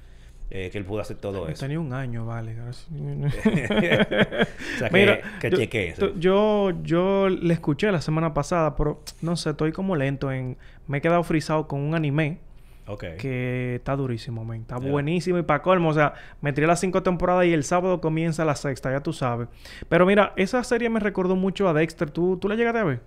eh, 0.49 0.69
que 0.71 0.77
él 0.77 0.85
pudo 0.85 1.01
hacer 1.01 1.17
todo 1.17 1.47
eso. 1.47 1.61
Tenía 1.61 1.79
un 1.79 1.93
año, 1.93 2.25
vale. 2.25 2.55
o 2.69 2.73
sea, 2.73 4.89
que, 4.89 4.91
Mira, 4.91 5.19
que 5.39 5.49
yo, 5.49 5.57
tú- 5.97 6.19
yo, 6.19 6.71
yo 6.83 7.29
le 7.29 7.53
escuché 7.53 7.91
la 7.91 8.01
semana 8.01 8.33
pasada, 8.33 8.75
pero 8.75 9.01
no 9.21 9.35
sé, 9.35 9.51
estoy 9.51 9.71
como 9.71 9.95
lento 9.95 10.31
en... 10.31 10.57
Me 10.87 10.99
he 10.99 11.01
quedado 11.01 11.23
frisado 11.23 11.67
con 11.67 11.81
un 11.81 11.95
anime 11.95 12.39
que 13.17 13.75
está 13.75 13.95
durísimo, 13.95 14.45
men. 14.45 14.61
Está 14.61 14.77
buenísimo 14.77 15.39
y 15.39 15.43
para 15.43 15.63
colmo, 15.63 15.89
o 15.89 15.93
sea, 15.93 16.13
me 16.41 16.53
tiré 16.53 16.67
las 16.67 16.79
cinco 16.79 17.01
temporadas 17.01 17.47
y 17.47 17.53
el 17.53 17.63
sábado 17.63 17.99
comienza 17.99 18.45
la 18.45 18.55
sexta, 18.55 18.91
ya 18.91 19.01
tú 19.01 19.13
sabes. 19.13 19.47
Pero 19.89 20.05
mira, 20.05 20.33
esa 20.35 20.63
serie 20.63 20.89
me 20.89 20.99
recordó 20.99 21.35
mucho 21.35 21.67
a 21.67 21.73
Dexter. 21.73 22.11
¿Tú, 22.11 22.37
tú 22.37 22.47
la 22.47 22.55
llegaste 22.55 22.79
a 22.79 22.83
ver? 22.83 23.01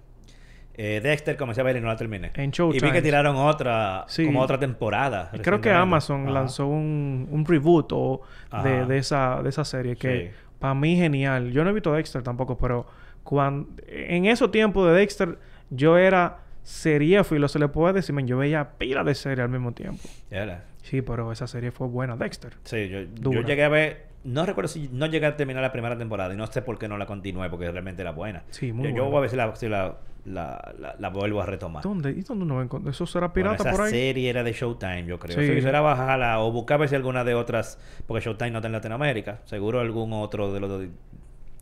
Eh, 0.81 1.01
Dexter 1.03 1.37
comencé 1.37 1.61
a 1.61 1.65
ver 1.65 1.77
y 1.77 1.81
no 1.81 1.89
la 1.89 1.97
terminé. 1.97 2.31
En 2.35 2.45
y 2.45 2.47
vi 2.47 2.53
Showtime. 2.53 2.93
que 2.93 3.03
tiraron 3.03 3.35
otra, 3.37 4.05
Sí. 4.07 4.25
como 4.25 4.41
otra 4.41 4.59
temporada. 4.61 5.31
Creo 5.43 5.61
que. 5.61 5.73
Amazon 5.73 6.23
Ajá. 6.23 6.31
lanzó 6.31 6.69
un, 6.69 7.27
un 7.31 7.45
reboot 7.45 7.91
o 7.93 8.21
de, 8.63 8.97
esa, 8.97 9.43
de 9.43 9.49
esa 9.49 9.65
serie 9.65 9.97
que 9.97 10.31
Sí. 10.31 10.37
para 10.61 10.75
mí 10.75 10.95
genial. 10.97 11.51
Yo 11.51 11.65
no 11.65 11.71
he 11.71 11.73
visto 11.73 11.93
Dexter 11.93 12.23
tampoco, 12.23 12.57
pero 12.57 12.87
cuando, 13.25 13.69
en 13.89 14.27
esos 14.27 14.53
tiempos 14.53 14.87
de 14.87 14.95
Dexter 14.95 15.37
yo 15.69 15.99
era 15.99 16.39
seriéfilo, 16.63 17.49
se 17.49 17.59
le 17.59 17.67
puede 17.69 17.95
decir, 17.95 18.15
men, 18.15 18.27
yo 18.29 18.39
veía 18.39 18.71
pila 18.79 19.03
de 19.03 19.15
serie 19.17 19.43
al 19.43 19.51
mismo 19.51 19.73
tiempo. 19.73 20.03
Era. 20.31 20.65
Sí, 20.83 21.03
pero 21.03 21.33
esa 21.33 21.47
serie 21.49 21.73
fue 21.73 21.89
buena, 21.89 22.17
Dexter. 22.17 22.53
Sí, 22.63 22.89
yo, 22.89 23.01
yo 23.33 23.43
llegué 23.43 23.65
a 23.65 23.69
ver 23.69 24.09
no 24.25 24.45
recuerdo 24.45 24.69
si 24.69 24.89
no 24.93 25.07
llegué 25.07 25.27
a 25.27 25.37
terminar 25.37 25.63
la 25.63 25.71
primera 25.73 25.97
temporada 25.97 26.35
y 26.35 26.37
no 26.37 26.47
sé 26.49 26.61
por 26.61 26.79
qué 26.79 26.89
no 26.89 26.99
la 26.99 27.07
continué 27.07 27.49
porque 27.51 27.71
realmente 27.71 28.03
era 28.03 28.11
buena. 28.11 28.43
Sí, 28.51 28.73
muy 28.73 28.89
yo, 28.89 28.91
yo 28.91 28.95
buena. 29.05 29.11
voy 29.11 29.17
a 29.19 29.21
ver 29.23 29.31
si 29.31 29.37
la, 29.37 29.57
si 29.57 29.69
la, 29.69 29.95
la, 30.25 30.75
la- 30.79 30.95
la 30.99 31.09
vuelvo 31.11 31.41
a 31.43 31.47
retomar. 31.47 31.83
¿Dónde? 31.83 32.11
¿Y 32.11 32.21
dónde 32.23 32.45
uno 32.45 32.57
va 32.57 32.61
a 32.61 32.65
encontrar? 32.65 32.93
¿Eso 32.95 33.07
será 33.07 33.29
Bueno, 33.29 33.51
pirata 33.53 33.63
esa 33.69 33.71
por 33.71 33.87
ahí? 33.87 33.91
serie 33.91 34.29
era 34.31 34.43
de 34.43 34.53
Showtime, 34.53 35.05
yo 35.07 35.19
creo. 35.19 35.39
Sí. 35.39 35.47
Sí. 35.47 35.53
Eso 35.59 35.69
era 35.69 35.81
bajarla 35.81 36.41
o 36.41 36.51
buscar 36.53 36.75
a 36.77 36.79
ver 36.79 36.89
si 36.89 36.95
alguna 36.95 37.25
de 37.25 37.35
otras, 37.35 37.79
porque 38.07 38.25
Showtime 38.25 38.51
no 38.51 38.59
está 38.59 38.67
en 38.69 38.73
Latinoamérica. 38.73 39.39
Seguro 39.45 39.81
algún 39.81 40.13
otro 40.13 40.53
de 40.53 40.61
los 40.61 40.83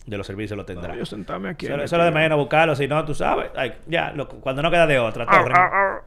de 0.07 0.17
los 0.17 0.25
servicios 0.25 0.57
lo 0.57 0.65
tendrá. 0.65 0.93
No, 0.93 0.99
yo 1.01 1.05
sentarme 1.05 1.49
aquí. 1.49 1.67
Eso, 1.67 1.75
en 1.75 1.81
eso 1.81 1.97
el 1.97 2.01
es 2.01 2.05
lo 2.05 2.05
de 2.05 2.11
mañana 2.13 2.37
buscarlo, 2.37 2.77
si 2.77 2.87
no, 2.87 3.05
tú 3.05 3.13
sabes. 3.13 3.51
Ay, 3.57 3.73
ya, 3.89 4.13
lo- 4.13 4.29
cuando 4.29 4.63
no 4.63 4.71
queda 4.71 4.87
de 4.87 4.99
otra. 5.01 5.27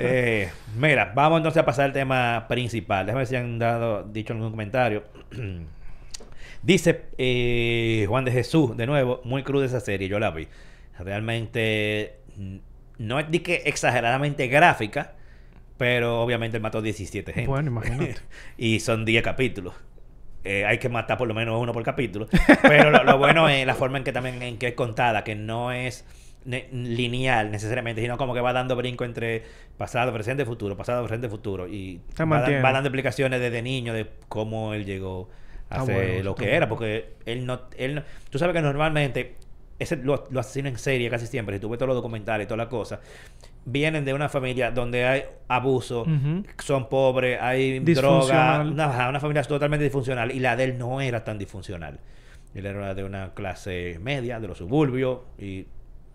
Eh, 0.00 0.50
mira, 0.76 1.12
vamos 1.14 1.38
entonces 1.38 1.62
a 1.62 1.64
pasar 1.66 1.84
al 1.86 1.92
tema 1.92 2.46
principal. 2.48 3.06
Déjame 3.06 3.20
ver 3.20 3.26
si 3.26 3.36
han 3.36 3.58
dado, 3.58 4.02
dicho 4.04 4.32
algún 4.32 4.50
comentario. 4.50 5.04
Dice 6.62 7.06
eh, 7.16 8.04
Juan 8.08 8.24
de 8.24 8.32
Jesús, 8.32 8.76
de 8.76 8.86
nuevo, 8.86 9.20
muy 9.24 9.42
cruda 9.42 9.64
esa 9.66 9.80
serie, 9.80 10.08
yo 10.08 10.18
la 10.18 10.30
vi. 10.30 10.46
Realmente 11.04 12.16
mm, 12.36 12.56
no 12.98 13.18
es 13.20 13.30
de 13.30 13.42
que 13.42 13.62
exageradamente 13.66 14.46
gráfica, 14.48 15.12
pero 15.76 16.22
obviamente 16.22 16.56
él 16.58 16.62
mató 16.62 16.82
17 16.82 17.32
gente. 17.32 17.48
Bueno, 17.48 17.70
imagínate. 17.70 18.16
y 18.58 18.80
son 18.80 19.04
10 19.04 19.22
capítulos. 19.22 19.74
Eh, 20.44 20.64
hay 20.64 20.78
que 20.78 20.88
matar 20.88 21.18
por 21.18 21.28
lo 21.28 21.34
menos 21.34 21.60
uno 21.60 21.72
por 21.72 21.82
capítulo. 21.82 22.26
Pero 22.62 22.90
lo, 22.90 23.04
lo 23.04 23.18
bueno 23.18 23.48
es 23.48 23.66
la 23.66 23.74
forma 23.74 23.98
en 23.98 24.04
que 24.04 24.12
también 24.12 24.42
en 24.42 24.56
que 24.58 24.68
es 24.68 24.74
contada, 24.74 25.22
que 25.22 25.34
no 25.34 25.70
es 25.72 26.06
ne- 26.46 26.68
lineal 26.72 27.50
necesariamente, 27.50 28.00
sino 28.00 28.16
como 28.16 28.32
que 28.32 28.40
va 28.40 28.52
dando 28.54 28.74
brinco 28.76 29.04
entre 29.04 29.42
pasado, 29.76 30.12
presente, 30.14 30.44
futuro, 30.46 30.76
pasado, 30.78 31.02
presente, 31.04 31.28
futuro. 31.28 31.68
Y 31.68 32.00
va, 32.18 32.24
da- 32.24 32.24
mantiene. 32.24 32.62
va 32.62 32.72
dando 32.72 32.88
explicaciones 32.88 33.38
desde 33.40 33.60
niño 33.60 33.92
de 33.92 34.06
cómo 34.28 34.72
él 34.72 34.86
llegó 34.86 35.28
a 35.68 35.74
Está 35.76 35.86
ser 35.86 35.94
bueno, 36.08 36.22
lo 36.24 36.34
que 36.34 36.54
era, 36.54 36.68
porque 36.68 37.10
él 37.26 37.44
no, 37.44 37.60
él 37.76 37.96
no- 37.96 38.02
tú 38.30 38.38
sabes 38.38 38.54
que 38.56 38.62
normalmente 38.62 39.36
ese, 39.80 39.96
lo, 39.96 40.24
lo 40.30 40.38
asesinos 40.38 40.72
en 40.72 40.78
serie 40.78 41.10
casi 41.10 41.26
siempre, 41.26 41.56
si 41.56 41.60
tú 41.60 41.68
ves 41.68 41.78
todos 41.78 41.88
los 41.88 41.96
documentales 41.96 42.44
y 42.44 42.46
todas 42.46 42.58
las 42.58 42.68
cosas, 42.68 43.00
vienen 43.64 44.04
de 44.04 44.14
una 44.14 44.28
familia 44.28 44.70
donde 44.70 45.04
hay 45.04 45.24
abuso, 45.48 46.06
son 46.58 46.88
pobres, 46.88 47.40
hay 47.40 47.80
droga, 47.80 48.60
una, 48.60 49.08
una 49.08 49.20
familia 49.20 49.42
totalmente 49.42 49.82
disfuncional 49.82 50.30
y 50.30 50.38
la 50.38 50.54
de 50.54 50.64
él 50.64 50.78
no 50.78 51.00
era 51.00 51.24
tan 51.24 51.38
disfuncional. 51.38 51.98
Él 52.54 52.66
era 52.66 52.94
de 52.94 53.04
una 53.04 53.32
clase 53.32 53.98
media, 54.02 54.40
de 54.40 54.48
los 54.48 54.58
suburbios, 54.58 55.20
y 55.38 55.66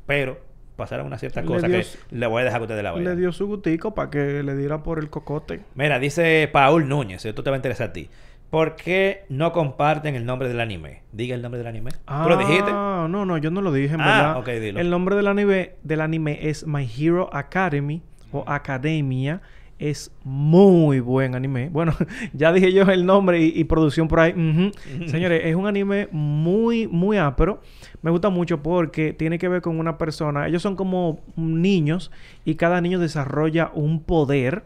pero 0.05 0.37
pasaron 0.75 1.07
unas 1.07 1.19
ciertas 1.19 1.43
Le 1.43 1.47
cosas 1.47 1.69
dio 1.69 1.79
que 1.79 2.15
le 2.15 2.27
voy 2.27 2.41
a 2.41 2.45
dejar 2.45 2.59
que 2.59 2.63
ustedes 2.63 2.83
la 2.83 2.91
vean. 2.91 3.03
Le 3.03 3.15
dio 3.15 3.31
su 3.31 3.47
gustico 3.47 3.95
para 3.95 4.09
que 4.09 4.43
le 4.43 4.55
diera 4.55 4.83
por 4.83 4.99
el 4.99 5.09
cocote. 5.09 5.61
Mira, 5.75 5.99
dice 5.99 6.49
Paul 6.51 6.87
Núñez, 6.87 7.25
esto 7.25 7.43
te 7.43 7.49
va 7.49 7.55
a 7.55 7.59
interesar 7.59 7.89
a 7.89 7.93
ti. 7.93 8.09
¿Por 8.49 8.75
qué 8.75 9.25
no 9.29 9.51
comparten 9.51 10.15
el 10.15 10.25
nombre 10.25 10.47
del 10.47 10.59
anime? 10.61 11.01
Diga 11.11 11.35
el 11.35 11.41
nombre 11.41 11.57
del 11.57 11.67
anime. 11.67 11.91
¿Tú 11.91 12.29
lo 12.29 12.37
dijiste? 12.37 12.71
Ah, 12.73 13.07
no, 13.09 13.25
no, 13.25 13.37
yo 13.37 13.51
no 13.51 13.61
lo 13.61 13.71
dije, 13.73 13.95
en 13.95 14.01
Ah, 14.01 14.05
verdad. 14.05 14.37
ok, 14.39 14.47
dilo. 14.61 14.79
El 14.79 14.89
nombre 14.89 15.15
del 15.15 15.27
anime, 15.27 15.71
del 15.83 16.01
anime 16.01 16.39
es 16.49 16.65
My 16.65 16.87
Hero 16.97 17.29
Academy 17.33 18.01
o 18.31 18.43
Academia. 18.47 19.41
Es 19.77 20.09
muy 20.23 21.01
buen 21.01 21.35
anime. 21.35 21.67
Bueno, 21.67 21.93
ya 22.33 22.53
dije 22.53 22.71
yo 22.71 22.83
el 22.83 23.05
nombre 23.05 23.41
y, 23.41 23.51
y 23.53 23.65
producción 23.65 24.07
por 24.07 24.21
ahí. 24.21 24.71
Señores, 25.07 25.41
es 25.43 25.53
un 25.55 25.67
anime 25.67 26.07
muy, 26.13 26.87
muy 26.87 27.17
ápero. 27.17 27.61
Me 28.01 28.09
gusta 28.09 28.29
mucho 28.29 28.63
porque 28.63 29.11
tiene 29.11 29.37
que 29.37 29.49
ver 29.49 29.61
con 29.61 29.77
una 29.77 29.97
persona. 29.97 30.47
Ellos 30.47 30.61
son 30.61 30.77
como 30.77 31.19
niños 31.35 32.09
y 32.45 32.55
cada 32.55 32.79
niño 32.79 32.99
desarrolla 32.99 33.69
un 33.73 34.01
poder 34.01 34.63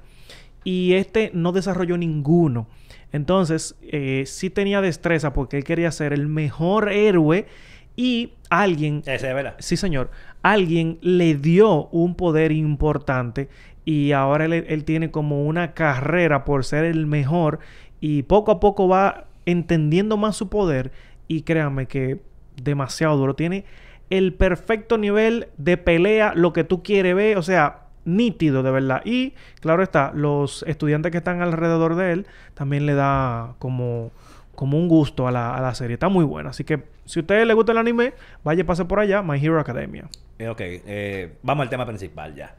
y 0.64 0.94
este 0.94 1.32
no 1.34 1.54
desarrolló 1.54 1.98
ninguno. 1.98 2.68
Entonces, 3.12 3.76
eh, 3.82 4.24
sí 4.26 4.50
tenía 4.50 4.82
destreza 4.82 5.34
porque 5.34 5.58
él 5.58 5.64
quería 5.64 5.92
ser 5.92 6.14
el 6.14 6.28
mejor 6.28 6.92
héroe 6.92 7.48
y 7.96 8.34
alguien, 8.50 9.02
Ese 9.06 9.30
es 9.30 9.36
verdad. 9.36 9.56
sí 9.60 9.76
señor, 9.78 10.12
alguien 10.42 11.00
le 11.02 11.36
dio 11.36 11.88
un 11.88 12.16
poder 12.16 12.52
importante 12.52 13.50
y 13.84 14.12
ahora 14.12 14.46
él, 14.46 14.54
él 14.54 14.84
tiene 14.86 15.12
como 15.12 15.46
una 15.46 15.74
carrera 15.74 16.46
por 16.46 16.64
ser 16.64 16.86
el 16.86 17.08
mejor 17.08 17.60
y 18.00 18.24
poco 18.24 18.52
a 18.52 18.60
poco 18.60 18.88
va 18.88 19.26
entendiendo 19.46 20.16
más 20.16 20.36
su 20.36 20.50
poder 20.50 20.92
y 21.28 21.42
créanme 21.42 21.88
que 21.88 22.22
demasiado 22.62 23.18
duro. 23.18 23.36
Tiene 23.36 23.66
el 24.10 24.34
perfecto 24.34 24.98
nivel 24.98 25.48
de 25.58 25.78
pelea, 25.78 26.34
lo 26.36 26.54
que 26.54 26.64
tú 26.64 26.84
quieres 26.84 27.16
ver, 27.16 27.38
o 27.38 27.44
sea, 27.44 27.89
nítido 28.16 28.64
de 28.64 28.72
verdad. 28.72 29.02
Y 29.06 29.34
claro 29.62 29.84
está, 29.84 30.12
los 30.14 30.64
estudiantes 30.64 31.12
que 31.12 31.18
están 31.20 31.42
alrededor 31.42 31.96
de 31.96 32.12
él 32.14 32.28
también 32.54 32.86
le 32.86 32.94
da 32.96 33.56
como, 33.60 34.12
como 34.56 34.78
un 34.78 34.88
gusto 34.88 35.28
a 35.28 35.32
la, 35.32 35.56
a 35.56 35.62
la 35.62 35.74
serie. 35.76 35.94
Está 35.96 36.10
muy 36.10 36.26
buena. 36.26 36.50
Así 36.52 36.64
que 36.64 36.84
si 37.06 37.20
a 37.20 37.22
ustedes 37.22 37.46
les 37.48 37.56
gusta 37.56 37.72
el 37.72 37.78
anime, 37.78 38.14
vaya 38.44 38.66
pase 38.66 38.86
por 38.86 39.00
allá, 39.00 39.22
My 39.22 39.44
Hero 39.44 39.60
Academia. 39.60 40.08
Eh, 40.38 40.48
ok, 40.50 40.62
eh, 40.62 41.38
vamos 41.44 41.64
al 41.64 41.70
tema 41.70 41.86
principal 41.86 42.36
ya. 42.36 42.56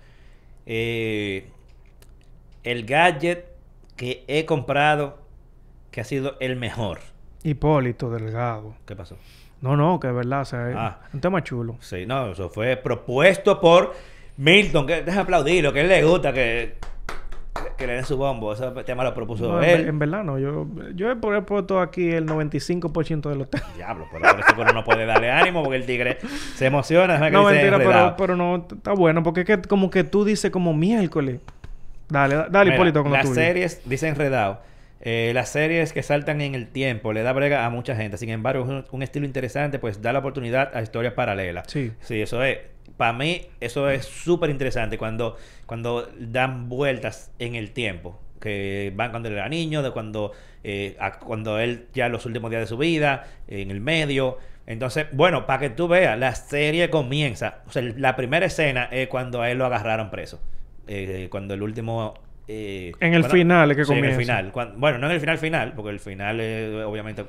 Eh, 0.67 1.49
el 2.63 2.85
gadget 2.85 3.47
que 3.97 4.25
he 4.29 4.45
comprado 4.45 5.19
que 5.91 6.01
ha 6.01 6.05
sido 6.05 6.37
el 6.41 6.57
mejor. 6.57 6.99
Hipólito 7.43 8.11
Delgado. 8.11 8.75
¿Qué 8.87 8.95
pasó? 8.95 9.17
No, 9.61 9.77
no, 9.77 9.99
que 10.01 10.09
es 10.09 10.15
verdad, 10.15 10.43
o 10.43 10.45
sea, 10.45 10.73
Ah. 10.77 11.01
un 11.13 11.21
tema 11.21 11.43
chulo. 11.43 11.77
Sí, 11.81 12.07
no, 12.07 12.33
eso 12.33 12.49
fue 12.49 12.77
propuesto 12.77 13.61
por 13.61 13.95
Milton, 14.41 14.87
que 14.87 15.03
deja 15.03 15.21
aplaudirlo, 15.21 15.73
que 15.73 15.81
a 15.81 15.83
él 15.83 15.89
le 15.89 16.03
gusta 16.03 16.33
que, 16.33 16.77
que 17.77 17.87
le 17.87 17.93
den 17.95 18.05
su 18.07 18.17
bombo. 18.17 18.53
Ese 18.55 18.65
tema 18.87 19.05
lo 19.05 19.13
propuso 19.15 19.47
No, 19.49 19.63
él. 19.63 19.87
en 19.89 19.99
verdad 19.99 20.25
no, 20.25 20.39
yo, 20.39 20.67
yo 20.95 21.11
he 21.11 21.15
pu- 21.15 21.37
he 21.37 21.43
puesto 21.43 21.79
aquí 21.81 22.11
el 22.11 22.27
95% 22.27 23.29
de 23.29 23.37
los 23.37 23.51
temas. 23.51 23.67
Diablo, 23.77 24.07
pero 24.11 24.23
por 24.31 24.41
eso 24.41 24.55
que 24.55 24.61
uno 24.63 24.73
no 24.73 24.85
puede 24.85 25.05
darle 25.05 25.31
ánimo 25.31 25.63
porque 25.63 25.77
el 25.77 25.85
tigre 25.87 26.19
se 26.55 26.67
emociona. 26.67 27.19
que 27.21 27.31
No, 27.31 27.45
mentira, 27.45 27.77
pero, 27.79 28.15
pero 28.17 28.37
no, 28.37 28.67
está 28.73 28.93
bueno, 28.93 29.23
porque 29.23 29.41
es 29.41 29.47
que 29.47 29.61
como 29.63 29.91
que 29.91 30.05
tú 30.05 30.25
dices 30.25 30.51
como 30.51 30.73
miércoles. 30.75 31.41
Dale, 32.09 32.35
da- 32.37 32.49
dale, 32.51 32.75
Hipólito, 32.75 33.03
con 33.03 33.13
lo 33.13 33.19
Las 33.19 33.27
tuyo. 33.27 33.35
series, 33.37 33.83
dice 33.89 34.09
enredado, 34.09 34.61
eh, 35.03 35.31
las 35.35 35.51
series 35.51 35.93
que 35.93 36.03
saltan 36.03 36.41
en 36.41 36.55
el 36.55 36.67
tiempo 36.69 37.13
le 37.13 37.23
da 37.23 37.33
brega 37.33 37.65
a 37.67 37.71
mucha 37.71 37.95
gente. 37.95 38.17
Sin 38.19 38.31
embargo, 38.31 38.65
es 38.65 38.71
un, 38.71 38.85
un 38.91 39.03
estilo 39.03 39.27
interesante, 39.27 39.79
pues 39.79 40.03
da 40.03 40.13
la 40.13 40.19
oportunidad 40.19 40.75
a 40.75 40.83
historias 40.83 41.13
paralelas. 41.15 41.67
Sí. 41.69 41.93
Sí, 42.01 42.21
eso 42.21 42.43
es. 42.43 42.59
Para 43.01 43.15
mí, 43.15 43.47
eso 43.61 43.89
es 43.89 44.05
súper 44.05 44.51
interesante 44.51 44.99
cuando, 44.99 45.39
cuando 45.65 46.07
dan 46.19 46.69
vueltas 46.69 47.33
en 47.39 47.55
el 47.55 47.71
tiempo. 47.71 48.21
Que 48.39 48.93
van 48.95 49.11
cuando 49.11 49.31
él 49.31 49.37
era 49.37 49.49
niño, 49.49 49.83
de 49.83 49.91
cuando, 49.91 50.33
eh, 50.63 50.99
a- 51.01 51.19
cuando 51.19 51.59
él 51.59 51.87
ya 51.95 52.11
los 52.11 52.27
últimos 52.27 52.51
días 52.51 52.61
de 52.61 52.67
su 52.67 52.77
vida, 52.77 53.25
en 53.49 53.71
el 53.71 53.81
medio. 53.81 54.37
Entonces, 54.67 55.07
bueno, 55.13 55.47
para 55.47 55.61
que 55.61 55.71
tú 55.71 55.89
veas, 55.89 56.19
la 56.19 56.35
serie 56.35 56.91
comienza. 56.91 57.61
O 57.67 57.71
sea, 57.73 57.81
la 57.97 58.17
primera 58.17 58.45
escena 58.45 58.85
es 58.93 59.09
cuando 59.09 59.41
a 59.41 59.51
él 59.51 59.57
lo 59.57 59.65
agarraron 59.65 60.11
preso. 60.11 60.39
Eh, 60.87 61.29
cuando 61.31 61.55
el 61.55 61.63
último. 61.63 62.13
eh, 62.49 62.93
En 63.01 63.15
el 63.15 63.23
bueno, 63.23 63.33
final 63.35 63.71
es 63.71 63.77
que 63.79 63.85
sí, 63.87 63.93
En 63.93 63.99
el 64.05 64.11
comienza. 64.11 64.21
final. 64.37 64.53
Cuan- 64.53 64.75
bueno, 64.79 64.99
no 64.99 65.07
en 65.07 65.13
el 65.15 65.21
final 65.21 65.39
final, 65.39 65.73
porque 65.75 65.89
el 65.91 66.01
final 66.01 66.39
es 66.41 66.85
obviamente 66.85 67.25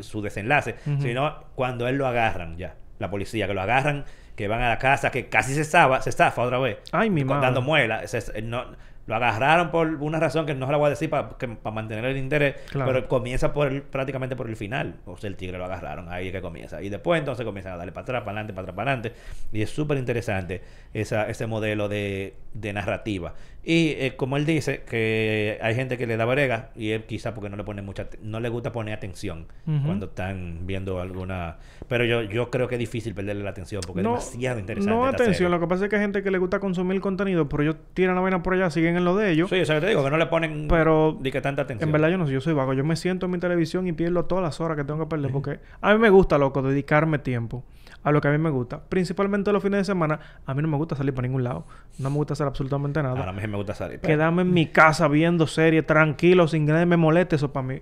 su 0.00 0.20
desenlace, 0.20 0.74
sino 1.00 1.44
cuando 1.54 1.88
él 1.88 1.96
lo 1.96 2.06
agarran 2.06 2.58
ya. 2.58 2.74
La 2.98 3.10
policía, 3.10 3.46
que 3.46 3.54
lo 3.54 3.62
agarran, 3.62 4.04
que 4.36 4.48
van 4.48 4.62
a 4.62 4.68
la 4.68 4.78
casa, 4.78 5.10
que 5.10 5.28
casi 5.28 5.54
se 5.54 5.64
zafa, 5.64 6.00
se 6.02 6.10
estafa 6.10 6.42
otra 6.42 6.58
vez. 6.58 6.78
Ay, 6.92 7.10
mi 7.10 7.24
madre. 7.24 7.42
Dando 7.46 7.62
muela. 7.62 8.02
Es- 8.02 8.32
no, 8.42 8.64
lo 9.06 9.14
agarraron 9.16 9.70
por 9.70 9.86
una 9.86 10.18
razón 10.18 10.46
que 10.46 10.54
no 10.54 10.66
se 10.66 10.72
la 10.72 10.78
voy 10.78 10.86
a 10.86 10.90
decir 10.90 11.10
para 11.10 11.28
mantener 11.72 12.04
el 12.06 12.16
interés, 12.16 12.54
Claro. 12.70 12.90
pero 12.92 13.08
comienza 13.08 13.52
por 13.52 13.68
el- 13.68 13.82
prácticamente 13.82 14.34
por 14.36 14.48
el 14.48 14.56
final. 14.56 14.96
O 15.04 15.16
sea, 15.16 15.28
el 15.28 15.36
tigre 15.36 15.58
lo 15.58 15.64
agarraron, 15.66 16.08
ahí 16.08 16.28
es 16.28 16.32
que 16.32 16.40
comienza. 16.40 16.80
Y 16.82 16.88
después 16.88 17.18
entonces 17.18 17.44
comienzan 17.44 17.74
a 17.74 17.76
darle 17.76 17.92
para 17.92 18.02
atrás, 18.02 18.20
para 18.22 18.30
adelante, 18.32 18.52
para 18.54 18.62
atrás, 18.62 18.76
para 18.76 18.92
adelante. 18.92 19.12
Y 19.52 19.62
es 19.62 19.70
súper 19.70 19.98
interesante 19.98 20.62
esa, 20.94 21.28
ese 21.28 21.46
modelo 21.46 21.88
de, 21.88 22.34
de 22.54 22.72
narrativa. 22.72 23.34
Y 23.66 23.94
eh, 23.98 24.12
como 24.16 24.36
él 24.36 24.44
dice, 24.44 24.82
que 24.88 25.58
hay 25.62 25.74
gente 25.74 25.96
que 25.96 26.06
le 26.06 26.16
da 26.18 26.24
brega 26.26 26.70
y 26.76 26.90
él 26.90 27.04
quizá 27.04 27.34
porque 27.34 27.48
no 27.48 27.56
le 27.56 27.64
pone 27.64 27.80
mucha 27.82 28.06
no 28.22 28.38
le 28.40 28.48
gusta 28.50 28.72
poner 28.72 28.94
atención 28.94 29.46
cuando 29.64 30.06
están 30.06 30.66
viendo 30.66 31.00
alguna 31.00 31.56
pero 31.88 32.04
yo 32.04 32.22
yo 32.22 32.50
creo 32.50 32.68
que 32.68 32.74
es 32.74 32.78
difícil 32.78 33.14
perderle 33.14 33.42
la 33.42 33.50
atención 33.50 33.80
porque 33.86 34.00
es 34.02 34.04
demasiado 34.04 34.58
interesante 34.60 34.94
No, 34.94 35.06
atención, 35.06 35.34
serie. 35.34 35.48
lo 35.48 35.60
que 35.60 35.66
pasa 35.66 35.84
es 35.84 35.90
que 35.90 35.96
hay 35.96 36.02
gente 36.02 36.22
que 36.22 36.30
le 36.30 36.36
gusta 36.38 36.58
consumir 36.60 37.00
contenido, 37.00 37.48
pero 37.48 37.62
ellos 37.62 37.76
tiran 37.94 38.14
la 38.16 38.20
vaina 38.20 38.42
por 38.42 38.52
allá, 38.52 38.70
siguen 38.70 38.93
en 38.96 39.04
lo 39.04 39.16
de 39.16 39.30
ellos. 39.30 39.50
Sí, 39.50 39.60
o 39.60 39.64
sea, 39.66 39.80
te 39.80 39.86
digo 39.88 40.02
que 40.04 40.10
no 40.10 40.16
le 40.16 40.26
ponen 40.26 40.66
Pero 40.68 41.18
que 41.22 41.40
tanta 41.40 41.62
atención. 41.62 41.88
En 41.88 41.92
verdad 41.92 42.08
yo 42.08 42.18
no 42.18 42.26
sé, 42.26 42.32
yo 42.32 42.40
soy 42.40 42.52
vago. 42.54 42.72
Yo 42.74 42.84
me 42.84 42.96
siento 42.96 43.26
en 43.26 43.32
mi 43.32 43.38
televisión 43.38 43.86
y 43.86 43.92
pierdo 43.92 44.24
todas 44.24 44.42
las 44.44 44.60
horas 44.60 44.76
que 44.76 44.84
tengo 44.84 45.00
que 45.00 45.06
perder. 45.06 45.30
Porque 45.32 45.60
a 45.80 45.92
mí 45.92 45.98
me 45.98 46.10
gusta, 46.10 46.38
loco, 46.38 46.62
dedicarme 46.62 47.18
tiempo 47.18 47.64
a 48.02 48.12
lo 48.12 48.20
que 48.20 48.28
a 48.28 48.30
mí 48.32 48.38
me 48.38 48.50
gusta. 48.50 48.80
Principalmente 48.88 49.50
los 49.52 49.62
fines 49.62 49.78
de 49.78 49.84
semana. 49.84 50.20
A 50.44 50.54
mí 50.54 50.60
no 50.62 50.68
me 50.68 50.76
gusta 50.76 50.94
salir 50.94 51.14
para 51.14 51.26
ningún 51.26 51.42
lado. 51.44 51.66
No 51.98 52.10
me 52.10 52.16
gusta 52.16 52.34
hacer 52.34 52.46
absolutamente 52.46 53.02
nada. 53.02 53.18
Ahora 53.18 53.30
a 53.30 53.34
mí 53.34 53.46
me 53.46 53.56
gusta 53.56 53.74
salir. 53.74 53.98
pero- 54.00 54.12
Quedarme 54.12 54.42
en 54.42 54.52
mi 54.52 54.66
casa 54.66 55.08
viendo 55.08 55.46
series 55.46 55.86
tranquilo, 55.86 56.46
sin 56.48 56.66
que 56.66 56.72
nadie 56.72 56.86
me 56.86 56.96
moleste. 56.96 57.36
Eso 57.36 57.52
para 57.52 57.66
mí. 57.66 57.80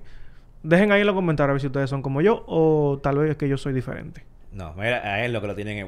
Dejen 0.62 0.92
ahí 0.92 1.00
en 1.00 1.06
los 1.08 1.16
comentarios 1.16 1.50
a 1.50 1.52
ver 1.54 1.60
si 1.60 1.66
ustedes 1.66 1.90
son 1.90 2.02
como 2.02 2.20
yo 2.20 2.44
o 2.46 3.00
tal 3.02 3.18
vez 3.18 3.30
es 3.32 3.36
que 3.36 3.48
yo 3.48 3.56
soy 3.56 3.72
diferente. 3.72 4.24
No, 4.52 4.74
mira, 4.74 4.98
a 4.98 5.24
él 5.24 5.32
lo 5.32 5.40
que 5.40 5.46
lo 5.48 5.54
tienen 5.56 5.78
es. 5.78 5.86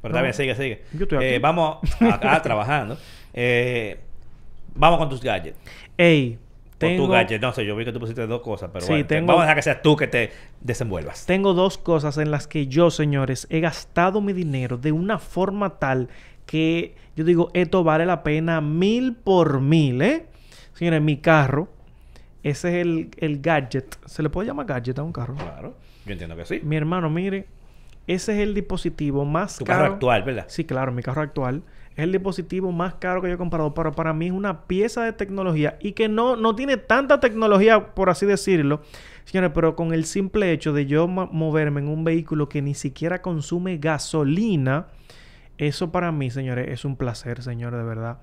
Pero 0.00 0.08
No. 0.08 0.14
también 0.14 0.32
sigue, 0.34 0.54
sigue. 0.56 0.82
Yo 0.94 1.02
estoy 1.04 1.22
Eh, 1.24 1.30
aquí. 1.34 1.38
vamos 1.38 1.78
acá 2.00 2.40
trabajando. 2.42 2.96
Eh, 3.32 4.00
vamos 4.74 4.98
con 4.98 5.08
tus 5.08 5.20
gadgets. 5.22 5.58
Ey, 5.96 6.38
Tengo- 6.78 7.02
O 7.04 7.06
tu 7.08 7.12
gadget. 7.12 7.42
No 7.42 7.52
sé, 7.52 7.66
yo 7.66 7.76
vi 7.76 7.84
que 7.84 7.92
tú 7.92 8.00
pusiste 8.00 8.26
dos 8.26 8.40
cosas, 8.40 8.70
pero 8.72 8.86
Sí, 8.86 8.92
bueno, 8.92 9.06
tengo- 9.06 9.26
vamos 9.26 9.42
a 9.42 9.44
dejar 9.44 9.56
que 9.56 9.62
seas 9.62 9.82
tú 9.82 9.96
que 9.96 10.06
te 10.06 10.30
desenvuelvas. 10.62 11.26
Tengo 11.26 11.52
dos 11.52 11.76
cosas 11.76 12.16
en 12.16 12.30
las 12.30 12.46
que 12.46 12.68
yo, 12.68 12.90
señores, 12.90 13.46
he 13.50 13.60
gastado 13.60 14.22
mi 14.22 14.32
dinero 14.32 14.78
de 14.78 14.90
una 14.90 15.18
forma 15.18 15.78
tal 15.78 16.08
que 16.46 16.94
yo 17.16 17.24
digo, 17.24 17.50
esto 17.52 17.84
vale 17.84 18.06
la 18.06 18.22
pena 18.22 18.62
mil 18.62 19.14
por 19.14 19.60
mil, 19.60 20.00
¿eh? 20.00 20.24
Señores, 20.72 21.02
mi 21.02 21.18
carro, 21.18 21.68
ese 22.42 22.68
es 22.70 22.74
el, 22.86 23.10
el 23.18 23.42
gadget. 23.42 23.98
¿Se 24.06 24.22
le 24.22 24.30
puede 24.30 24.48
llamar 24.48 24.64
gadget 24.64 24.98
a 24.98 25.02
un 25.02 25.12
carro? 25.12 25.34
Claro, 25.34 25.74
yo 26.06 26.12
entiendo 26.12 26.34
que 26.34 26.46
sí. 26.46 26.60
Mi 26.64 26.76
hermano, 26.76 27.10
mire, 27.10 27.44
ese 28.06 28.32
es 28.32 28.38
el 28.40 28.54
dispositivo 28.54 29.26
más 29.26 29.58
Tu 29.58 29.66
caro. 29.66 29.80
carro 29.82 29.92
actual, 29.94 30.22
¿verdad? 30.22 30.46
Sí, 30.48 30.64
claro, 30.64 30.92
mi 30.92 31.02
carro 31.02 31.20
actual. 31.20 31.62
Es 31.96 32.04
el 32.04 32.12
dispositivo 32.12 32.72
más 32.72 32.94
caro 32.94 33.20
que 33.20 33.28
yo 33.28 33.34
he 33.34 33.38
comprado, 33.38 33.74
pero 33.74 33.92
para 33.92 34.12
mí 34.12 34.26
es 34.26 34.32
una 34.32 34.62
pieza 34.66 35.04
de 35.04 35.12
tecnología 35.12 35.76
y 35.80 35.92
que 35.92 36.08
no, 36.08 36.36
no 36.36 36.54
tiene 36.54 36.76
tanta 36.76 37.20
tecnología, 37.20 37.94
por 37.94 38.10
así 38.10 38.26
decirlo. 38.26 38.80
Señores, 39.24 39.50
pero 39.54 39.76
con 39.76 39.92
el 39.92 40.04
simple 40.04 40.52
hecho 40.52 40.72
de 40.72 40.86
yo 40.86 41.08
mo- 41.08 41.28
moverme 41.32 41.80
en 41.80 41.88
un 41.88 42.04
vehículo 42.04 42.48
que 42.48 42.62
ni 42.62 42.74
siquiera 42.74 43.20
consume 43.22 43.76
gasolina, 43.78 44.86
eso 45.58 45.92
para 45.92 46.10
mí, 46.10 46.30
señores, 46.30 46.68
es 46.70 46.84
un 46.84 46.96
placer, 46.96 47.42
señores, 47.42 47.78
de 47.80 47.84
verdad. 47.86 48.18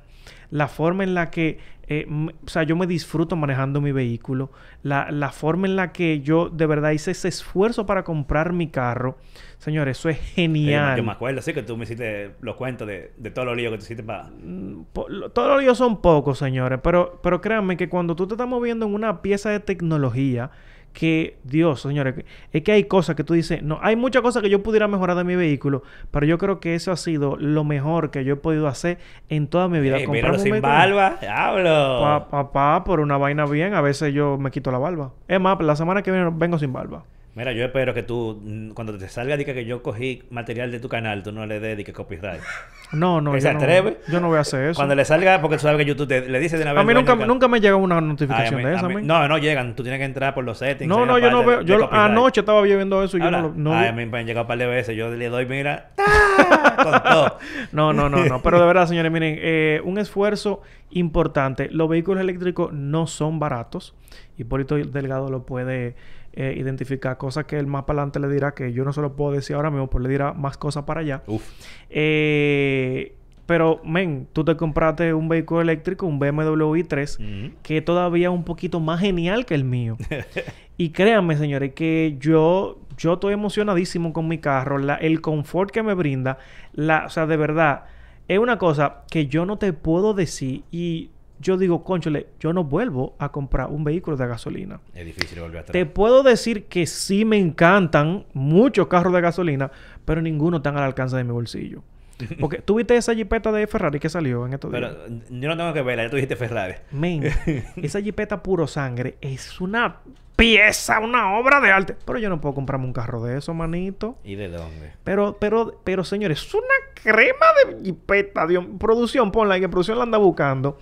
La 0.52 0.68
forma 0.68 1.04
en 1.04 1.14
la 1.14 1.30
que, 1.32 1.60
eh, 1.88 2.06
o 2.46 2.48
sea, 2.50 2.64
yo 2.64 2.76
me 2.76 2.88
disfruto 2.88 3.36
manejando 3.36 3.82
mi 3.82 3.92
vehículo, 3.92 4.52
la, 4.84 5.12
la 5.12 5.32
forma 5.32 5.68
en 5.68 5.76
la 5.76 5.92
que 5.92 6.22
yo 6.22 6.50
de 6.50 6.66
verdad 6.66 6.92
hice 6.92 7.12
ese 7.12 7.28
esfuerzo 7.28 7.86
para 7.86 8.04
comprar 8.04 8.54
mi 8.54 8.68
carro, 8.70 9.18
señores, 9.58 9.98
eso 10.00 10.10
es 10.10 10.18
Sí, 10.18 10.24
genial. 10.36 10.98
yo 10.98 11.04
me 11.04 11.12
acuerdo, 11.12 11.42
sí, 11.42 11.54
que 11.54 11.64
tú 11.64 11.78
me 11.78 11.84
hiciste 11.86 12.32
los 12.42 12.56
cuentos 12.56 12.88
de, 12.88 13.14
de 13.18 13.32
todos 13.32 13.48
los 13.48 13.56
líos 13.58 13.72
que 13.72 13.78
tú 13.78 13.84
hiciste 13.84 14.04
para... 14.04 14.30
Mm, 14.44 14.86
Todos 15.34 15.50
los 15.50 15.62
líos 15.62 15.78
son 15.78 16.02
pocos, 16.02 16.38
señores, 16.38 16.80
pero, 16.84 17.20
pero 17.24 17.42
créanme 17.42 17.78
que 17.78 17.90
cuando 17.90 18.16
tú 18.16 18.28
te 18.28 18.34
estás 18.36 18.48
moviendo 18.48 18.86
en 18.86 18.94
una 18.94 19.22
pieza 19.22 19.50
de 19.50 19.60
tecnología, 19.60 20.52
que 20.98 21.38
Dios, 21.44 21.80
señores, 21.82 22.16
es 22.52 22.64
que 22.64 22.72
hay 22.72 22.86
cosas 22.86 23.16
que 23.16 23.24
tú 23.24 23.36
dices, 23.36 23.62
no, 23.62 23.78
hay 23.84 23.96
muchas 23.96 24.24
cosas 24.24 24.42
que 24.42 24.50
yo 24.50 24.64
pudiera 24.64 24.88
mejorar 24.88 25.16
de 25.16 25.24
mi 25.24 25.36
vehículo, 25.36 25.84
pero 26.10 26.26
yo 26.26 26.40
creo 26.40 26.60
que 26.60 26.74
eso 26.74 26.92
ha 26.92 26.98
sido 26.98 27.36
lo 27.38 27.64
mejor 27.64 28.10
que 28.10 28.24
yo 28.26 28.34
he 28.34 28.38
podido 28.38 28.68
hacer 28.68 28.98
en 29.30 29.46
toda 29.46 29.68
mi 29.68 29.80
vida. 29.80 29.98
Ey, 29.98 30.06
Comprarme 30.06 30.38
míralo 30.38 30.38
un 30.38 30.44
sin 30.56 30.62
barba, 30.62 31.18
diablo. 31.22 32.00
Pa- 32.02 32.28
Papá, 32.32 32.84
por 32.84 33.00
una 33.00 33.16
vaina 33.18 33.46
bien, 33.46 33.76
a 33.76 33.82
veces 33.82 34.12
yo 34.12 34.40
me 34.40 34.50
quito 34.50 34.72
la 34.72 34.80
barba. 34.80 35.12
Es 35.28 35.40
más, 35.40 35.62
la 35.62 35.76
semana 35.76 36.02
que 36.02 36.10
viene 36.10 36.32
vengo 36.34 36.58
sin 36.58 36.74
barba. 36.74 37.04
Mira, 37.38 37.52
yo 37.52 37.64
espero 37.66 37.94
que 37.94 38.02
tú, 38.02 38.42
mm, 38.44 38.72
cuando 38.72 38.98
te 38.98 39.08
salga, 39.08 39.38
diga 39.38 39.54
que 39.54 39.64
yo 39.64 39.84
cogí 39.84 40.24
material 40.32 40.72
de 40.72 40.80
tu 40.80 40.90
canal, 40.90 41.22
tú 41.22 41.32
no 41.32 41.46
le 41.46 41.60
des 41.60 41.86
que 41.86 41.94
copyright. 41.94 42.42
No, 42.94 43.20
no, 43.20 43.34
¿Que 43.34 43.42
yo 43.42 43.52
no, 43.52 43.60
atreve? 43.60 43.98
yo 44.08 44.22
no 44.22 44.30
voy 44.30 44.38
a 44.38 44.42
hacer 44.42 44.70
eso. 44.70 44.78
Cuando 44.78 44.96
le 44.96 45.04
salga, 45.04 45.42
porque 45.42 45.58
tú 45.58 45.64
sabes 45.64 45.78
que 45.78 45.84
YouTube 45.84 46.08
te- 46.08 46.22
le 46.30 46.40
dice 46.40 46.56
de 46.56 46.64
una 46.64 46.72
vez... 46.72 46.82
A 46.82 46.86
mí 46.86 46.94
nunca, 46.94 47.16
nunca 47.18 47.50
me 47.50 47.60
llega 47.60 47.76
una 47.76 47.98
Ay, 47.98 48.06
notificación 48.06 48.56
mí- 48.62 48.64
de 48.64 48.72
a 48.72 48.78
esa, 48.78 48.88
mí-. 48.88 49.02
No, 49.06 49.28
no 49.28 49.38
llegan. 49.38 49.76
Tú 49.76 49.84
tienes 49.84 50.00
que 50.00 50.06
entrar 50.06 50.34
por 50.34 50.46
los 50.46 50.58
settings. 50.60 50.88
No, 50.88 51.06
no, 51.06 51.20
yo 51.20 51.30
no 51.30 51.44
veo. 51.44 51.60
de- 51.60 51.66
Yo 51.66 51.80
de 51.80 51.88
anoche 51.92 52.40
estaba 52.40 52.62
viendo 52.62 53.04
eso 53.04 53.18
y 53.18 53.20
yo 53.20 53.30
no, 53.30 53.42
lo- 53.42 53.54
no 53.54 53.74
Ay, 53.78 53.90
a 53.90 53.92
mí 53.92 54.06
me 54.06 54.20
han 54.20 54.26
llegado 54.26 54.46
un 54.46 54.48
par 54.48 54.58
de 54.58 54.68
veces. 54.68 54.96
Yo 54.96 55.10
le 55.12 55.28
doy, 55.28 55.46
mira... 55.46 55.90
¡ah! 55.98 56.76
Con 56.82 57.12
todo. 57.12 57.38
No, 57.74 57.92
no, 57.92 58.08
no, 58.08 58.24
no. 58.24 58.42
Pero 58.42 58.58
de 58.62 58.66
verdad, 58.66 58.88
señores, 58.88 59.12
miren, 59.12 59.36
eh, 59.38 59.82
un 59.84 59.98
esfuerzo 59.98 60.62
importante. 60.92 61.68
Los 61.70 61.90
vehículos 61.90 62.22
eléctricos 62.22 62.72
no 62.72 63.06
son 63.06 63.38
baratos. 63.38 63.96
Hipólito 64.38 64.76
Delgado 64.76 65.30
lo 65.30 65.44
puede 65.46 65.96
eh, 66.40 66.56
identificar. 66.58 67.18
Cosas 67.18 67.46
que 67.46 67.58
él 67.58 67.68
más 67.68 67.84
para 67.84 68.00
adelante 68.04 68.20
le 68.20 68.30
dirá 68.30 68.54
que 68.54 68.72
yo 68.72 68.86
no 68.86 68.94
se 68.94 69.02
lo 69.02 69.16
puedo 69.16 69.32
decir 69.34 69.56
ahora 69.56 69.72
mismo, 69.72 69.90
pues 69.90 70.04
le 70.04 70.10
dirá 70.10 70.32
más 70.34 70.56
cosas 70.58 70.84
para 70.86 71.02
allá. 71.02 71.24
Uf. 71.28 71.44
Eh, 71.90 73.14
pero, 73.46 73.82
men, 73.84 74.28
tú 74.34 74.44
te 74.44 74.56
compraste 74.58 75.14
un 75.14 75.30
vehículo 75.30 75.62
eléctrico, 75.62 76.06
un 76.06 76.20
BMW 76.20 76.76
i3, 76.84 77.18
Ujú. 77.48 77.56
que 77.64 77.82
todavía 77.82 78.28
es 78.28 78.34
un 78.34 78.44
poquito 78.44 78.80
más 78.80 79.00
genial 79.00 79.46
que 79.46 79.56
el 79.56 79.64
mío. 79.64 79.98
y 80.78 80.90
créanme, 80.90 81.38
señores, 81.38 81.74
que 81.74 82.18
yo, 82.20 82.80
yo 82.98 83.14
estoy 83.14 83.34
emocionadísimo 83.34 84.12
con 84.14 84.28
mi 84.28 84.38
carro. 84.38 84.78
La- 84.78 84.96
el 84.96 85.22
confort 85.22 85.72
que 85.72 85.82
me 85.82 85.94
brinda, 85.94 86.38
la, 86.74 87.06
o 87.06 87.10
sea, 87.10 87.26
de 87.26 87.38
verdad, 87.38 87.86
es 88.28 88.38
una 88.38 88.58
cosa 88.58 89.04
que 89.10 89.28
yo 89.28 89.46
no 89.46 89.58
te 89.58 89.72
puedo 89.74 90.14
decir. 90.14 90.64
Y 90.70 91.12
yo 91.40 91.58
digo, 91.58 91.84
conchole, 91.84 92.28
yo 92.40 92.54
no 92.54 92.64
vuelvo 92.64 93.16
a 93.20 93.32
comprar 93.32 93.70
un 93.70 93.84
vehículo 93.84 94.18
de 94.18 94.28
gasolina. 94.28 94.80
Es 94.94 95.06
difícil 95.06 95.40
volver 95.40 95.60
atrás. 95.60 95.74
Te 95.74 95.86
puedo 95.86 96.24
decir 96.24 96.66
que 96.66 96.86
sí 96.86 97.26
me 97.26 97.38
encantan 97.38 98.26
muchos 98.34 98.88
carros 98.88 99.14
de 99.14 99.22
gasolina, 99.22 99.72
pero 100.06 100.22
ninguno 100.22 100.58
están 100.58 100.78
al 100.78 100.84
alcance 100.84 101.16
de 101.16 101.24
mi 101.24 101.32
bolsillo. 101.32 101.84
Porque 102.40 102.60
tú 102.60 102.76
viste 102.76 102.96
esa 102.96 103.14
jipeta 103.14 103.52
de 103.52 103.68
Ferrari 103.68 104.00
que 104.00 104.10
salió 104.10 104.46
en 104.46 104.54
estos 104.54 104.72
días. 104.72 104.96
Pero 104.96 105.20
yo 105.30 105.50
no 105.50 105.58
tengo 105.58 105.74
que 105.74 105.82
verla. 105.82 106.04
Ya 106.04 106.10
tú 106.10 106.16
dijiste 106.16 106.36
Ferrari. 106.36 106.76
Men, 106.92 107.24
esa 107.76 108.02
jipeta 108.02 108.42
puro 108.42 108.68
sangre 108.68 109.18
es 109.22 109.62
una 109.62 109.98
pieza, 110.36 111.00
una 111.00 111.38
obra 111.38 111.60
de 111.60 111.72
arte. 111.72 111.96
Pero 112.06 112.20
yo 112.20 112.30
no 112.30 112.40
puedo 112.40 112.56
comprarme 112.56 112.86
un 112.86 112.94
carro 112.94 113.22
de 113.24 113.38
eso, 113.38 113.54
manito. 113.54 114.18
¿Y 114.24 114.36
de 114.36 114.50
dónde? 114.50 114.94
Pero, 115.04 115.38
pero, 115.40 115.82
pero, 115.84 116.04
señores, 116.04 116.42
es 116.42 116.54
una 116.54 116.64
crema 116.94 117.46
de 117.66 117.84
jipeta. 117.84 118.48
Dios, 118.48 118.66
producción, 118.80 119.32
ponla, 119.32 119.60
que 119.60 119.68
producción 119.70 119.98
la 119.98 120.04
anda 120.04 120.18
buscando. 120.18 120.80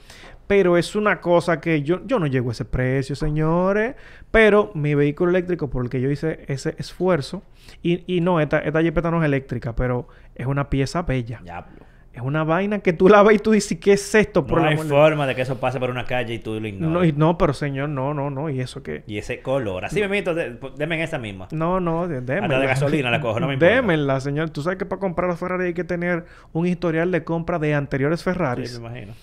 Pero 0.48 0.78
es 0.78 0.96
una 0.96 1.22
cosa 1.22 1.60
que 1.60 1.82
yo, 1.82 2.02
yo 2.06 2.20
no 2.20 2.28
llego 2.28 2.50
a 2.50 2.52
ese 2.52 2.66
precio, 2.66 3.16
señores. 3.16 3.96
Pero 4.32 4.72
mi 4.76 4.94
vehículo 4.96 5.32
eléctrico, 5.32 5.70
por 5.70 5.84
el 5.84 5.90
que 5.90 6.02
yo 6.02 6.10
hice 6.12 6.46
ese 6.48 6.76
esfuerzo, 6.78 7.42
y, 7.82 8.04
y 8.14 8.22
no, 8.22 8.40
esta, 8.40 8.60
esta 8.60 8.82
jipeta 8.82 9.10
no 9.10 9.20
es 9.22 9.26
eléctrica, 9.26 9.76
pero 9.76 10.08
es 10.36 10.46
una 10.46 10.70
pieza 10.70 11.02
bella. 11.02 11.40
Diablo. 11.44 11.86
Es 12.14 12.22
una 12.22 12.46
vaina 12.46 12.80
que 12.80 12.94
tú 12.94 13.10
la 13.10 13.22
ves 13.24 13.36
y 13.36 13.40
tú 13.40 13.52
dices, 13.52 13.78
¿qué 13.78 13.92
es 13.92 14.16
esto? 14.16 14.46
Por 14.48 14.62
No 14.62 14.68
hay 14.70 14.78
forma 14.78 15.28
de 15.28 15.36
que 15.36 15.42
eso 15.42 15.60
pase 15.60 15.82
por 15.82 15.90
una 15.90 16.06
calle 16.06 16.36
y 16.36 16.40
tú 16.40 16.58
lo 16.62 16.66
ignoras. 16.66 16.94
No, 16.94 17.04
y- 17.04 17.12
no, 17.12 17.38
pero 17.38 17.52
señor, 17.52 17.90
no, 17.90 18.14
no, 18.14 18.30
no. 18.30 18.50
¿Y 18.50 18.62
eso 18.62 18.82
qué? 18.84 19.04
Y 19.06 19.18
ese 19.18 19.42
color. 19.42 19.84
Así 19.84 20.00
me 20.00 20.08
meto, 20.08 20.34
deme 20.34 21.04
esa 21.04 21.18
misma. 21.18 21.50
No, 21.52 21.82
no, 21.82 22.08
dé- 22.08 22.22
démela. 22.22 22.46
Hasta 22.46 22.60
de 22.60 22.68
gasolina 22.68 23.12
la 23.12 23.20
cojo, 23.20 23.42
no 23.42 23.48
me 23.48 23.56
importa. 23.56 23.76
Démela, 23.76 24.22
señor. 24.22 24.50
Tú 24.52 24.62
sabes 24.62 24.80
que 24.80 24.86
para 24.86 25.02
comprar 25.02 25.30
la 25.30 25.36
Ferrari 25.36 25.66
hay 25.66 25.74
que 25.74 25.84
tener 25.84 26.24
un 26.54 26.66
historial 26.68 27.12
de 27.12 27.26
compra 27.26 27.60
de 27.60 27.74
anteriores 27.74 28.24
Ferraris. 28.24 28.72
Sí, 28.72 28.80
me 28.82 28.88
imagino. 28.88 29.14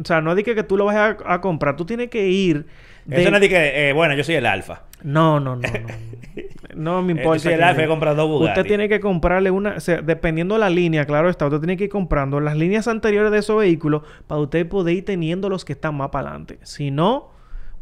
O 0.00 0.04
sea, 0.04 0.20
no 0.20 0.30
es 0.30 0.36
de 0.36 0.44
que, 0.44 0.54
que 0.54 0.62
tú 0.62 0.76
lo 0.76 0.84
vayas 0.86 1.16
a, 1.24 1.34
a 1.34 1.40
comprar. 1.40 1.76
Tú 1.76 1.84
tienes 1.84 2.08
que 2.08 2.28
ir... 2.28 2.66
de- 3.04 3.20
Eso 3.20 3.30
no 3.30 3.36
es 3.36 3.40
de 3.42 3.48
que, 3.48 3.88
eh, 3.90 3.92
bueno, 3.92 4.14
yo 4.14 4.24
soy 4.24 4.36
el 4.36 4.46
alfa. 4.46 4.82
No, 5.02 5.38
no, 5.40 5.56
no, 5.56 5.62
no. 5.62 5.88
No 6.74 7.02
me 7.02 7.12
Eh, 7.12 7.16
importa. 7.16 7.36
yo 7.38 7.42
soy 7.44 7.52
el 7.54 7.62
alfa, 7.62 7.82
he 7.84 7.88
comprado 7.88 8.16
dos 8.16 8.28
Bugatti. 8.28 8.60
Usted 8.60 8.68
tiene 8.68 8.88
que 8.88 9.00
comprarle 9.00 9.50
una... 9.50 9.74
O 9.76 9.80
sea, 9.80 10.00
dependiendo 10.00 10.54
de 10.54 10.60
la 10.60 10.70
línea, 10.70 11.04
claro 11.06 11.28
está. 11.28 11.46
Usted 11.46 11.58
tiene 11.58 11.76
que 11.76 11.84
ir 11.84 11.90
comprando 11.90 12.40
las 12.40 12.56
líneas 12.56 12.86
anteriores 12.88 13.32
de 13.32 13.38
esos 13.38 13.58
vehículos 13.58 14.02
para 14.26 14.40
usted 14.40 14.66
poder 14.68 14.94
ir 14.96 15.04
teniendo 15.04 15.48
los 15.48 15.64
que 15.64 15.72
están 15.72 15.96
más 15.96 16.10
para 16.10 16.28
adelante. 16.28 16.58
Si 16.62 16.90
no, 16.90 17.30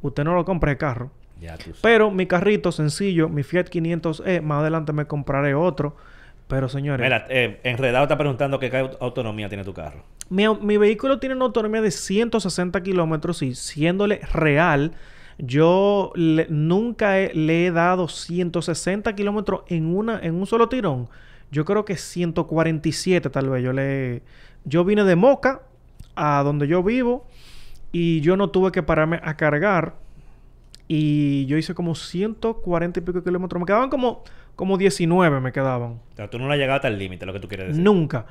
usted 0.03 0.24
no 0.24 0.34
lo 0.34 0.45
compra 0.45 0.70
el 0.72 0.78
carro. 0.78 1.11
Ya 1.41 1.57
tú 1.57 1.64
sabes. 1.64 1.80
Pero 1.82 2.11
mi 2.11 2.26
carrito 2.26 2.72
sencillo, 2.72 3.28
mi 3.28 3.43
Fiat 3.43 3.64
500e, 3.68 4.41
más 4.41 4.61
adelante 4.62 4.93
me 4.95 5.05
compraré 5.05 5.55
otro. 5.55 5.97
Pero 6.49 6.68
señores, 6.68 7.05
Mira, 7.05 7.26
eh, 7.28 7.61
Enredado 7.64 8.05
está 8.05 8.16
preguntando 8.16 8.59
qué 8.59 8.70
au- 8.72 8.97
autonomía 9.01 9.49
tiene 9.49 9.64
tu 9.64 9.74
carro. 9.74 10.05
Mi, 10.29 10.45
mi 10.61 10.77
vehículo 10.77 11.18
tiene 11.18 11.35
una 11.35 11.45
autonomía 11.47 11.81
de 11.83 11.91
160 11.91 12.83
kilómetros 12.83 13.43
y 13.43 13.55
siéndole 13.55 14.20
real, 14.33 14.93
yo 15.39 16.12
le- 16.14 16.47
nunca 16.49 17.18
he- 17.20 17.35
le 17.35 17.66
he 17.66 17.70
dado 17.70 18.09
160 18.09 19.14
kilómetros 19.14 19.62
en, 19.68 19.95
una, 19.95 20.18
en 20.20 20.35
un 20.35 20.47
solo 20.47 20.68
tirón. 20.68 21.09
Yo 21.53 21.64
creo 21.64 21.85
que 21.85 21.97
147 21.97 23.31
tal 23.31 23.51
vez. 23.51 23.62
Yo 23.62 23.72
le... 23.72 24.22
Yo 24.64 24.85
vine 24.85 25.05
de 25.05 25.14
Moca 25.14 25.62
a 26.16 26.43
donde 26.43 26.66
yo 26.66 26.83
vivo 26.83 27.27
y 27.93 28.20
yo 28.20 28.37
no 28.37 28.51
tuve 28.51 28.72
que 28.72 28.83
pararme 28.83 29.20
a 29.22 29.37
cargar. 29.37 29.95
Y 30.89 31.47
yo 31.47 31.57
hice 31.57 31.74
como 31.74 31.95
140 31.95 32.99
y 32.99 33.03
pico 33.03 33.22
kilómetros. 33.22 33.61
Me 33.61 33.66
quedaban 33.66 33.91
como, 33.91 34.22
como 34.55 34.77
19 34.79 35.41
me 35.41 35.53
quedaban. 35.53 35.93
O 35.93 36.16
sea, 36.16 36.31
tú 36.31 36.39
no 36.39 36.53
llegado 36.55 36.77
hasta 36.77 36.89
el 36.89 36.99
límite, 36.99 37.27
lo 37.27 37.33
que 37.33 37.41
tú 37.41 37.49
quieres 37.49 37.68
decir. 37.68 37.83
Nunca. 37.83 38.27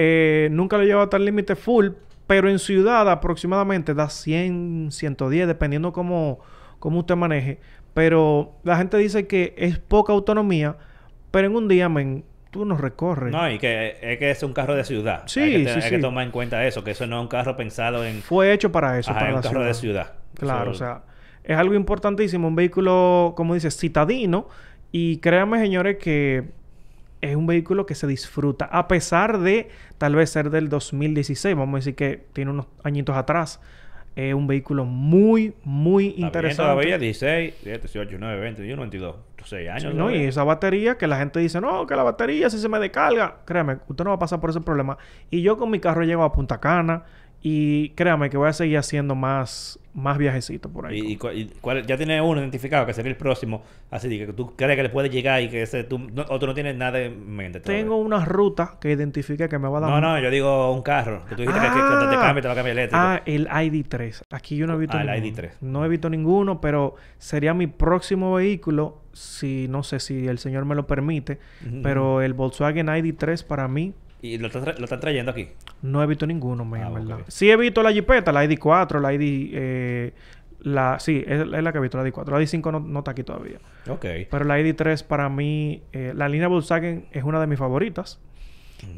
Eh, 0.00 0.48
nunca 0.52 0.76
lo 0.76 0.84
he 0.84 0.86
llevado 0.86 1.04
hasta 1.04 1.16
el 1.16 1.24
límite 1.24 1.56
full, 1.56 1.88
pero 2.28 2.48
en 2.48 2.60
ciudad 2.60 3.10
aproximadamente 3.10 3.94
da 3.94 4.08
100, 4.08 4.90
110, 4.92 5.48
dependiendo 5.48 5.92
cómo, 5.92 6.38
cómo 6.78 7.00
usted 7.00 7.16
maneje. 7.16 7.58
Pero 7.94 8.52
la 8.62 8.76
gente 8.76 8.96
dice 8.96 9.26
que 9.26 9.54
es 9.58 9.80
poca 9.80 10.12
autonomía, 10.12 10.76
pero 11.32 11.48
en 11.48 11.56
un 11.56 11.66
día, 11.66 11.88
men, 11.88 12.24
tú 12.52 12.64
no 12.64 12.76
recorres. 12.76 13.32
No, 13.32 13.50
y 13.50 13.58
que 13.58 13.96
es 14.00 14.18
que 14.18 14.30
es 14.30 14.40
un 14.44 14.52
carro 14.52 14.76
de 14.76 14.84
ciudad. 14.84 15.24
Sí, 15.26 15.40
hay 15.40 15.50
que, 15.52 15.64
te- 15.64 15.74
sí, 15.74 15.80
hay 15.82 15.90
que 15.90 15.98
tomar 15.98 16.24
en 16.24 16.30
cuenta 16.30 16.64
eso, 16.64 16.84
que 16.84 16.92
eso 16.92 17.06
no 17.08 17.16
es 17.16 17.22
un 17.22 17.28
carro 17.28 17.56
pensado 17.56 18.04
en... 18.04 18.22
Fue 18.22 18.52
hecho 18.52 18.70
para 18.70 18.98
eso, 19.00 19.10
Ajá, 19.10 19.18
para 19.18 19.30
es 19.30 19.34
la 19.34 19.40
un 19.50 19.52
carro 19.54 19.64
de 19.66 19.74
ciudad. 19.74 20.12
Claro, 20.34 20.70
Eso- 20.70 20.70
o 20.70 20.74
sea, 20.74 21.02
es 21.42 21.56
algo 21.56 21.74
importantísimo, 21.74 22.46
un 22.46 22.54
vehículo, 22.54 23.32
como 23.36 23.54
dice, 23.54 23.70
citadino. 23.72 24.48
Y 24.92 25.16
créanme, 25.18 25.58
señores, 25.58 25.96
que 25.96 26.44
es 27.20 27.36
un 27.36 27.46
vehículo 27.46 27.86
que 27.86 27.94
se 27.94 28.06
disfruta, 28.06 28.66
a 28.66 28.88
pesar 28.88 29.38
de 29.38 29.68
tal 29.98 30.14
vez 30.14 30.30
ser 30.30 30.50
del 30.50 30.68
2016, 30.68 31.56
vamos 31.56 31.74
a 31.74 31.78
decir 31.78 31.94
que 31.94 32.24
tiene 32.32 32.50
unos 32.50 32.66
añitos 32.84 33.16
atrás. 33.16 33.60
Es 34.16 34.34
un 34.34 34.48
vehículo 34.48 34.84
muy, 34.84 35.54
muy 35.62 36.08
Está 36.08 36.20
interesante. 36.20 36.62
todavía, 36.62 36.98
16, 36.98 37.54
17, 37.62 37.80
18, 37.82 38.08
19, 38.08 38.40
20, 38.40 38.62
21, 38.62 38.82
22, 38.82 39.16
6 39.44 39.68
años. 39.70 39.94
¿no? 39.94 40.10
Y 40.10 40.24
esa 40.24 40.42
batería 40.42 40.98
que 40.98 41.06
la 41.06 41.18
gente 41.18 41.38
dice, 41.38 41.60
no, 41.60 41.86
que 41.86 41.94
la 41.94 42.02
batería 42.02 42.50
si 42.50 42.58
se 42.58 42.68
me 42.68 42.80
descarga. 42.80 43.36
Créeme, 43.44 43.78
usted 43.86 44.04
no 44.04 44.10
va 44.10 44.16
a 44.16 44.18
pasar 44.18 44.40
por 44.40 44.50
ese 44.50 44.60
problema. 44.60 44.98
Y 45.30 45.42
yo 45.42 45.56
con 45.56 45.70
mi 45.70 45.78
carro 45.78 46.02
llego 46.02 46.24
a 46.24 46.32
Punta 46.32 46.58
Cana 46.58 47.04
Y 47.40 47.90
créame 47.90 48.30
que 48.30 48.36
voy 48.36 48.48
a 48.48 48.52
seguir 48.52 48.78
haciendo 48.78 49.14
más, 49.14 49.78
más 49.94 50.18
viajecitos 50.18 50.72
por 50.72 50.86
ahí. 50.86 50.98
¿Y, 50.98 51.16
cu- 51.16 51.30
y 51.30 51.48
cuál- 51.60 51.86
ya 51.86 51.96
tiene 51.96 52.20
uno 52.20 52.40
identificado 52.40 52.84
que 52.84 52.92
sería 52.92 53.10
el 53.12 53.16
próximo? 53.16 53.62
Así 53.92 54.08
que 54.08 54.32
tú 54.32 54.56
crees 54.56 54.74
que 54.76 54.82
le 54.82 54.88
puede 54.88 55.08
llegar 55.08 55.40
y 55.42 55.48
que 55.48 55.62
ese 55.62 55.84
tú, 55.84 56.00
no, 56.00 56.24
o 56.28 56.38
tú 56.40 56.46
no 56.48 56.54
tienes 56.54 56.74
nada 56.76 56.98
en 57.00 57.30
mente. 57.36 57.60
Tengo 57.60 57.96
una 57.96 58.24
ruta 58.24 58.76
que 58.80 58.90
identifique 58.90 59.48
que 59.48 59.56
me 59.56 59.68
va 59.68 59.78
a 59.78 59.80
dar... 59.82 59.90
No, 59.90 60.00
no, 60.00 60.18
yo 60.20 60.30
digo 60.30 60.72
un 60.72 60.82
carro. 60.82 61.24
Que 61.28 61.36
tú 61.36 61.42
dijiste 61.42 61.60
que, 61.60 61.74
que 61.74 61.78
cuando 61.80 62.10
te 62.10 62.16
Ah. 62.16 62.20
cambie 62.20 62.42
te 62.42 62.48
va 62.48 62.52
a 62.52 62.56
cambiar 62.56 62.76
eléctrico. 62.76 63.00
Ah, 63.04 63.22
el 63.24 63.46
ID3. 63.46 64.22
Aquí 64.30 64.56
yo 64.56 64.66
no 64.66 64.74
he 64.74 64.78
visto 64.78 64.96
Ah, 64.96 65.02
el 65.02 65.22
ninguno. 65.22 65.42
ID3. 65.42 65.50
No 65.60 65.84
he 65.84 65.88
visto 65.88 66.10
ninguno, 66.10 66.60
pero 66.60 66.96
sería 67.18 67.54
mi 67.54 67.68
próximo 67.68 68.34
vehículo, 68.34 69.00
si 69.12 69.68
no 69.68 69.84
sé 69.84 70.00
si 70.00 70.26
el 70.26 70.38
señor 70.38 70.64
me 70.64 70.74
lo 70.74 70.88
permite, 70.88 71.38
pero 71.84 72.20
el 72.20 72.34
Volkswagen 72.34 72.88
ID3 72.88 73.44
para 73.44 73.68
mí 73.68 73.94
Y 74.20 74.38
lo, 74.38 74.48
están 74.48 74.64
tra- 74.64 74.76
lo 74.78 74.84
están 74.84 75.00
trayendo 75.00 75.30
aquí. 75.30 75.48
no 75.82 76.02
he 76.02 76.06
visto 76.06 76.26
ninguno, 76.26 76.64
men, 76.64 76.82
Ah, 76.82 76.90
verdad. 76.90 77.20
ok. 77.20 77.24
Sí 77.28 77.50
he 77.50 77.56
visto 77.56 77.82
la 77.82 77.92
Jeepeta, 77.92 78.32
la 78.32 78.44
ID4, 78.44 79.00
la 79.00 79.12
ID... 79.14 79.50
eh, 79.52 80.12
la, 80.60 80.98
sí, 80.98 81.22
es, 81.24 81.40
es 81.42 81.46
la 81.62 81.70
que 81.70 81.78
he 81.78 81.80
visto, 81.80 82.02
la 82.02 82.08
ID4. 82.08 82.30
La 82.30 82.40
ID5 82.40 82.72
no, 82.72 82.80
no 82.80 82.98
está 82.98 83.12
aquí 83.12 83.22
todavía. 83.22 83.58
Ok. 83.88 84.04
Pero 84.28 84.44
la 84.44 84.58
ID3 84.58 85.04
para 85.04 85.28
mí, 85.28 85.82
eh, 85.92 86.12
la 86.16 86.28
línea 86.28 86.48
Volkswagen 86.48 87.06
es 87.12 87.22
una 87.22 87.40
de 87.40 87.46
mis 87.46 87.58
favoritas. 87.60 88.20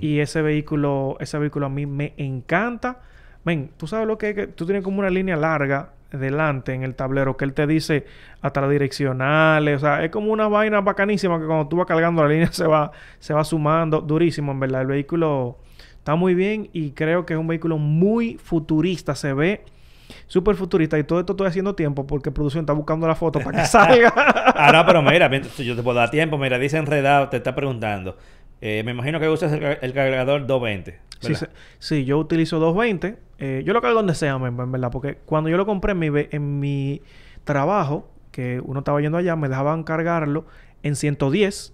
Y 0.00 0.18
ese 0.20 0.40
vehículo, 0.42 1.16
ese 1.20 1.38
vehículo 1.38 1.66
a 1.66 1.68
mí 1.70 1.84
me 1.86 2.12
encanta. 2.18 3.00
Ven, 3.44 3.70
tú 3.78 3.86
sabes 3.86 4.06
lo 4.06 4.18
que 4.18 4.30
es 4.30 4.34
que 4.34 4.46
tú 4.46 4.64
tienes 4.66 4.82
como 4.84 4.98
una 5.00 5.08
línea 5.10 5.36
larga 5.36 5.92
delante 6.10 6.74
en 6.74 6.82
el 6.82 6.94
tablero 6.94 7.36
que 7.36 7.44
él 7.44 7.52
te 7.52 7.66
dice 7.66 8.04
hasta 8.40 8.60
las 8.60 8.70
direccionales, 8.70 9.76
o 9.76 9.78
sea, 9.80 10.04
es 10.04 10.10
como 10.10 10.32
una 10.32 10.48
vaina 10.48 10.80
bacanísima 10.80 11.38
que 11.38 11.46
cuando 11.46 11.68
tú 11.68 11.76
vas 11.76 11.86
cargando 11.86 12.22
la 12.22 12.28
línea 12.32 12.52
se 12.52 12.66
va 12.66 12.90
se 13.18 13.34
va 13.34 13.44
sumando, 13.44 14.00
durísimo 14.00 14.52
en 14.52 14.60
verdad. 14.60 14.82
El 14.82 14.88
vehículo 14.88 15.58
está 15.98 16.14
muy 16.14 16.34
bien 16.34 16.68
y 16.72 16.92
creo 16.92 17.26
que 17.26 17.34
es 17.34 17.38
un 17.38 17.46
vehículo 17.46 17.78
muy 17.78 18.36
futurista, 18.36 19.14
se 19.14 19.32
ve 19.32 19.64
súper 20.26 20.56
futurista 20.56 20.98
y 20.98 21.04
todo 21.04 21.20
esto 21.20 21.32
estoy 21.32 21.46
haciendo 21.46 21.74
tiempo 21.74 22.06
porque 22.06 22.30
producción 22.30 22.62
está 22.62 22.72
buscando 22.72 23.06
la 23.06 23.14
foto 23.14 23.40
para 23.40 23.60
que 23.60 23.66
salga. 23.68 24.12
ah, 24.16 24.70
no, 24.72 24.84
pero 24.86 25.02
mira, 25.02 25.30
yo 25.30 25.76
te 25.76 25.82
puedo 25.82 25.98
dar 25.98 26.10
tiempo. 26.10 26.38
Mira, 26.38 26.58
dice 26.58 26.78
enredado, 26.78 27.28
te 27.28 27.36
está 27.38 27.54
preguntando. 27.54 28.16
Eh, 28.60 28.82
me 28.84 28.90
imagino 28.90 29.20
que 29.20 29.28
usas 29.28 29.52
el, 29.52 29.78
el 29.80 29.92
cargador 29.92 30.46
220. 30.46 31.09
Sí, 31.78 32.04
yo 32.04 32.18
utilizo 32.18 32.58
220. 32.58 33.18
Eh, 33.38 33.62
yo 33.64 33.72
lo 33.72 33.80
cargo 33.80 33.96
donde 33.96 34.14
sea, 34.14 34.34
en 34.34 34.72
verdad. 34.72 34.90
Porque 34.90 35.18
cuando 35.26 35.48
yo 35.50 35.56
lo 35.56 35.66
compré 35.66 35.92
en 35.92 35.98
mi, 35.98 36.08
en 36.30 36.60
mi 36.60 37.02
trabajo, 37.44 38.10
que 38.30 38.60
uno 38.64 38.80
estaba 38.80 39.00
yendo 39.00 39.18
allá, 39.18 39.36
me 39.36 39.48
dejaban 39.48 39.82
cargarlo 39.84 40.46
en 40.82 40.96
110. 40.96 41.72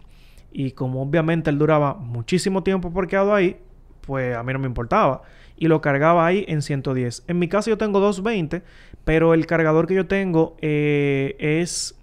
Y 0.52 0.72
como 0.72 1.02
obviamente 1.02 1.50
él 1.50 1.58
duraba 1.58 1.94
muchísimo 1.94 2.62
tiempo 2.62 2.92
parqueado 2.92 3.34
ahí, 3.34 3.58
pues 4.00 4.36
a 4.36 4.42
mí 4.42 4.52
no 4.52 4.58
me 4.58 4.66
importaba. 4.66 5.22
Y 5.56 5.68
lo 5.68 5.80
cargaba 5.80 6.26
ahí 6.26 6.44
en 6.48 6.62
110. 6.62 7.24
En 7.26 7.38
mi 7.38 7.48
caso 7.48 7.70
yo 7.70 7.78
tengo 7.78 8.00
220, 8.00 8.62
pero 9.04 9.34
el 9.34 9.46
cargador 9.46 9.86
que 9.86 9.94
yo 9.94 10.06
tengo 10.06 10.56
eh, 10.60 11.36
es... 11.38 11.98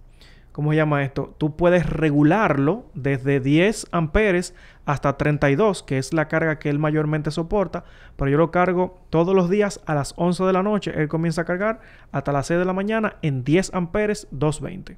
¿Cómo 0.54 0.70
se 0.70 0.78
llama 0.78 1.04
esto? 1.04 1.34
Tú 1.40 1.56
puedes 1.56 1.90
regularlo 1.90 2.86
desde 2.94 3.40
10 3.40 3.88
amperes 3.92 4.54
hasta 4.86 5.18
32, 5.18 5.82
que 5.82 5.98
es 5.98 6.14
la 6.14 6.28
carga 6.28 6.60
que 6.60 6.70
él 6.70 6.78
mayormente 6.78 7.32
soporta. 7.32 7.86
Pero 8.16 8.30
yo 8.30 8.38
lo 8.38 8.52
cargo 8.52 9.02
todos 9.10 9.36
los 9.36 9.50
días 9.50 9.82
a 9.88 9.96
las 9.96 10.14
11 10.16 10.44
de 10.44 10.54
la 10.54 10.62
noche. 10.62 10.94
Él 10.96 11.08
comienza 11.08 11.42
a 11.42 11.46
cargar 11.46 11.82
hasta 12.12 12.32
las 12.32 12.46
6 12.48 12.60
de 12.60 12.66
la 12.66 12.74
mañana 12.74 13.16
en 13.24 13.44
10 13.44 13.74
amperes 13.74 14.28
220. 14.30 14.96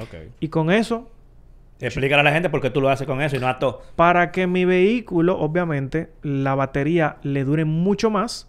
Ok. 0.00 0.32
Y 0.40 0.48
con 0.48 0.72
eso, 0.72 1.08
Explícale 1.78 2.20
a 2.20 2.24
la 2.24 2.32
gente 2.32 2.50
por 2.50 2.60
qué 2.60 2.70
tú 2.70 2.80
lo 2.80 2.88
haces 2.88 3.06
con 3.06 3.20
eso 3.20 3.36
y 3.36 3.38
no 3.38 3.48
a 3.48 3.58
todo. 3.58 3.82
para 3.96 4.32
que 4.32 4.46
mi 4.46 4.64
vehículo, 4.64 5.38
obviamente, 5.38 6.10
la 6.22 6.54
batería 6.54 7.18
le 7.22 7.44
dure 7.44 7.64
mucho 7.64 8.10
más, 8.10 8.48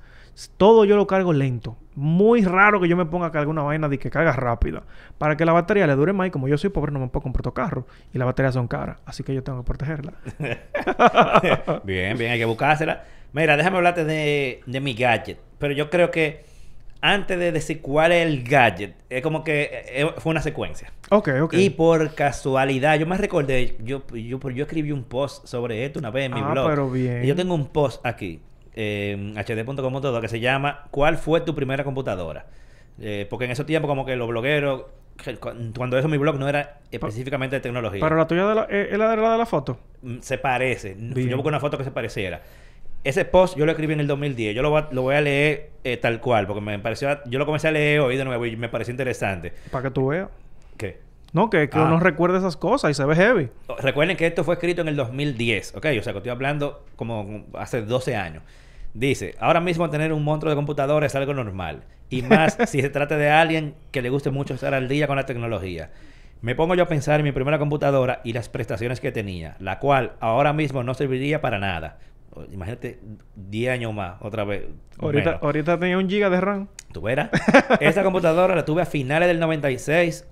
todo 0.58 0.86
yo 0.86 0.96
lo 0.96 1.08
cargo 1.08 1.34
lento. 1.34 1.78
Muy 2.00 2.44
raro 2.44 2.80
que 2.80 2.88
yo 2.88 2.96
me 2.96 3.06
ponga 3.08 3.26
a 3.26 3.32
cargar 3.32 3.48
una 3.48 3.64
vaina 3.64 3.90
de 3.90 3.98
que 3.98 4.12
carga 4.12 4.32
rápida. 4.34 4.84
Para 5.18 5.36
que 5.36 5.44
la 5.46 5.52
batería 5.52 5.88
le 5.88 5.96
dure 5.96 6.14
más 6.14 6.28
y 6.28 6.30
como 6.30 6.48
yo 6.48 6.56
soy 6.56 6.70
pobre 6.70 6.92
no 6.92 7.00
me 7.00 7.08
puedo 7.08 7.24
comprar 7.24 7.42
otro 7.42 7.56
carro. 7.56 7.88
Y 8.14 8.20
las 8.20 8.28
baterías 8.28 8.54
son 8.54 8.68
caras. 8.68 8.98
Así 9.06 9.24
que 9.24 9.34
yo 9.34 9.42
tengo 9.42 9.64
que 9.64 9.66
protegerla. 9.66 10.14
bien, 11.84 12.18
bien, 12.18 12.32
hay 12.32 12.40
que 12.40 12.46
buscársela. 12.46 13.04
Mira, 13.34 13.58
déjame 13.58 13.78
hablarte 13.78 14.06
de, 14.06 14.62
de 14.66 14.80
mi 14.80 14.94
gadget. 14.94 15.40
Pero 15.58 15.74
yo 15.74 15.90
creo 15.90 16.12
que 16.12 16.46
antes 17.02 17.38
de 17.38 17.52
decir 17.52 17.82
cuál 17.82 18.12
es 18.12 18.26
el 18.26 18.44
gadget, 18.44 18.96
es 19.10 19.22
como 19.22 19.44
que 19.44 19.70
eh, 19.88 20.08
fue 20.18 20.32
una 20.32 20.42
secuencia. 20.42 20.92
ok, 21.10 21.30
ok. 21.44 21.54
Y 21.56 21.70
por 21.72 22.14
casualidad, 22.16 22.98
yo 23.00 23.06
me 23.06 23.18
recordé, 23.18 23.76
yo, 23.84 24.04
yo, 24.14 24.40
yo 24.50 24.64
escribí 24.64 24.92
un 24.92 25.04
post 25.04 25.46
sobre 25.46 25.86
esto 25.86 26.00
una 26.00 26.10
vez 26.10 26.26
en 26.28 26.34
mi 26.34 26.42
Ah, 26.44 26.52
blog. 26.52 26.70
pero 26.70 26.90
bien. 26.90 27.24
Y 27.24 27.28
yo 27.28 27.36
tengo 27.36 27.54
un 27.56 27.68
post 27.68 28.04
aquí, 28.06 28.40
en 28.78 29.34
hd.com 29.36 30.02
todo, 30.02 30.22
que 30.22 30.28
se 30.28 30.40
llama 30.40 30.86
¿Cuál 30.92 31.18
fue 31.18 31.42
tu 31.42 31.56
primera 31.56 31.84
computadora? 31.84 32.46
Eh, 33.00 33.26
porque 33.30 33.46
en 33.46 33.52
esos 33.52 33.66
tiempos 33.66 33.90
como 33.90 34.06
que 34.06 34.16
los 34.16 34.28
blogueros, 34.28 34.84
cuando 35.76 35.98
eso 35.98 36.08
mi 36.08 36.18
blog 36.18 36.38
no 36.40 36.48
era 36.48 36.80
específicamente 36.92 37.56
de 37.56 37.60
tecnología. 37.60 38.00
Pero 38.02 38.16
la 38.16 38.28
tuya 38.28 38.48
de 38.48 38.56
la, 38.56 38.68
eh, 38.70 38.90
es 38.92 38.98
la 38.98 39.10
de 39.10 39.18
la 39.18 39.32
de 39.32 39.38
la 39.38 39.46
foto. 39.46 39.80
Mm, 40.02 40.18
se 40.22 40.38
parece. 40.38 40.94
Bien. 40.98 41.28
Yo 41.30 41.36
busco 41.38 41.50
una 41.50 41.60
foto 41.60 41.78
que 41.78 41.84
se 41.84 41.92
pareciera. 41.92 42.42
Ese 43.04 43.24
post 43.26 43.58
yo 43.58 43.66
lo 43.66 43.72
escribí 43.72 43.94
en 43.94 44.00
el 44.02 44.08
2010. 44.08 44.56
Yo 44.56 44.62
lo, 44.62 44.70
voy 44.72 44.82
a- 44.82 44.88
lo 44.92 45.02
voy 45.04 45.16
a 45.16 45.22
leer 45.22 45.70
eh, 45.84 45.98
tal 45.98 46.20
cual, 46.20 46.46
porque 46.48 46.62
me 46.62 46.78
pareció... 46.80 47.20
Yo 47.26 47.40
lo 47.40 47.46
comencé 47.46 47.68
a 47.68 47.72
leer 47.72 48.00
hoy 48.02 48.18
de 48.18 48.26
nuevo 48.26 48.46
y 48.46 48.56
me 48.56 48.70
pareció 48.70 48.92
interesante. 48.92 49.54
Para 49.72 49.84
que 49.84 49.92
tú 49.92 50.08
veas. 50.08 50.30
¿Qué? 50.78 51.00
No, 51.34 51.50
que, 51.50 51.70
que 51.70 51.78
Ah. 51.78 51.84
uno 51.84 52.00
recuerde 52.00 52.38
esas 52.40 52.58
cosas 52.58 52.92
y 52.92 52.94
se 52.96 53.06
ve 53.06 53.16
heavy. 53.16 53.50
Recuerden 53.80 54.18
que 54.18 54.26
esto 54.28 54.44
fue 54.44 54.56
escrito 54.56 54.82
en 54.82 54.88
el 54.88 54.96
2010, 54.96 55.76
¿ok? 55.76 55.86
O 56.00 56.04
sea, 56.04 56.14
que 56.14 56.18
estoy 56.20 56.32
hablando 56.32 56.84
como 56.96 57.46
hace 57.54 57.82
12 57.82 58.16
años. 58.16 58.44
Dice, 58.98 59.36
ahora 59.40 59.62
mismo 59.62 59.92
tener 59.92 60.12
un 60.12 60.24
monstruo 60.24 60.50
de 60.50 60.56
computadora 60.56 61.06
es 61.06 61.14
algo 61.14 61.32
normal. 61.32 61.84
Y 62.10 62.24
más 62.24 62.58
si 62.66 62.82
se 62.82 62.90
trata 62.90 63.16
de 63.16 63.30
alguien 63.30 63.76
que 63.92 64.02
le 64.02 64.10
guste 64.10 64.32
mucho 64.32 64.56
estar 64.56 64.74
al 64.74 64.88
día 64.88 65.06
con 65.06 65.18
la 65.18 65.28
tecnología. 65.28 65.92
Me 66.42 66.56
pongo 66.56 66.74
yo 66.74 66.82
a 66.82 66.88
pensar 66.88 67.20
en 67.20 67.24
mi 67.24 67.32
primera 67.32 67.60
computadora 67.60 68.22
y 68.24 68.34
las 68.34 68.50
prestaciones 68.50 69.00
que 69.00 69.12
tenía, 69.12 69.56
la 69.60 69.78
cual 69.78 70.14
ahora 70.20 70.52
mismo 70.52 70.82
no 70.82 70.96
serviría 70.96 71.42
para 71.42 71.60
nada. 71.60 72.00
Imagínate 72.52 73.00
10 73.36 73.72
años 73.72 73.94
más, 73.94 74.16
otra 74.20 74.46
vez. 74.46 74.66
Ahorita, 74.98 75.40
ahorita 75.44 75.78
tenía 75.78 76.00
un 76.00 76.10
giga 76.10 76.32
de 76.32 76.42
RAM. 76.42 76.68
¿Tú 76.92 77.02
verás? 77.02 77.30
Esa 77.80 78.04
computadora 78.04 78.56
la 78.56 78.66
tuve 78.66 78.82
a 78.82 78.88
finales 78.88 79.28
del 79.28 79.40
96 79.40 80.26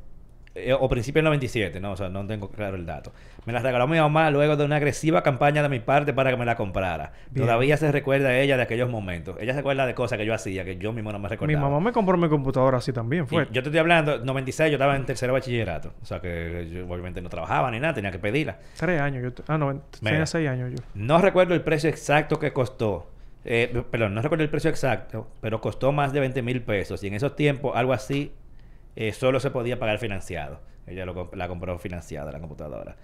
eh, 0.56 0.74
o 0.74 0.88
principios 0.88 1.16
del 1.22 1.26
97, 1.26 1.80
¿no? 1.82 1.91
O 1.91 1.97
sea, 1.97 2.08
no 2.10 2.26
tengo 2.26 2.49
claro 2.49 2.76
el 2.78 2.86
dato. 2.86 3.12
Me 3.45 3.51
la 3.53 3.60
regaló 3.60 3.88
mi 3.88 3.97
mamá 3.99 4.32
luego 4.32 4.56
de 4.56 4.64
una 4.66 4.78
agresiva 4.78 5.22
campaña 5.22 5.62
de 5.62 5.70
mi 5.70 5.80
parte 5.80 6.14
para 6.14 6.32
que 6.32 6.38
me 6.38 6.45
la 6.45 6.56
comprara. 6.56 7.12
Bien. 7.30 7.45
Todavía 7.45 7.76
se 7.78 7.91
recuerda 7.91 8.30
a 8.30 8.39
ella 8.39 8.56
de 8.58 8.64
aquellos 8.64 8.89
momentos. 8.89 9.36
Ella 9.39 9.53
se 9.53 9.60
acuerda 9.60 9.86
de 9.86 9.93
cosas 9.93 10.18
que 10.18 10.26
yo 10.26 10.34
hacía 10.34 10.64
que 10.66 10.78
yo 10.78 10.93
mismo 10.93 11.12
no 11.12 11.20
me 11.20 11.24
Mi 11.24 11.30
recordaba. 11.30 11.60
mamá 11.70 11.80
me 11.80 11.91
compró 11.91 12.18
mi 12.18 12.30
computadora 12.30 12.78
así 12.78 12.91
también, 12.93 13.26
Y 13.26 13.28
fue. 13.28 13.45
yo 13.51 13.62
te 13.62 13.70
estoy 13.70 13.80
hablando, 13.80 14.18
96 14.20 14.70
yo 14.72 14.76
estaba 14.78 14.95
en 14.95 15.06
tercero 15.06 15.34
de 15.34 15.39
bachillerato. 15.39 15.93
O 16.01 16.06
sea 16.06 16.20
que 16.22 16.68
yo 16.72 16.86
obviamente 16.88 17.22
no 17.22 17.30
trabajaba 17.30 17.70
ni 17.70 17.80
nada, 17.80 17.93
tenía 17.93 18.12
que 18.12 18.20
pedirla. 18.20 18.58
Tres 18.78 19.01
años. 19.01 19.24
Yo 19.24 19.43
Ah, 19.47 19.58
no, 19.58 19.82
tenía 20.01 20.26
seis 20.26 20.47
años 20.49 20.72
yo. 20.72 20.78
No 20.95 21.20
recuerdo 21.20 21.53
el 21.53 21.62
precio 21.62 21.89
exacto 21.89 22.39
que 22.39 22.53
costó. 22.53 23.12
Eh, 23.43 23.84
perdón, 23.91 24.16
no 24.16 24.22
recuerdo 24.24 24.43
el 24.43 24.49
precio 24.49 24.70
exacto, 24.72 25.28
pero 25.41 25.62
costó 25.62 25.91
más 25.91 26.14
de 26.14 26.20
20 26.22 26.41
mil 26.41 26.62
pesos. 26.64 27.03
Y 27.03 27.08
en 27.08 27.14
esos 27.14 27.36
tiempos, 27.36 27.76
algo 27.76 27.93
así, 27.93 28.32
eh, 28.96 29.12
solo 29.14 29.39
se 29.39 29.52
podía 29.52 29.80
pagar 29.80 29.98
financiado. 30.00 30.60
Ella 30.88 31.06
lo 31.06 31.30
la 31.34 31.48
compró 31.48 31.78
financiada, 31.80 32.32
la 32.32 32.39
computadora. 32.39 32.96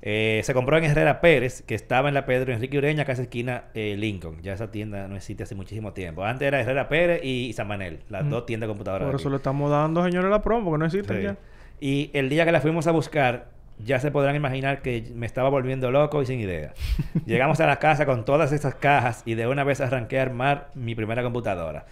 Eh, 0.00 0.42
se 0.44 0.54
compró 0.54 0.76
en 0.78 0.84
Herrera 0.84 1.20
Pérez, 1.20 1.62
que 1.62 1.74
estaba 1.74 2.06
en 2.08 2.14
la 2.14 2.24
Pedro 2.24 2.52
Enrique 2.52 2.78
Ureña, 2.78 3.04
casi 3.04 3.22
esquina 3.22 3.64
eh, 3.74 3.96
Lincoln. 3.98 4.40
Ya 4.42 4.52
esa 4.52 4.70
tienda 4.70 5.08
no 5.08 5.16
existe 5.16 5.42
hace 5.42 5.54
muchísimo 5.56 5.92
tiempo. 5.92 6.24
Antes 6.24 6.46
era 6.46 6.60
Herrera 6.60 6.88
Pérez 6.88 7.24
y 7.24 7.52
San 7.52 7.66
Manel, 7.66 8.00
las 8.08 8.24
Mm. 8.24 8.30
dos 8.30 8.46
tiendas 8.46 8.68
de 8.68 8.70
computadoras. 8.72 9.06
Por 9.06 9.18
eso 9.20 9.28
le 9.30 9.36
estamos 9.36 9.70
dando, 9.70 10.04
señores, 10.04 10.30
la 10.30 10.40
promo, 10.42 10.66
porque 10.70 10.78
no 10.78 10.86
existe 10.86 11.16
Sí. 11.16 11.22
ya. 11.22 11.36
Y 11.80 12.10
el 12.12 12.28
día 12.28 12.44
que 12.44 12.52
la 12.52 12.60
fuimos 12.60 12.86
a 12.86 12.92
buscar, 12.92 13.48
ya 13.84 13.98
se 14.00 14.10
podrán 14.12 14.34
imaginar 14.36 14.82
que 14.82 15.04
me 15.14 15.26
estaba 15.26 15.48
volviendo 15.48 15.90
loco 15.90 16.22
y 16.22 16.26
sin 16.26 16.38
idea. 16.40 16.74
Llegamos 17.26 17.58
a 17.60 17.66
la 17.66 17.76
casa 17.80 18.06
con 18.06 18.24
todas 18.24 18.52
esas 18.52 18.74
cajas 18.76 19.22
y 19.24 19.34
de 19.34 19.46
una 19.48 19.64
vez 19.64 19.80
arranqué 19.80 20.18
a 20.20 20.22
armar 20.22 20.68
mi 20.74 20.94
primera 20.94 21.22
computadora. 21.24 21.86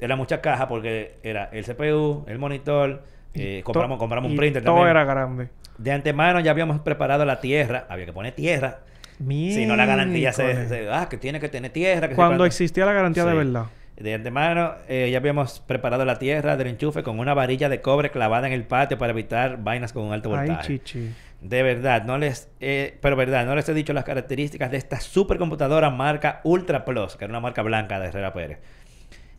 Era 0.00 0.16
mucha 0.16 0.40
caja 0.40 0.68
porque 0.68 1.16
era 1.22 1.48
el 1.52 1.64
CPU, 1.64 2.24
el 2.28 2.38
monitor, 2.38 3.02
eh, 3.34 3.62
compramos, 3.64 3.98
compramos 3.98 4.30
un 4.30 4.36
printer 4.36 4.62
todo 4.62 4.76
también. 4.76 4.90
era 4.90 5.04
grande. 5.04 5.48
De 5.76 5.92
antemano 5.92 6.40
ya 6.40 6.50
habíamos 6.50 6.80
preparado 6.80 7.24
la 7.24 7.40
tierra, 7.40 7.86
había 7.88 8.06
que 8.06 8.12
poner 8.12 8.34
tierra. 8.34 8.78
Si 9.18 9.66
no 9.66 9.74
la 9.76 9.84
garantía 9.86 10.32
se, 10.32 10.68
se- 10.68 10.88
ah, 10.90 11.08
que 11.08 11.16
tiene 11.16 11.40
que 11.40 11.48
tener 11.48 11.72
tierra. 11.72 12.08
que 12.08 12.14
Cuando 12.14 12.44
existía 12.44 12.84
la 12.86 12.92
garantía 12.92 13.24
de 13.24 13.34
verdad. 13.34 13.64
De 13.96 14.14
antemano 14.14 14.74
eh, 14.88 15.08
ya 15.10 15.18
habíamos 15.18 15.58
preparado 15.58 16.04
la 16.04 16.20
tierra 16.20 16.56
del 16.56 16.68
enchufe 16.68 17.02
con 17.02 17.18
una 17.18 17.34
varilla 17.34 17.68
de 17.68 17.80
cobre 17.80 18.10
clavada 18.12 18.46
en 18.46 18.52
el 18.52 18.62
patio 18.62 18.96
para 18.96 19.10
evitar 19.10 19.60
vainas 19.64 19.92
con 19.92 20.04
un 20.04 20.12
alto 20.12 20.32
Ay, 20.36 20.46
voltaje. 20.48 20.78
chichi. 20.78 21.12
De 21.40 21.62
verdad, 21.64 22.04
no 22.04 22.16
les, 22.16 22.48
eh, 22.60 22.96
pero 23.00 23.16
verdad, 23.16 23.44
no 23.44 23.56
les 23.56 23.68
he 23.68 23.74
dicho 23.74 23.92
las 23.92 24.04
características 24.04 24.70
de 24.70 24.76
esta 24.76 25.00
supercomputadora 25.00 25.90
marca 25.90 26.40
Ultra 26.44 26.84
Plus, 26.84 27.16
que 27.16 27.24
era 27.24 27.32
una 27.32 27.40
marca 27.40 27.62
blanca 27.62 27.98
de 27.98 28.06
Herrera 28.08 28.32
Pérez. 28.32 28.58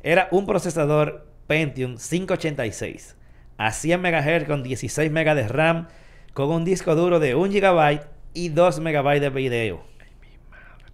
Era 0.01 0.27
un 0.31 0.45
procesador 0.45 1.27
Pentium 1.47 1.97
586 1.97 3.15
a 3.57 3.71
100 3.71 4.01
MHz 4.01 4.45
con 4.47 4.63
16 4.63 5.11
MB 5.11 5.35
de 5.35 5.47
RAM, 5.47 5.87
con 6.33 6.49
un 6.49 6.63
disco 6.63 6.95
duro 6.95 7.19
de 7.19 7.35
1 7.35 7.51
GB 7.51 8.01
y 8.33 8.49
2 8.49 8.79
MB 8.79 9.19
de 9.19 9.29
video. 9.29 9.83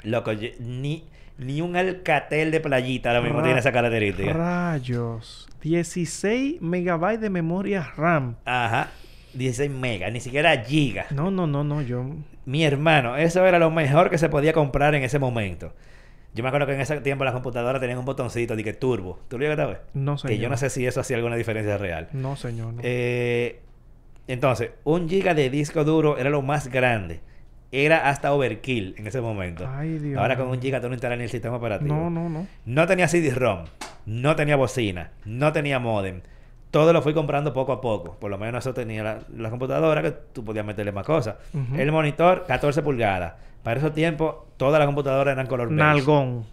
Loco, 0.03 0.31
yo- 0.31 0.49
ni, 0.59 1.05
Ni 1.37 1.59
un 1.59 1.75
alcatel 1.75 2.49
de 2.49 2.61
playita 2.61 3.09
ahora 3.09 3.21
mismo 3.21 3.43
tiene 3.43 3.59
esa 3.59 3.73
característica. 3.73 4.31
Rayos. 4.31 5.49
16 5.61 6.61
megabytes 6.61 7.19
de 7.19 7.29
memoria 7.29 7.91
RAM. 7.97 8.37
Ajá. 8.45 8.87
16 9.33 9.69
megas, 9.69 10.13
ni 10.13 10.21
siquiera 10.21 10.55
gigas. 10.63 11.11
No, 11.11 11.31
no, 11.31 11.45
no, 11.45 11.65
no, 11.65 11.81
yo... 11.81 12.05
Mi 12.45 12.63
hermano, 12.63 13.17
eso 13.17 13.45
era 13.45 13.59
lo 13.59 13.69
mejor 13.69 14.09
que 14.09 14.17
se 14.17 14.29
podía 14.29 14.53
comprar 14.53 14.95
en 14.95 15.03
ese 15.03 15.19
momento. 15.19 15.73
Yo 16.35 16.43
me 16.43 16.49
acuerdo 16.49 16.67
que 16.67 16.73
en 16.75 16.81
ese 16.81 16.99
tiempo 17.01 17.23
las 17.23 17.33
computadoras 17.33 17.79
tenían 17.81 17.97
un 17.97 18.05
botoncito 18.05 18.55
de 18.55 18.63
que 18.63 18.73
turbo. 18.73 19.19
¿Tú 19.29 19.37
lo 19.37 19.43
llegaste 19.43 19.61
a 19.63 19.65
ver? 19.67 19.81
No, 19.93 20.17
Que 20.17 20.21
yo 20.21 20.27
señor. 20.35 20.51
no 20.51 20.57
sé 20.57 20.69
si 20.69 20.85
eso 20.85 20.99
hacía 20.99 21.15
alguna 21.15 21.37
diferencia 21.37 21.77
real. 21.77 22.09
No, 22.11 22.35
señor, 22.35 22.73
no. 22.73 22.81
Eh, 22.83 23.61
entonces, 24.27 24.71
un 24.83 25.07
giga 25.07 25.33
de 25.33 25.49
disco 25.49 25.83
duro 25.83 26.17
era 26.17 26.29
lo 26.29 26.41
más 26.41 26.67
grande. 26.67 27.21
Era 27.71 28.09
hasta 28.09 28.33
overkill 28.33 28.95
en 28.97 29.07
ese 29.07 29.21
momento. 29.21 29.67
Ay, 29.67 29.97
Dios 29.97 30.19
Ahora 30.21 30.37
con 30.37 30.47
un 30.47 30.61
giga 30.61 30.79
tú 30.81 30.87
no 30.87 30.93
instalas 30.93 31.17
ni 31.17 31.23
el 31.25 31.29
sistema 31.29 31.55
operativo. 31.57 31.93
No, 31.95 32.09
no, 32.09 32.29
no. 32.29 32.47
No 32.65 32.87
tenía 32.87 33.07
CD-ROM, 33.07 33.65
no 34.05 34.35
tenía 34.35 34.55
bocina, 34.55 35.11
no 35.25 35.51
tenía 35.53 35.79
modem. 35.79 36.21
Todo 36.71 36.91
lo 36.91 37.01
fui 37.01 37.13
comprando 37.13 37.53
poco 37.53 37.71
a 37.71 37.79
poco. 37.81 38.17
Por 38.19 38.29
lo 38.29 38.37
menos 38.37 38.63
eso 38.65 38.73
tenía 38.73 39.03
la, 39.03 39.19
la 39.37 39.49
computadora 39.49 40.01
que 40.01 40.11
tú 40.11 40.43
podías 40.43 40.65
meterle 40.65 40.91
más 40.91 41.05
cosas. 41.05 41.35
El 41.75 41.91
monitor, 41.93 42.43
14 42.45 42.81
pulgadas. 42.81 43.33
Para 43.65 43.79
esos 43.81 43.93
tiempos, 43.93 44.35
todas 44.55 44.79
las 44.79 44.85
computadoras 44.85 45.33
eran 45.33 45.47
color 45.47 45.67
beige. 45.67 45.83
Nalgón. 45.83 46.45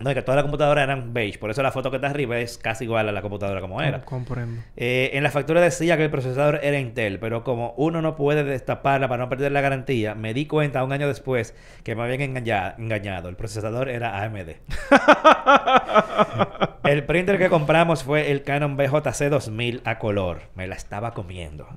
No, 0.00 0.10
es 0.10 0.16
que 0.16 0.22
todas 0.22 0.34
las 0.36 0.42
computadoras 0.42 0.82
eran 0.82 1.14
beige. 1.14 1.38
Por 1.38 1.50
eso 1.52 1.62
la 1.62 1.70
foto 1.70 1.88
que 1.90 1.96
está 1.96 2.08
arriba 2.08 2.36
es 2.38 2.58
casi 2.58 2.84
igual 2.84 3.08
a 3.08 3.12
la 3.12 3.22
computadora 3.22 3.60
como 3.60 3.80
era. 3.80 4.00
Com- 4.00 4.24
comprendo. 4.24 4.60
Eh, 4.76 5.10
en 5.14 5.22
la 5.22 5.30
factura 5.30 5.60
decía 5.60 5.96
que 5.96 6.02
el 6.04 6.10
procesador 6.10 6.58
era 6.64 6.78
Intel, 6.80 7.20
pero 7.20 7.44
como 7.44 7.72
uno 7.76 8.02
no 8.02 8.16
puede 8.16 8.42
destaparla 8.42 9.06
para 9.08 9.22
no 9.22 9.28
perder 9.28 9.52
la 9.52 9.60
garantía, 9.60 10.16
me 10.16 10.34
di 10.34 10.46
cuenta 10.46 10.82
un 10.82 10.92
año 10.92 11.06
después 11.06 11.54
que 11.84 11.94
me 11.94 12.02
habían 12.02 12.20
engaña- 12.20 12.74
engañado. 12.78 13.28
El 13.28 13.36
procesador 13.36 13.88
era 13.88 14.22
AMD. 14.24 14.50
el 16.84 17.04
printer 17.04 17.38
que 17.38 17.48
compramos 17.48 18.02
fue 18.04 18.30
el 18.32 18.42
Canon 18.42 18.76
BJC 18.76 19.28
2000 19.30 19.82
a 19.84 19.98
color. 19.98 20.42
Me 20.54 20.66
la 20.66 20.74
estaba 20.74 21.12
comiendo. 21.12 21.68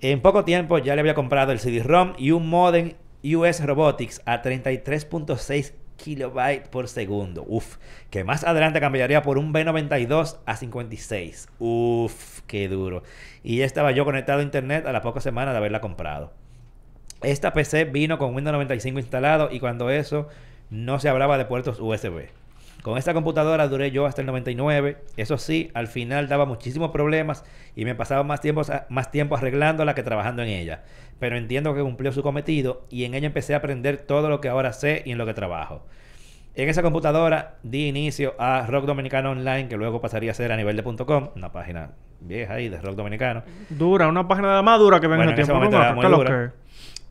En 0.00 0.20
poco 0.20 0.44
tiempo 0.44 0.78
ya 0.78 0.94
le 0.94 1.00
había 1.00 1.14
comprado 1.14 1.52
el 1.52 1.58
CD-ROM 1.60 2.14
y 2.18 2.30
un 2.30 2.48
modem 2.48 2.94
US 3.24 3.64
Robotics 3.64 4.20
a 4.26 4.42
33.6 4.42 5.72
kilobytes 5.96 6.68
por 6.68 6.88
segundo. 6.88 7.44
Uf, 7.46 7.78
que 8.10 8.24
más 8.24 8.44
adelante 8.44 8.80
cambiaría 8.80 9.22
por 9.22 9.38
un 9.38 9.52
B92 9.52 10.38
a 10.44 10.56
56. 10.56 11.48
Uf, 11.58 12.40
qué 12.46 12.68
duro. 12.68 13.02
Y 13.42 13.58
ya 13.58 13.64
estaba 13.64 13.92
yo 13.92 14.04
conectado 14.04 14.40
a 14.40 14.42
internet 14.42 14.86
a 14.86 14.92
las 14.92 15.02
pocas 15.02 15.22
semanas 15.22 15.54
de 15.54 15.58
haberla 15.58 15.80
comprado. 15.80 16.32
Esta 17.22 17.52
PC 17.52 17.84
vino 17.86 18.18
con 18.18 18.34
Windows 18.34 18.52
95 18.52 18.98
instalado 18.98 19.48
y 19.50 19.60
cuando 19.60 19.88
eso 19.88 20.28
no 20.70 21.00
se 21.00 21.08
hablaba 21.08 21.38
de 21.38 21.46
puertos 21.46 21.80
USB. 21.80 22.28
Con 22.84 22.98
esta 22.98 23.14
computadora 23.14 23.66
duré 23.66 23.92
yo 23.92 24.04
hasta 24.04 24.20
el 24.20 24.26
99. 24.26 24.98
Eso 25.16 25.38
sí, 25.38 25.70
al 25.72 25.86
final 25.86 26.28
daba 26.28 26.44
muchísimos 26.44 26.90
problemas 26.90 27.42
y 27.74 27.86
me 27.86 27.94
pasaba 27.94 28.24
más 28.24 28.42
tiempo, 28.42 28.60
más 28.90 29.10
tiempo 29.10 29.36
arreglándola 29.36 29.94
que 29.94 30.02
trabajando 30.02 30.42
en 30.42 30.50
ella. 30.50 30.82
Pero 31.18 31.38
entiendo 31.38 31.74
que 31.74 31.80
cumplió 31.80 32.12
su 32.12 32.22
cometido 32.22 32.84
y 32.90 33.04
en 33.04 33.14
ella 33.14 33.26
empecé 33.26 33.54
a 33.54 33.56
aprender 33.56 33.96
todo 33.96 34.28
lo 34.28 34.42
que 34.42 34.50
ahora 34.50 34.74
sé 34.74 35.00
y 35.06 35.12
en 35.12 35.16
lo 35.16 35.24
que 35.24 35.32
trabajo. 35.32 35.86
En 36.56 36.68
esa 36.68 36.82
computadora 36.82 37.54
di 37.62 37.88
inicio 37.88 38.34
a 38.38 38.66
Rock 38.66 38.84
Dominicano 38.84 39.30
Online, 39.30 39.66
que 39.66 39.78
luego 39.78 40.02
pasaría 40.02 40.32
a 40.32 40.34
ser 40.34 40.52
a 40.52 40.56
nivel 40.58 40.76
de 40.76 40.82
.com, 41.06 41.30
una 41.36 41.52
página 41.52 41.92
vieja 42.20 42.52
ahí 42.52 42.68
de 42.68 42.82
Rock 42.82 42.96
Dominicano. 42.96 43.44
Dura, 43.70 44.08
una 44.08 44.28
página 44.28 44.48
de 44.50 44.54
la 44.56 44.62
más 44.62 44.78
dura 44.78 45.00
que 45.00 45.06
ven 45.06 45.16
Bueno, 45.16 45.32
en 45.32 45.38
ese 45.38 45.44
tiempo. 45.46 45.54
momento 45.54 45.78
¿Cómo? 45.78 45.84
era 45.84 45.94
¿Qué 45.94 46.00
muy 46.02 46.10
lo 46.10 46.16
dura. 46.18 46.52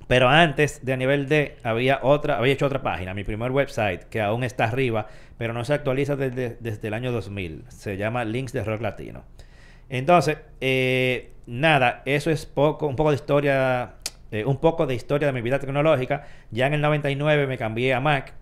Pero 0.07 0.29
antes 0.29 0.85
de 0.85 0.93
a 0.93 0.97
nivel 0.97 1.27
D 1.27 1.57
había 1.63 1.99
otra, 2.03 2.37
había 2.37 2.53
hecho 2.53 2.65
otra 2.65 2.81
página, 2.81 3.13
mi 3.13 3.23
primer 3.23 3.51
website, 3.51 4.03
que 4.05 4.21
aún 4.21 4.43
está 4.43 4.65
arriba, 4.65 5.07
pero 5.37 5.53
no 5.53 5.63
se 5.63 5.73
actualiza 5.73 6.15
desde, 6.15 6.57
desde 6.59 6.87
el 6.87 6.93
año 6.93 7.11
2000. 7.11 7.65
Se 7.69 7.97
llama 7.97 8.25
Links 8.25 8.53
de 8.53 8.63
Rock 8.63 8.81
Latino. 8.81 9.23
Entonces, 9.89 10.37
eh, 10.61 11.31
nada, 11.45 12.01
eso 12.05 12.31
es 12.31 12.45
poco, 12.45 12.87
un 12.87 12.95
poco 12.95 13.11
de 13.11 13.15
historia, 13.15 13.95
eh, 14.31 14.45
un 14.45 14.57
poco 14.57 14.85
de 14.87 14.95
historia 14.95 15.27
de 15.27 15.33
mi 15.33 15.41
vida 15.41 15.59
tecnológica. 15.59 16.27
Ya 16.51 16.67
en 16.67 16.73
el 16.73 16.81
99 16.81 17.47
me 17.47 17.57
cambié 17.57 17.93
a 17.93 17.99
Mac, 17.99 18.33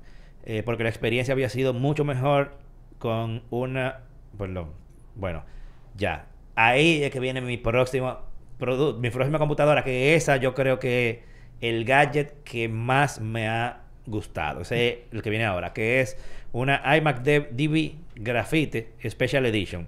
eh, 0.43 0.63
porque 0.63 0.83
la 0.83 0.89
experiencia 0.89 1.33
había 1.33 1.49
sido 1.49 1.73
mucho 1.73 2.05
mejor 2.05 2.57
con 2.97 3.43
una, 3.49 3.99
perdón, 4.37 4.71
bueno, 5.15 5.43
ya. 5.95 6.27
Ahí 6.55 7.03
es 7.03 7.11
que 7.11 7.19
viene 7.19 7.41
mi 7.41 7.57
próximo 7.57 8.31
mi 8.99 9.09
próxima 9.09 9.39
computadora, 9.39 9.83
que 9.83 10.15
esa 10.15 10.37
yo 10.37 10.53
creo 10.53 10.77
que 10.79 11.23
el 11.61 11.85
gadget 11.85 12.43
que 12.43 12.67
más 12.67 13.19
me 13.21 13.47
ha 13.47 13.81
gustado. 14.05 14.61
Ese 14.61 14.87
es 14.89 14.97
el 15.13 15.21
que 15.21 15.29
viene 15.29 15.45
ahora, 15.45 15.73
que 15.73 16.01
es 16.01 16.17
una 16.51 16.81
iMac 16.97 17.21
DB 17.21 17.93
Graphite 18.15 18.93
Special 19.09 19.45
Edition. 19.45 19.87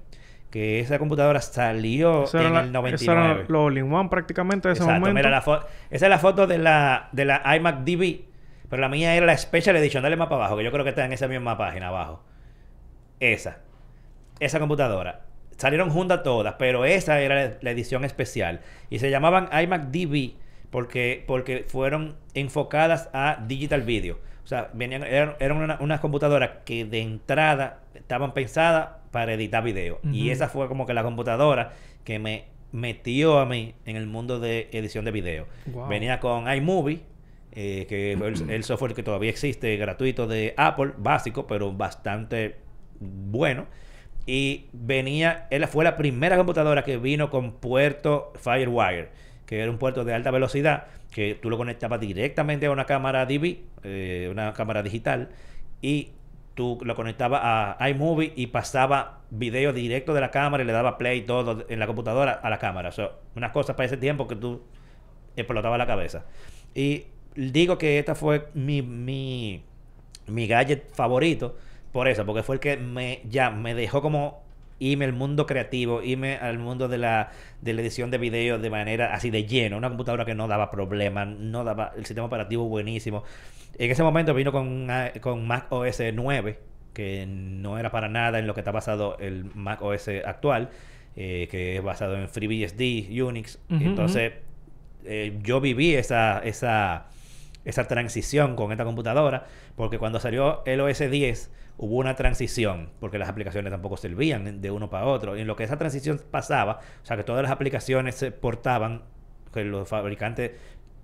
Que 0.51 0.80
esa 0.80 0.99
computadora 0.99 1.41
salió 1.41 2.26
en 2.32 2.53
la- 2.53 2.59
el 2.61 2.65
esa 2.67 2.71
99. 2.74 3.21
era 3.26 3.45
los 3.49 3.65
all-in-one 3.65 4.09
prácticamente 4.09 4.67
de 4.67 4.74
ese 4.76 4.84
Exacto, 4.84 4.99
momento. 4.99 5.15
mira 5.17 5.30
la 5.32 5.39
esa 5.89 6.05
es 6.05 6.09
la 6.09 6.19
foto 6.19 6.45
de 6.45 6.59
la, 6.59 7.09
de 7.11 7.26
la 7.26 7.41
iMac 7.55 7.80
DB, 7.80 8.21
pero 8.69 8.82
la 8.82 8.88
mía 8.89 9.15
era 9.15 9.26
la 9.26 9.36
Special 9.36 9.76
Edition. 9.78 10.03
Dale 10.03 10.15
más 10.15 10.28
para 10.28 10.41
abajo, 10.41 10.57
que 10.57 10.63
yo 10.63 10.71
creo 10.71 10.84
que 10.84 10.91
está 10.91 11.05
en 11.05 11.13
esa 11.13 11.28
misma 11.28 11.57
página 11.57 11.88
abajo. 11.88 12.24
Esa. 13.19 13.57
Esa 14.39 14.59
computadora. 14.59 15.21
Salieron 15.57 15.89
juntas 15.89 16.24
todas, 16.24 16.55
pero 16.59 16.86
esa 16.86 17.19
era 17.21 17.36
la, 17.36 17.53
la 17.61 17.71
edición 17.71 18.03
especial. 18.05 18.61
Y 18.89 18.99
se 18.99 19.09
llamaban 19.09 19.49
iMac 19.59 19.86
DB 19.91 20.34
porque, 20.74 21.24
porque 21.28 21.63
fueron 21.67 22.15
enfocadas 22.34 23.09
a 23.13 23.43
digital 23.47 23.84
video. 23.84 24.17
O 24.43 24.47
sea, 24.47 24.69
venían, 24.74 25.03
eran, 25.03 25.36
eran 25.39 25.57
una- 25.57 25.78
unas 25.80 25.99
computadoras 26.01 26.49
que 26.65 26.84
de 26.84 26.99
entrada 27.01 27.80
estaban 27.93 28.34
pensadas 28.34 28.89
para 29.11 29.34
editar 29.34 29.63
video. 29.63 29.99
Y 30.03 30.32
esa 30.32 30.49
fue 30.49 30.67
como 30.67 30.86
que 30.86 30.93
la 30.93 31.03
computadora 31.03 31.74
que 32.03 32.19
me 32.19 32.45
metió 32.71 33.38
a 33.39 33.45
mí 33.45 33.76
en 33.86 33.95
el 33.95 34.07
mundo 34.07 34.39
de 34.39 34.67
edición 34.74 35.05
de 35.05 35.11
video. 35.11 35.45
Wow. 35.67 35.88
Venía 35.88 36.19
con 36.19 36.51
iMovie, 36.51 37.01
eh, 37.51 37.86
que 37.88 38.15
fue 38.17 38.30
el, 38.30 38.49
el 38.49 38.63
software 38.63 38.95
que 38.95 39.03
todavía 39.03 39.30
existe 39.30 39.78
gratuito 39.78 40.26
de 40.26 40.55
Apple, 40.57 40.93
básico, 40.97 41.45
pero 41.45 41.71
bastante 41.71 42.55
bueno. 42.99 43.67
Y 44.26 44.65
venía, 44.74 45.47
él 45.51 45.67
fue 45.67 45.84
la 45.84 45.97
primera 45.97 46.36
computadora 46.38 46.84
que 46.84 46.97
vino 46.97 47.30
con 47.30 47.53
puerto 47.53 48.34
Firewire, 48.38 49.09
que 49.45 49.59
era 49.59 49.71
un 49.71 49.77
puerto 49.77 50.03
de 50.03 50.13
alta 50.13 50.31
velocidad, 50.31 50.87
que 51.11 51.35
tú 51.35 51.49
lo 51.49 51.57
conectabas 51.57 51.99
directamente 51.99 52.65
a 52.65 52.71
una 52.71 52.85
cámara 52.85 53.25
DV, 53.25 53.57
eh, 53.83 54.29
una 54.31 54.53
cámara 54.53 54.81
digital, 54.83 55.29
y 55.81 56.09
tú 56.55 56.79
lo 56.83 56.95
conectabas 56.95 57.41
a 57.43 57.89
iMovie 57.89 58.33
y 58.35 58.47
pasaba 58.47 59.21
video 59.29 59.73
directo 59.73 60.13
de 60.13 60.21
la 60.21 60.31
cámara 60.31 60.63
y 60.63 60.67
le 60.67 60.73
daba 60.73 60.97
play 60.97 61.21
todo 61.21 61.65
en 61.67 61.79
la 61.79 61.87
computadora 61.87 62.31
a 62.33 62.49
la 62.49 62.59
cámara. 62.59 62.89
O 62.89 62.91
sea, 62.91 63.11
unas 63.35 63.51
cosas 63.51 63.75
para 63.75 63.87
ese 63.87 63.97
tiempo 63.97 64.27
que 64.27 64.35
tú 64.35 64.63
explotaba 65.35 65.77
la 65.77 65.87
cabeza. 65.87 66.25
Y 66.75 67.05
digo 67.35 67.77
que 67.77 67.99
esta 67.99 68.15
fue 68.15 68.49
mi, 68.53 68.81
mi, 68.81 69.63
mi 70.27 70.47
gadget 70.47 70.93
favorito 70.93 71.55
por 71.91 72.07
eso, 72.07 72.25
porque 72.25 72.43
fue 72.43 72.55
el 72.55 72.59
que 72.59 72.77
me 72.77 73.21
ya 73.29 73.51
me 73.51 73.75
dejó 73.75 74.01
como 74.01 74.43
irme 74.91 75.05
al 75.05 75.13
mundo 75.13 75.45
creativo, 75.45 76.01
irme 76.01 76.36
al 76.36 76.59
mundo 76.59 76.88
de 76.88 76.97
la, 76.97 77.31
de 77.61 77.73
la 77.73 77.81
edición 77.81 78.11
de 78.11 78.17
video 78.17 78.59
de 78.59 78.69
manera 78.69 79.13
así 79.13 79.29
de 79.29 79.45
lleno. 79.45 79.77
Una 79.77 79.89
computadora 79.89 80.25
que 80.25 80.36
no 80.36 80.47
daba 80.47 80.69
problemas, 80.69 81.27
no 81.27 81.63
daba 81.63 81.93
el 81.95 82.05
sistema 82.05 82.27
operativo 82.27 82.65
buenísimo. 82.67 83.23
En 83.77 83.89
ese 83.89 84.03
momento 84.03 84.34
vino 84.34 84.51
con, 84.51 84.88
con 85.21 85.47
Mac 85.47 85.67
OS 85.71 86.01
9, 86.13 86.59
que 86.93 87.25
no 87.27 87.79
era 87.79 87.91
para 87.91 88.09
nada 88.09 88.39
en 88.39 88.47
lo 88.47 88.53
que 88.53 88.59
está 88.59 88.71
basado 88.71 89.17
el 89.19 89.45
Mac 89.55 89.81
OS 89.81 90.09
actual, 90.25 90.69
eh, 91.15 91.47
que 91.49 91.77
es 91.77 91.84
basado 91.84 92.15
en 92.15 92.27
FreeBSD, 92.27 93.21
Unix. 93.23 93.59
Entonces, 93.69 94.34
eh, 95.05 95.39
yo 95.43 95.61
viví 95.61 95.95
esa, 95.95 96.39
esa, 96.39 97.07
esa 97.66 97.88
transición 97.88 98.55
con 98.55 98.72
esta 98.72 98.86
computadora, 98.86 99.47
porque 99.76 99.97
cuando 99.97 100.20
salió 100.20 100.64
el 100.66 100.82
OS 100.82 100.99
10 100.99 101.51
hubo 101.78 101.97
una 101.97 102.16
transición, 102.16 102.89
porque 102.99 103.18
las 103.18 103.30
aplicaciones 103.30 103.72
tampoco 103.72 103.97
servían 103.97 104.61
de 104.61 104.72
uno 104.72 104.89
para 104.89 105.05
otro. 105.05 105.36
Y 105.38 105.41
en 105.41 105.47
lo 105.47 105.55
que 105.55 105.64
esa 105.64 105.78
transición 105.78 106.22
pasaba, 106.30 106.80
o 107.01 107.05
sea, 107.05 107.18
que 107.18 107.24
todas 107.24 107.41
las 107.41 107.51
aplicaciones 107.51 108.16
se 108.16 108.32
portaban, 108.32 109.03
que 109.53 109.64
los 109.64 109.88
fabricantes 109.88 110.51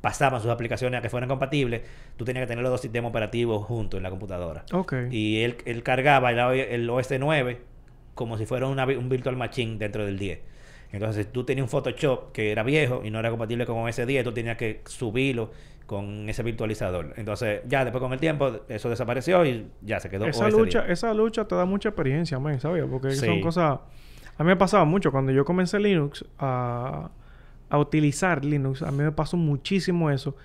pasaban 0.01 0.41
sus 0.41 0.49
aplicaciones 0.49 0.99
a 0.99 1.01
que 1.01 1.10
fueran 1.10 1.28
compatibles, 1.28 1.82
tú 2.16 2.26
tenías 2.26 2.43
que 2.43 2.47
tener 2.47 2.64
los 2.64 2.72
dos 2.72 2.82
sistemas 2.82 3.10
operativos 3.10 3.66
juntos 3.66 3.97
en 3.97 4.03
la 4.03 4.10
computadora. 4.10 4.64
Ok. 4.72 4.93
Y 5.12 5.41
él, 5.41 5.57
él 5.66 5.84
cargaba 5.84 6.32
el, 6.32 6.60
el 6.60 6.89
OS 6.89 7.10
9 7.20 7.62
como 8.20 8.38
si 8.38 8.45
fuera 8.45 8.68
una 8.68 8.86
un 8.86 9.07
virtual 9.07 9.38
machine 9.38 9.78
dentro 9.78 10.05
del 10.05 10.20
10. 10.20 10.39
Entonces, 10.91 11.26
si 11.26 11.32
tú 11.32 11.45
tenías 11.45 11.64
un 11.64 11.70
Photoshop 11.70 12.32
que 12.32 12.51
era 12.51 12.64
viejo 12.64 13.01
y 13.03 13.12
no 13.12 13.20
era 13.20 13.30
compatible 13.30 13.66
con 13.66 13.78
OS 13.78 14.05
10, 14.05 14.24
tú 14.24 14.34
tenías 14.34 14.57
que 14.57 14.82
subirlo 14.86 15.51
con 15.89 16.29
ese 16.29 16.43
virtualizador. 16.43 17.15
Entonces, 17.17 17.61
ya 17.67 17.83
después 17.83 17.99
con 17.99 18.13
el 18.13 18.19
tiempo, 18.19 18.61
eso 18.69 18.91
desapareció 18.91 19.43
y 19.43 19.71
ya 19.81 19.99
se 19.99 20.07
quedó 20.07 20.27
esa 20.27 20.47
lucha, 20.47 20.83
10. 20.83 20.91
esa 20.91 21.15
lucha 21.15 21.45
te 21.45 21.55
da 21.55 21.65
mucha 21.65 21.89
experiencia, 21.89 22.37
man, 22.37 22.59
¿sabes? 22.59 22.85
Porque 22.85 23.09
son 23.13 23.41
cosas... 23.41 23.79
A 24.37 24.43
mí 24.43 24.49
me 24.49 24.55
pasaba 24.55 24.85
mucho 24.85 25.11
cuando 25.11 25.31
yo 25.31 25.43
comencé 25.43 25.79
Linux 25.79 26.23
a, 26.37 27.09
a 27.71 27.77
utilizar 27.79 28.45
Linux. 28.45 28.83
A 28.83 28.91
mí 28.91 28.99
me 28.99 29.11
pasó 29.11 29.35
muchísimo 29.35 30.11
eso. 30.11 30.35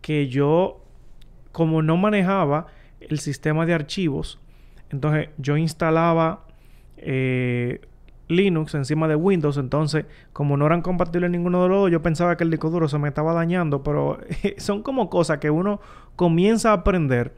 Que 0.00 0.28
yo, 0.28 0.82
como 1.52 1.82
no 1.82 1.98
manejaba 1.98 2.68
el 2.98 3.18
sistema 3.18 3.66
de 3.66 3.74
archivos. 3.74 4.40
Entonces 4.88 5.28
yo 5.36 5.58
instalaba 5.58 6.46
eh, 6.96 7.82
Linux 8.28 8.74
encima 8.74 9.08
de 9.08 9.16
Windows. 9.16 9.56
Entonces, 9.56 10.06
como 10.32 10.56
no 10.56 10.66
eran 10.66 10.82
compatibles 10.82 11.30
ninguno 11.30 11.62
de 11.62 11.68
los 11.68 11.78
dos, 11.78 11.90
yo 11.90 12.02
pensaba 12.02 12.36
que 12.36 12.44
el 12.44 12.50
disco 12.50 12.70
duro 12.70 12.88
se 12.88 12.98
me 12.98 13.08
estaba 13.08 13.32
dañando. 13.32 13.82
Pero 13.82 14.18
son 14.58 14.82
como 14.82 15.10
cosas 15.10 15.38
que 15.38 15.50
uno 15.50 15.80
comienza 16.16 16.70
a 16.70 16.74
aprender. 16.74 17.32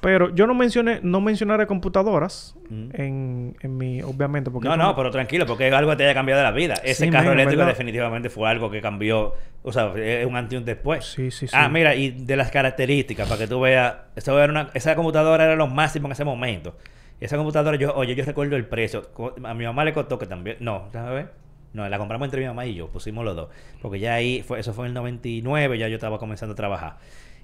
Pero 0.00 0.34
yo 0.34 0.46
no 0.46 0.54
mencioné, 0.54 1.00
no 1.02 1.20
mencionaré 1.20 1.66
computadoras 1.66 2.56
en, 2.70 3.54
en, 3.60 3.76
mi, 3.76 4.00
obviamente. 4.00 4.50
Porque 4.50 4.66
no, 4.66 4.76
no, 4.76 4.96
pero 4.96 5.10
tranquilo, 5.10 5.44
porque 5.44 5.68
es 5.68 5.74
algo 5.74 5.90
que 5.90 5.98
te 5.98 6.04
haya 6.04 6.14
cambiado 6.14 6.42
la 6.42 6.52
vida. 6.52 6.74
Ese 6.82 7.10
carro 7.10 7.32
eléctrico 7.32 7.64
definitivamente 7.66 8.30
fue 8.30 8.48
algo 8.48 8.70
que 8.70 8.80
cambió, 8.80 9.34
o 9.62 9.72
sea, 9.72 9.92
es 9.96 10.26
un 10.26 10.36
antes 10.36 10.54
y 10.54 10.56
un 10.56 10.64
después. 10.64 11.04
Sí, 11.04 11.30
sí, 11.30 11.46
sí. 11.46 11.54
Ah, 11.54 11.68
mira, 11.68 11.94
y 11.94 12.12
de 12.12 12.36
las 12.36 12.50
características, 12.50 13.28
para 13.28 13.40
que 13.40 13.46
tú 13.46 13.60
veas, 13.60 13.94
esa, 14.16 14.32
era 14.42 14.50
una, 14.50 14.70
esa 14.72 14.96
computadora 14.96 15.44
era 15.44 15.56
lo 15.56 15.66
máximo 15.66 16.08
en 16.08 16.12
ese 16.12 16.24
momento. 16.24 16.76
Esa 17.20 17.36
computadora, 17.36 17.76
yo, 17.76 17.94
oye, 17.94 18.14
yo 18.14 18.24
recuerdo 18.24 18.56
el 18.56 18.66
precio. 18.66 19.10
A 19.44 19.54
mi 19.54 19.64
mamá 19.64 19.84
le 19.84 19.92
costó 19.92 20.18
que 20.18 20.26
también, 20.26 20.56
no, 20.60 20.88
déjame 20.92 21.14
ver. 21.14 21.32
No, 21.72 21.88
la 21.88 21.98
compramos 21.98 22.26
entre 22.26 22.40
mi 22.40 22.46
mamá 22.46 22.66
y 22.66 22.74
yo, 22.74 22.88
pusimos 22.88 23.24
los 23.24 23.36
dos. 23.36 23.48
Porque 23.80 24.00
ya 24.00 24.14
ahí, 24.14 24.42
fue, 24.42 24.58
eso 24.58 24.72
fue 24.72 24.86
en 24.86 24.88
el 24.88 24.94
99, 24.94 25.78
ya 25.78 25.88
yo 25.88 25.94
estaba 25.94 26.18
comenzando 26.18 26.54
a 26.54 26.56
trabajar. 26.56 26.96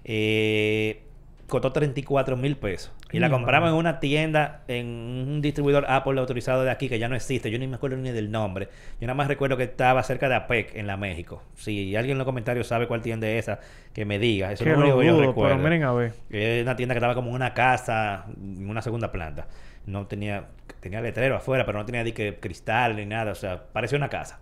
Eh, 0.04 1.02
costó 1.46 1.72
34 1.72 2.36
mil 2.36 2.56
pesos. 2.56 2.92
Y 3.12 3.20
la 3.20 3.30
compramos 3.30 3.70
en 3.70 3.76
una 3.76 4.00
tienda, 4.00 4.62
en 4.66 4.86
un 4.86 5.40
distribuidor 5.40 5.86
Apple 5.88 6.18
autorizado 6.18 6.64
de 6.64 6.70
aquí, 6.70 6.88
que 6.88 6.98
ya 6.98 7.08
no 7.08 7.14
existe. 7.14 7.50
Yo 7.50 7.58
ni 7.58 7.66
me 7.68 7.76
acuerdo 7.76 7.96
ni 7.96 8.10
del 8.10 8.30
nombre. 8.30 8.68
Yo 9.00 9.06
nada 9.06 9.14
más 9.14 9.28
recuerdo 9.28 9.56
que 9.56 9.62
estaba 9.62 10.02
cerca 10.02 10.28
de 10.28 10.34
APEC, 10.34 10.74
en 10.74 10.86
la 10.88 10.96
México. 10.96 11.42
Si 11.54 11.94
alguien 11.94 12.14
en 12.14 12.18
los 12.18 12.24
comentarios 12.24 12.66
sabe 12.66 12.88
cuál 12.88 13.02
tienda 13.02 13.28
es 13.28 13.44
esa, 13.44 13.60
que 13.92 14.04
me 14.04 14.18
diga. 14.18 14.52
Eso 14.52 14.64
es 14.64 14.70
lo 14.70 14.80
único 14.80 14.98
que 14.98 15.06
yo 15.06 15.20
recuerdo. 15.20 15.54
Pero 15.54 15.62
miren 15.62 15.84
a 15.84 15.92
ver. 15.92 16.12
Es 16.30 16.62
una 16.62 16.74
tienda 16.74 16.94
que 16.94 16.98
estaba 16.98 17.14
como 17.14 17.28
en 17.28 17.36
una 17.36 17.54
casa, 17.54 18.26
en 18.36 18.68
una 18.68 18.82
segunda 18.82 19.12
planta. 19.12 19.46
No 19.86 20.06
tenía, 20.06 20.48
tenía 20.80 21.00
letrero 21.00 21.36
afuera, 21.36 21.64
pero 21.64 21.78
no 21.78 21.86
tenía 21.86 22.02
ni 22.04 22.12
que 22.12 22.36
cristal 22.38 22.96
ni 22.96 23.06
nada. 23.06 23.32
O 23.32 23.36
sea, 23.36 23.64
parecía 23.72 23.96
una 23.96 24.08
casa. 24.08 24.40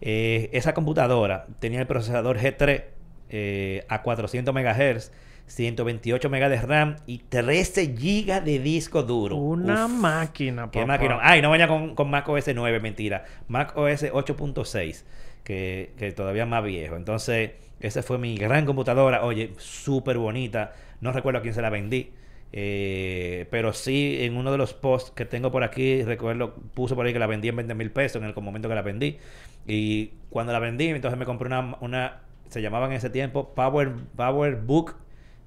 Eh, 0.00 0.50
esa 0.52 0.74
computadora 0.74 1.46
tenía 1.58 1.80
el 1.80 1.86
procesador 1.86 2.38
G3 2.38 2.84
eh, 3.28 3.84
a 3.88 4.02
400 4.02 4.54
MHz 4.54 5.12
128 5.50 6.28
MB 6.28 6.48
de 6.48 6.60
RAM 6.62 6.96
y 7.06 7.18
13 7.18 7.86
GB 7.88 8.42
de 8.42 8.58
disco 8.60 9.02
duro. 9.02 9.36
Una 9.36 9.88
máquina, 9.88 10.66
papá. 10.66 10.72
¿Qué 10.72 10.86
máquina? 10.86 11.18
Ay, 11.22 11.42
no 11.42 11.50
vaya 11.50 11.66
con, 11.66 11.94
con 11.94 12.08
Mac 12.08 12.28
OS 12.28 12.54
9, 12.54 12.80
mentira. 12.80 13.24
Mac 13.48 13.76
OS 13.76 14.04
8.6, 14.04 15.04
que, 15.42 15.92
que 15.98 16.12
todavía 16.12 16.44
es 16.44 16.48
más 16.48 16.62
viejo. 16.62 16.96
Entonces, 16.96 17.52
esa 17.80 18.02
fue 18.02 18.18
mi 18.18 18.36
gran 18.36 18.64
computadora. 18.64 19.24
Oye, 19.24 19.52
súper 19.58 20.18
bonita. 20.18 20.72
No 21.00 21.12
recuerdo 21.12 21.40
a 21.40 21.42
quién 21.42 21.54
se 21.54 21.62
la 21.62 21.70
vendí. 21.70 22.12
Eh, 22.52 23.46
pero 23.50 23.72
sí, 23.72 24.18
en 24.20 24.36
uno 24.36 24.50
de 24.50 24.58
los 24.58 24.74
posts 24.74 25.12
que 25.12 25.24
tengo 25.24 25.50
por 25.50 25.62
aquí, 25.62 26.02
recuerdo, 26.02 26.54
puso 26.74 26.96
por 26.96 27.06
ahí 27.06 27.12
que 27.12 27.18
la 27.18 27.26
vendí 27.26 27.48
en 27.48 27.56
20 27.56 27.74
mil 27.74 27.90
pesos 27.90 28.22
en 28.22 28.28
el 28.28 28.34
momento 28.34 28.68
que 28.68 28.74
la 28.74 28.82
vendí. 28.82 29.18
Y 29.66 30.12
cuando 30.30 30.52
la 30.52 30.58
vendí, 30.58 30.88
entonces 30.88 31.18
me 31.18 31.24
compré 31.26 31.46
una, 31.46 31.76
una 31.80 32.22
se 32.48 32.60
llamaba 32.60 32.86
en 32.86 32.92
ese 32.92 33.10
tiempo 33.10 33.54
Power, 33.54 33.92
Power 34.16 34.56
Book 34.56 34.96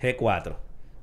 G4. 0.01 0.55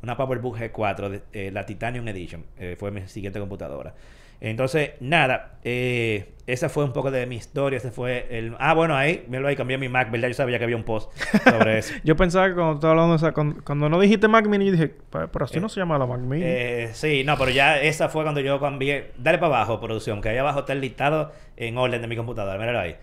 Una 0.02 0.16
PowerBook 0.16 0.56
G4, 0.56 1.22
eh, 1.32 1.50
la 1.52 1.66
Titanium 1.66 2.08
Edition. 2.08 2.44
Eh, 2.58 2.76
fue 2.78 2.90
mi 2.90 3.06
siguiente 3.06 3.38
computadora. 3.38 3.94
Entonces, 4.40 4.92
nada, 5.00 5.58
eh, 5.64 6.32
esa 6.46 6.70
fue 6.70 6.84
un 6.84 6.92
poco 6.92 7.10
de 7.10 7.26
mi 7.26 7.36
historia. 7.36 7.76
Ese 7.76 7.90
fue 7.90 8.26
el. 8.30 8.56
Ah, 8.58 8.72
bueno, 8.72 8.96
ahí, 8.96 9.26
lo 9.30 9.46
ahí, 9.46 9.54
cambié 9.54 9.76
mi 9.76 9.88
Mac, 9.88 10.10
¿verdad? 10.10 10.28
Yo 10.28 10.34
sabía 10.34 10.58
que 10.58 10.64
había 10.64 10.76
un 10.76 10.84
post 10.84 11.12
sobre 11.44 11.78
eso. 11.78 11.94
yo 12.04 12.16
pensaba 12.16 12.48
que 12.48 12.54
cuando 12.54 12.74
estaba 12.74 12.92
hablando, 12.92 13.14
o 13.14 13.18
sea, 13.18 13.32
cuando, 13.32 13.88
no 13.88 14.00
dijiste 14.00 14.28
Mac 14.28 14.46
Mini, 14.46 14.66
yo 14.66 14.72
dije, 14.72 14.94
pero 15.10 15.44
así 15.44 15.60
no 15.60 15.68
se 15.68 15.80
llama 15.80 15.98
la 15.98 16.06
Mac 16.06 16.20
Mini. 16.20 16.44
sí, 16.92 17.22
no, 17.24 17.36
pero 17.36 17.50
ya 17.50 17.80
esa 17.80 18.08
fue 18.08 18.22
cuando 18.22 18.40
yo 18.40 18.58
cambié. 18.58 19.12
Dale 19.18 19.38
para 19.38 19.56
abajo, 19.56 19.78
producción, 19.80 20.22
que 20.22 20.30
ahí 20.30 20.38
abajo 20.38 20.60
está 20.60 20.72
el 20.72 20.80
listado 20.80 21.32
en 21.56 21.76
orden 21.76 22.00
de 22.00 22.08
mi 22.08 22.16
computadora, 22.16 22.58
míralo 22.58 22.80
ahí. 22.80 22.96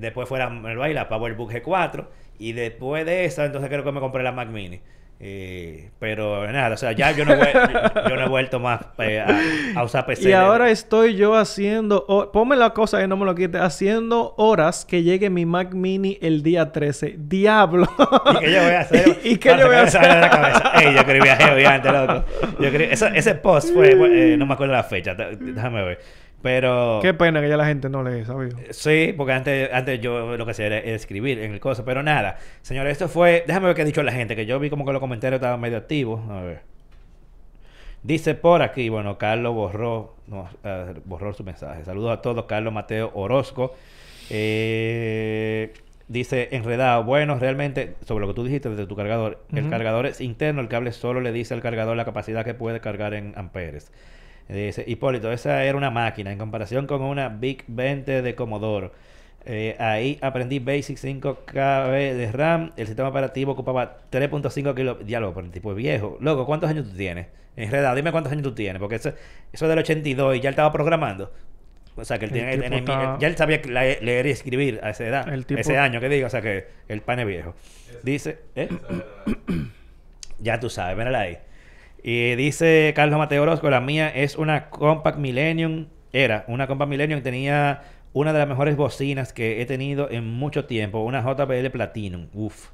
después 0.00 0.28
fue 0.28 0.38
la, 0.38 0.48
la 0.48 1.08
PowerBook 1.08 1.50
G4. 1.50 2.06
Y 2.38 2.52
después 2.52 3.06
de 3.06 3.24
esa, 3.24 3.44
entonces 3.44 3.70
creo 3.70 3.84
que 3.84 3.92
me 3.92 4.00
compré 4.00 4.22
la 4.22 4.32
Mac 4.32 4.48
Mini. 4.48 4.80
Eh, 5.20 5.90
pero 6.00 6.50
nada, 6.52 6.74
o 6.74 6.76
sea, 6.76 6.92
ya 6.92 7.12
yo 7.12 7.24
no, 7.24 7.34
yo, 7.34 8.16
no 8.16 8.24
he 8.24 8.28
vuelto 8.28 8.60
más 8.60 8.80
eh, 8.98 9.24
a, 9.74 9.82
usar 9.82 10.04
PC. 10.04 10.28
Y 10.28 10.32
ahora 10.32 10.70
estoy 10.70 11.14
yo 11.14 11.34
haciendo, 11.34 12.30
ponme 12.32 12.56
la 12.56 12.70
cosa 12.70 12.98
que 12.98 13.06
no 13.06 13.16
me 13.16 13.24
lo 13.24 13.34
quite, 13.34 13.58
haciendo 13.58 14.34
horas 14.36 14.84
que 14.84 15.02
llegue 15.02 15.30
mi 15.30 15.46
Mac 15.46 15.72
Mini 15.72 16.18
el 16.20 16.42
día 16.42 16.72
13. 16.72 17.14
Diablo. 17.16 17.88
¿Y 18.34 18.38
qué 18.38 18.52
yo 18.52 18.62
voy 18.62 18.72
a 18.72 18.80
hacer? 18.80 19.20
¿Y 19.24 19.36
qué 19.36 19.56
yo 19.58 19.66
voy 19.66 19.76
a 19.76 19.82
hacer? 19.82 20.02
la 20.02 20.30
cabeza. 20.30 20.72
Ey, 20.82 20.92
yo 20.92 21.00
escribí 21.00 21.28
a 21.28 21.78
loco. 21.78 22.24
Yo 22.60 22.68
ese 22.68 23.34
post 23.36 23.72
fue, 23.72 23.92
eh, 23.92 24.36
no 24.36 24.46
me 24.46 24.54
acuerdo 24.54 24.74
la 24.74 24.84
fecha, 24.84 25.14
déjame 25.14 25.84
ver. 25.84 26.23
Pero... 26.44 26.98
Qué 27.00 27.14
pena 27.14 27.40
que 27.40 27.48
ya 27.48 27.56
la 27.56 27.64
gente 27.64 27.88
no 27.88 28.02
lee, 28.02 28.26
¿sabes? 28.26 28.54
Sí, 28.68 29.14
porque 29.16 29.32
antes, 29.32 29.72
antes 29.72 29.98
yo 29.98 30.36
lo 30.36 30.44
que 30.44 30.50
hacía 30.50 30.66
era 30.66 30.76
escribir 30.76 31.38
en 31.38 31.54
el 31.54 31.58
coso. 31.58 31.86
Pero 31.86 32.02
nada, 32.02 32.36
señores, 32.60 32.92
esto 32.92 33.08
fue... 33.08 33.44
Déjame 33.46 33.68
ver 33.68 33.74
qué 33.74 33.80
ha 33.80 33.84
dicho 33.86 34.02
la 34.02 34.12
gente, 34.12 34.36
que 34.36 34.44
yo 34.44 34.60
vi 34.60 34.68
como 34.68 34.84
que 34.84 34.92
los 34.92 35.00
comentarios 35.00 35.38
estaban 35.38 35.58
medio 35.58 35.78
activos. 35.78 36.20
A 36.28 36.42
ver. 36.42 36.60
Dice 38.02 38.34
por 38.34 38.60
aquí, 38.60 38.90
bueno, 38.90 39.16
Carlos 39.16 39.54
borró, 39.54 40.16
no, 40.26 40.46
borró 41.06 41.32
su 41.32 41.44
mensaje. 41.44 41.82
Saludos 41.82 42.18
a 42.18 42.20
todos, 42.20 42.44
Carlos 42.44 42.74
Mateo 42.74 43.10
Orozco. 43.14 43.74
Eh, 44.28 45.72
dice 46.08 46.50
enredado, 46.52 47.04
bueno, 47.04 47.38
realmente, 47.38 47.94
sobre 48.06 48.20
lo 48.20 48.28
que 48.28 48.34
tú 48.34 48.44
dijiste 48.44 48.68
desde 48.68 48.86
tu 48.86 48.96
cargador, 48.96 49.42
el 49.50 49.70
cargador 49.70 50.04
es 50.04 50.20
interno, 50.20 50.60
el 50.60 50.68
cable 50.68 50.92
solo 50.92 51.22
le 51.22 51.32
dice 51.32 51.54
al 51.54 51.62
cargador 51.62 51.96
la 51.96 52.04
capacidad 52.04 52.44
que 52.44 52.52
puede 52.52 52.80
cargar 52.80 53.14
en 53.14 53.32
amperes. 53.34 53.90
Dice, 54.48 54.84
Hipólito, 54.86 55.32
esa 55.32 55.64
era 55.64 55.76
una 55.76 55.90
máquina 55.90 56.30
en 56.30 56.38
comparación 56.38 56.86
con 56.86 57.02
una 57.02 57.28
Big 57.28 57.64
20 57.66 58.22
de 58.22 58.34
Commodore. 58.34 58.90
Eh, 59.46 59.76
ahí 59.78 60.18
aprendí 60.22 60.58
Basic 60.58 60.96
5 60.96 61.44
KB 61.46 61.90
de 61.90 62.30
RAM. 62.32 62.72
El 62.76 62.86
sistema 62.86 63.08
operativo 63.08 63.52
ocupaba 63.52 63.98
3.5 64.10 64.74
kilos. 64.74 65.06
Diálogo, 65.06 65.34
pero 65.34 65.46
el 65.46 65.52
tipo 65.52 65.70
es 65.70 65.76
viejo. 65.76 66.18
Loco, 66.20 66.46
¿cuántos 66.46 66.70
años 66.70 66.88
tú 66.90 66.96
tienes? 66.96 67.26
En 67.56 67.70
realidad, 67.70 67.94
dime 67.94 68.10
cuántos 68.10 68.32
años 68.32 68.42
tú 68.42 68.54
tienes. 68.54 68.80
Porque 68.80 68.96
eso, 68.96 69.12
eso 69.52 69.68
del 69.68 69.78
82 69.78 70.36
y 70.36 70.40
ya 70.40 70.48
él 70.48 70.52
estaba 70.52 70.72
programando. 70.72 71.32
O 71.96 72.04
sea, 72.04 72.18
que 72.18 72.24
él 72.24 72.32
tiene, 72.32 72.84
ya 73.20 73.28
él 73.28 73.36
sabía 73.36 73.60
leer 74.00 74.26
y 74.26 74.30
escribir 74.30 74.80
a 74.82 74.90
esa 74.90 75.06
edad. 75.06 75.28
ese 75.56 75.78
año 75.78 76.00
que 76.00 76.08
diga. 76.08 76.26
O 76.26 76.30
sea, 76.30 76.42
que 76.42 76.66
el 76.88 77.02
pan 77.02 77.20
es 77.20 77.26
viejo. 77.26 77.54
Dice, 78.02 78.38
¿eh? 78.56 78.68
ya 80.40 80.58
tú 80.58 80.68
sabes, 80.70 80.96
mírala 80.96 81.20
ahí. 81.20 81.38
Y 82.06 82.34
dice 82.34 82.92
Carlos 82.94 83.18
Mateo 83.18 83.42
Orozco, 83.42 83.70
la 83.70 83.80
mía 83.80 84.10
es 84.10 84.36
una 84.36 84.68
Compact 84.68 85.16
Millennium, 85.16 85.86
era 86.12 86.44
una 86.48 86.66
Compact 86.66 86.90
Millennium 86.90 87.22
tenía 87.22 87.80
una 88.12 88.34
de 88.34 88.40
las 88.40 88.46
mejores 88.46 88.76
bocinas 88.76 89.32
que 89.32 89.62
he 89.62 89.64
tenido 89.64 90.10
en 90.10 90.28
mucho 90.28 90.66
tiempo, 90.66 91.00
una 91.02 91.22
JBL 91.22 91.70
Platinum. 91.70 92.28
Uf. 92.34 92.68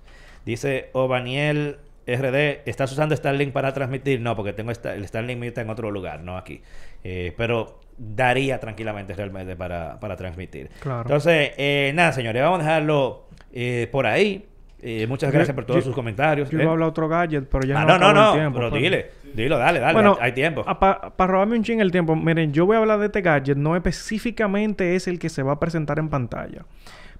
Dice 0.44 0.90
Obaniel 0.94 1.78
RD, 2.08 2.68
¿estás 2.68 2.90
usando 2.90 3.14
Starlink 3.14 3.52
para 3.52 3.72
transmitir? 3.72 4.20
No, 4.20 4.34
porque 4.34 4.52
tengo 4.52 4.72
el 4.72 5.06
Starlink 5.06 5.38
mío 5.38 5.50
está 5.50 5.60
en 5.60 5.70
otro 5.70 5.92
lugar, 5.92 6.22
no 6.22 6.36
aquí. 6.36 6.60
Eh, 7.04 7.32
pero 7.36 7.78
daría 7.96 8.58
tranquilamente 8.58 9.14
realmente 9.14 9.54
para, 9.54 10.00
para 10.00 10.16
transmitir. 10.16 10.70
Entonces, 10.84 11.52
eh, 11.56 11.92
nada, 11.94 12.10
señores, 12.10 12.42
vamos 12.42 12.58
a 12.58 12.62
dejarlo 12.64 13.28
eh, 13.52 13.88
por 13.92 14.08
ahí. 14.08 14.50
Eh, 14.82 15.06
muchas 15.06 15.30
gracias 15.30 15.54
por 15.54 15.66
todos 15.66 15.84
sus 15.84 15.94
comentarios. 15.94 16.48
Yo 16.50 16.58
iba 16.58 16.70
a 16.70 16.72
hablar 16.72 16.88
otro 16.88 17.06
gadget, 17.08 17.46
pero 17.50 17.66
ya 17.66 17.80
ah, 17.80 17.84
no, 17.84 17.98
no, 17.98 18.12
no, 18.14 18.36
no, 18.36 18.52
pero 18.52 18.70
dile, 18.70 19.10
dilo, 19.34 19.58
dale, 19.58 19.80
dale, 19.80 19.92
bueno, 19.92 20.16
hay 20.20 20.32
tiempo. 20.32 20.64
Para 20.64 21.12
robarme 21.18 21.56
un 21.56 21.62
ching 21.62 21.80
el 21.80 21.90
tiempo, 21.90 22.16
miren, 22.16 22.52
yo 22.52 22.66
voy 22.66 22.76
a 22.76 22.80
hablar 22.80 22.98
de 22.98 23.06
este 23.06 23.22
gadget, 23.22 23.56
no 23.56 23.76
específicamente 23.76 24.96
es 24.96 25.08
el 25.08 25.18
que 25.18 25.28
se 25.28 25.42
va 25.42 25.52
a 25.52 25.60
presentar 25.60 25.98
en 25.98 26.08
pantalla. 26.08 26.64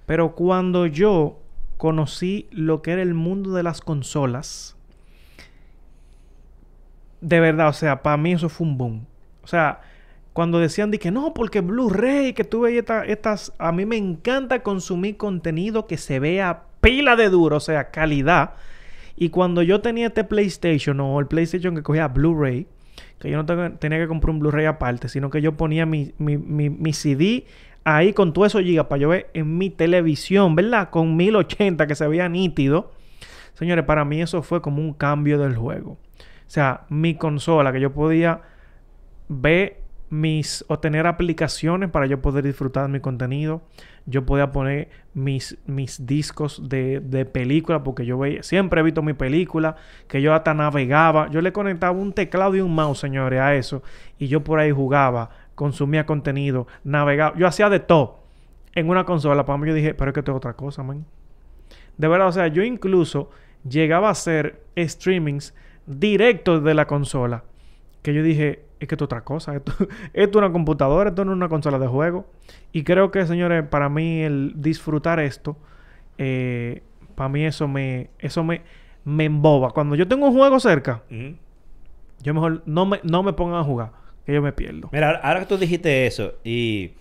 Pero 0.05 0.35
cuando 0.35 0.85
yo 0.85 1.39
conocí 1.77 2.47
lo 2.51 2.81
que 2.81 2.91
era 2.91 3.01
el 3.01 3.13
mundo 3.13 3.53
de 3.53 3.63
las 3.63 3.81
consolas, 3.81 4.75
de 7.21 7.39
verdad, 7.39 7.69
o 7.69 7.73
sea, 7.73 8.01
para 8.01 8.17
mí 8.17 8.33
eso 8.33 8.49
fue 8.49 8.67
un 8.67 8.77
boom. 8.77 9.05
O 9.43 9.47
sea, 9.47 9.81
cuando 10.33 10.59
decían 10.59 10.91
de 10.91 10.99
que 10.99 11.11
no, 11.11 11.33
porque 11.33 11.61
Blu-ray, 11.61 12.33
que 12.33 12.43
tuve 12.43 12.77
estas, 12.77 13.07
estas, 13.07 13.53
a 13.57 13.71
mí 13.71 13.85
me 13.85 13.97
encanta 13.97 14.63
consumir 14.63 15.17
contenido 15.17 15.87
que 15.87 15.97
se 15.97 16.19
vea 16.19 16.63
pila 16.81 17.15
de 17.15 17.29
duro, 17.29 17.57
o 17.57 17.59
sea, 17.59 17.91
calidad. 17.91 18.51
Y 19.15 19.29
cuando 19.29 19.61
yo 19.61 19.81
tenía 19.81 20.07
este 20.07 20.23
PlayStation 20.23 20.99
o 20.99 21.19
el 21.19 21.27
PlayStation 21.27 21.75
que 21.75 21.83
cogía 21.83 22.07
Blu-ray, 22.07 22.67
que 23.19 23.29
yo 23.29 23.41
no 23.41 23.45
tenía 23.77 23.99
que 23.99 24.07
comprar 24.07 24.31
un 24.31 24.39
Blu-ray 24.39 24.65
aparte, 24.65 25.07
sino 25.07 25.29
que 25.29 25.41
yo 25.41 25.55
ponía 25.55 25.85
mi, 25.85 26.13
mi, 26.17 26.37
mi, 26.37 26.93
CD 26.93 27.45
ahí 27.83 28.13
con 28.13 28.33
todo 28.33 28.45
eso 28.45 28.59
gigas 28.59 28.85
para 28.87 29.01
yo 29.01 29.09
ver 29.09 29.29
en 29.33 29.57
mi 29.57 29.69
televisión, 29.69 30.55
¿verdad? 30.55 30.89
Con 30.89 31.15
1080 31.15 31.85
que 31.87 31.95
se 31.95 32.07
veía 32.07 32.29
nítido. 32.29 32.91
Señores, 33.53 33.85
para 33.85 34.05
mí 34.05 34.21
eso 34.21 34.41
fue 34.41 34.61
como 34.61 34.81
un 34.81 34.93
cambio 34.93 35.37
del 35.37 35.55
juego. 35.55 35.91
O 35.91 36.53
sea, 36.53 36.85
mi 36.89 37.15
consola 37.15 37.71
que 37.71 37.79
yo 37.79 37.93
podía 37.93 38.41
ver 39.29 39.81
mis 40.09 40.65
o 40.67 40.79
tener 40.79 41.07
aplicaciones 41.07 41.89
para 41.89 42.05
yo 42.05 42.21
poder 42.21 42.43
disfrutar 42.43 42.89
mi 42.89 42.99
contenido. 42.99 43.61
Yo 44.05 44.25
podía 44.25 44.51
poner 44.51 44.89
mis, 45.13 45.57
mis 45.65 46.05
discos 46.05 46.67
de, 46.67 46.99
de 46.99 47.25
película 47.25 47.83
porque 47.83 48.05
yo 48.05 48.17
veía, 48.17 48.43
siempre 48.43 48.81
he 48.81 48.83
visto 48.83 49.01
mi 49.01 49.13
película, 49.13 49.75
que 50.07 50.21
yo 50.21 50.33
hasta 50.33 50.53
navegaba. 50.53 51.29
Yo 51.29 51.41
le 51.41 51.53
conectaba 51.53 51.97
un 51.97 52.13
teclado 52.13 52.55
y 52.55 52.61
un 52.61 52.73
mouse, 52.73 52.99
señores, 52.99 53.39
a 53.39 53.55
eso. 53.55 53.83
Y 54.17 54.27
yo 54.27 54.43
por 54.43 54.59
ahí 54.59 54.71
jugaba, 54.71 55.29
consumía 55.55 56.05
contenido, 56.05 56.67
navegaba. 56.83 57.37
Yo 57.37 57.47
hacía 57.47 57.69
de 57.69 57.79
todo 57.79 58.21
en 58.73 58.89
una 58.89 59.05
consola. 59.05 59.45
Para 59.45 59.57
mí 59.57 59.67
yo 59.67 59.73
dije, 59.73 59.93
pero 59.93 60.09
es 60.09 60.13
que 60.13 60.21
esto 60.21 60.31
es 60.31 60.37
otra 60.37 60.53
cosa, 60.53 60.83
man. 60.83 61.05
De 61.97 62.07
verdad, 62.07 62.27
o 62.27 62.31
sea, 62.31 62.47
yo 62.47 62.63
incluso 62.63 63.29
llegaba 63.67 64.07
a 64.07 64.11
hacer 64.11 64.63
streamings 64.77 65.53
directos 65.85 66.63
de 66.63 66.73
la 66.73 66.87
consola. 66.87 67.43
Que 68.01 68.13
yo 68.13 68.23
dije, 68.23 68.63
es 68.79 68.87
que 68.87 68.95
esto 68.95 69.03
es 69.03 69.07
otra 69.07 69.21
cosa. 69.23 69.55
Esto, 69.55 69.73
esto 70.13 70.39
es 70.39 70.43
una 70.43 70.51
computadora, 70.51 71.09
esto 71.09 71.23
no 71.25 71.31
es 71.31 71.35
una 71.37 71.49
consola 71.49 71.77
de 71.79 71.87
juego. 71.87 72.25
Y 72.71 72.83
creo 72.83 73.11
que, 73.11 73.25
señores, 73.27 73.63
para 73.67 73.89
mí 73.89 74.21
el 74.21 74.53
disfrutar 74.55 75.19
esto, 75.19 75.55
eh, 76.17 76.81
para 77.15 77.29
mí 77.29 77.45
eso 77.45 77.67
me, 77.67 78.09
eso 78.19 78.43
me, 78.43 78.61
me 79.05 79.25
emboba. 79.25 79.71
Cuando 79.71 79.95
yo 79.95 80.07
tengo 80.07 80.27
un 80.27 80.33
juego 80.35 80.59
cerca, 80.59 81.03
yo 82.21 82.33
mejor 82.33 82.63
no 82.65 82.85
me, 82.85 82.99
no 83.03 83.21
me 83.23 83.33
pongan 83.33 83.59
a 83.59 83.63
jugar, 83.63 83.91
que 84.25 84.33
yo 84.33 84.41
me 84.41 84.51
pierdo. 84.53 84.89
Mira, 84.91 85.07
ahora- 85.07 85.19
ahora 85.23 85.39
que 85.41 85.45
tú 85.45 85.57
dijiste 85.57 86.07
eso 86.07 86.33
y, 86.43 86.91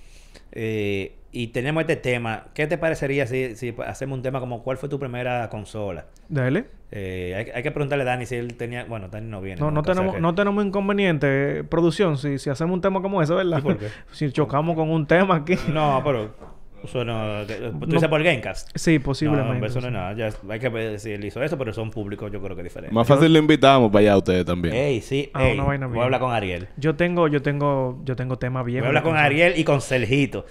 eh, 0.52 1.16
y 1.32 1.48
tenemos 1.48 1.80
este 1.82 1.96
tema, 1.96 2.46
¿qué 2.54 2.66
te 2.66 2.76
parecería 2.78 3.26
si, 3.26 3.54
si 3.56 3.74
hacemos 3.86 4.16
un 4.16 4.22
tema 4.22 4.40
como 4.40 4.62
cuál 4.62 4.76
fue 4.78 4.88
tu 4.88 4.98
primera 4.98 5.48
consola? 5.48 6.06
Dale. 6.28 6.64
Eh, 6.92 7.34
hay, 7.36 7.50
hay 7.54 7.62
que 7.62 7.70
preguntarle 7.70 8.02
a 8.02 8.06
Dani 8.06 8.26
si 8.26 8.34
él 8.34 8.54
tenía... 8.56 8.84
Bueno, 8.84 9.08
Dani 9.08 9.28
no 9.28 9.40
viene. 9.40 9.60
No, 9.60 9.66
no 9.66 9.76
nunca, 9.76 9.80
o 9.80 9.84
sea 9.84 9.94
tenemos, 9.94 10.14
que- 10.16 10.20
no 10.20 10.34
tenemos 10.34 10.64
inconveniente, 10.64 11.58
eh, 11.60 11.64
producción, 11.64 12.18
si, 12.18 12.38
si 12.38 12.50
hacemos 12.50 12.74
un 12.74 12.80
tema 12.80 13.00
como 13.00 13.22
ese, 13.22 13.32
¿verdad? 13.32 13.58
¿Y 13.58 13.62
por 13.62 13.78
qué? 13.78 13.86
si 14.12 14.32
chocamos 14.32 14.74
con 14.74 14.90
un 14.90 15.06
tema 15.06 15.36
aquí. 15.36 15.54
No, 15.72 16.00
pero... 16.04 16.50
Eso 16.82 17.04
no... 17.04 17.44
Tú 17.46 17.78
No. 17.78 17.86
dices 17.86 18.08
por 18.08 18.22
Gamecast. 18.22 18.70
Sí, 18.74 18.96
No, 18.98 19.04
posiblemente. 19.04 19.52
hombre, 19.52 19.68
eso 19.68 19.80
no 19.82 19.88
es 19.88 19.92
sí. 19.92 19.96
nada. 19.98 20.12
Ya, 20.14 20.30
hay 20.52 20.58
que 20.58 20.68
ver 20.70 20.98
si 20.98 21.12
él 21.12 21.22
hizo 21.26 21.42
eso, 21.42 21.58
pero 21.58 21.74
son 21.74 21.90
públicos, 21.90 22.32
yo 22.32 22.40
creo 22.42 22.56
que 22.56 22.62
diferentes. 22.62 22.94
Más 22.94 23.06
fácil 23.06 23.30
lo 23.32 23.38
invitamos 23.38 23.90
para 23.92 24.00
allá 24.00 24.12
a 24.14 24.16
ustedes 24.16 24.46
también. 24.46 24.74
Ey, 24.74 25.02
sí, 25.02 25.30
Ah, 25.34 25.44
ey, 25.46 25.54
una 25.54 25.64
vaina 25.64 25.86
voy 25.86 25.92
bien. 25.92 26.00
a 26.00 26.04
hablar 26.06 26.20
con 26.22 26.32
Ariel. 26.32 26.68
Yo 26.78 26.96
tengo, 26.96 27.28
yo 27.28 27.42
tengo, 27.42 28.00
yo 28.04 28.16
tengo 28.16 28.38
tema 28.38 28.62
Voy 28.62 28.72
viejo. 28.72 28.86
a 28.86 28.88
hablar 28.88 29.02
con. 29.02 29.14
Ariel 29.16 29.52
y 29.58 29.64
con 29.64 29.82
Sergito. 29.82 30.46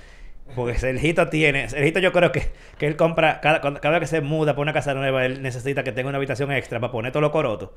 Porque 0.56 0.78
Sergito 0.78 1.28
tiene... 1.30 1.70
Sergito 1.70 2.00
yo 2.00 2.12
creo 2.12 2.32
que, 2.32 2.44
que 2.78 2.88
él 2.88 2.96
compra... 2.96 3.40
Cada, 3.42 3.62
cada 3.62 3.92
vez 4.00 4.00
que 4.10 4.16
se 4.18 4.22
muda 4.22 4.56
por 4.56 4.64
una 4.64 4.74
casa 4.74 4.94
nueva, 4.94 5.26
él 5.26 5.42
necesita 5.42 5.84
que 5.84 5.92
tenga 5.92 6.10
una 6.10 6.18
habitación 6.18 6.52
extra 6.52 6.80
para 6.80 6.92
poner 6.92 7.12
todos 7.12 7.22
los 7.22 7.32
corotos. 7.32 7.70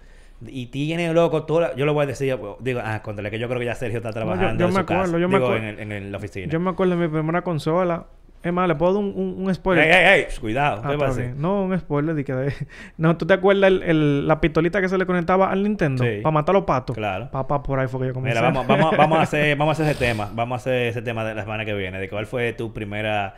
Y 0.46 0.66
tiene, 0.66 1.12
loco, 1.12 1.44
toda... 1.44 1.74
Yo 1.76 1.84
lo 1.86 1.94
voy 1.94 2.04
a 2.04 2.06
decir... 2.06 2.36
Digo, 2.60 2.80
ah, 2.82 3.02
contra 3.02 3.30
que 3.30 3.38
yo 3.38 3.46
creo 3.48 3.58
que 3.60 3.66
ya 3.66 3.74
Sergio 3.74 3.98
está 3.98 4.10
trabajando 4.10 4.58
yo 4.60 4.68
en 4.68 4.74
me 4.74 4.80
su 4.80 4.86
casa. 4.86 5.00
acuerdo, 5.00 5.18
yo 5.18 5.28
me 5.28 5.34
Digo, 5.36 5.46
acuerdo. 5.46 5.66
en, 5.68 5.74
el- 5.74 5.80
en 5.80 5.92
el- 5.92 6.12
la 6.12 6.18
oficina. 6.18 6.46
Yo 6.50 6.60
me 6.60 6.70
acuerdo 6.70 6.96
de 6.96 7.06
mi 7.06 7.12
primera 7.12 7.42
consola. 7.42 8.06
Es 8.42 8.52
más, 8.52 8.66
le 8.66 8.74
puedo 8.74 8.94
dar 8.94 9.02
un, 9.02 9.12
un, 9.14 9.46
un 9.46 9.54
spoiler. 9.54 9.84
Ey, 9.84 9.92
ey, 9.92 10.20
ey, 10.22 10.26
cuidado. 10.40 10.82
Ah, 10.84 10.90
¿Qué 10.90 10.98
pasa? 10.98 11.20
bien. 11.20 11.40
No, 11.40 11.62
un 11.62 11.78
spoiler 11.78 12.14
de 12.14 12.24
que 12.24 12.32
de- 12.34 12.52
No, 12.96 13.16
¿tú 13.16 13.24
te 13.26 13.34
acuerdas 13.34 13.68
el, 13.70 13.82
el- 13.84 14.26
la 14.26 14.40
pistolita 14.40 14.80
que 14.80 14.88
se 14.88 14.98
le 14.98 15.06
conectaba 15.06 15.50
al 15.50 15.62
Nintendo? 15.62 16.02
Sí. 16.02 16.20
Para 16.22 16.32
matar 16.32 16.54
a 16.56 16.58
los 16.58 16.64
patos. 16.66 16.96
Claro. 16.96 17.30
Papá, 17.30 17.62
por 17.62 17.78
ahí 17.78 17.86
fue 17.86 18.00
que 18.00 18.06
yo 18.08 18.14
comencé. 18.14 18.36
Mira, 18.38 18.50
vamos, 18.50 18.66
vamos, 18.66 18.96
vamos, 18.96 19.18
a 19.18 19.22
hacer, 19.22 19.56
vamos 19.58 19.78
a 19.78 19.82
hacer 19.82 19.92
ese 19.94 20.04
tema. 20.04 20.28
Vamos 20.34 20.56
a 20.56 20.60
hacer 20.60 20.88
ese 20.88 21.02
tema 21.02 21.24
de 21.24 21.34
la 21.36 21.42
semana 21.42 21.64
que 21.64 21.72
viene. 21.74 22.00
De 22.00 22.08
cuál 22.08 22.26
fue 22.26 22.52
tu 22.52 22.72
primera 22.72 23.34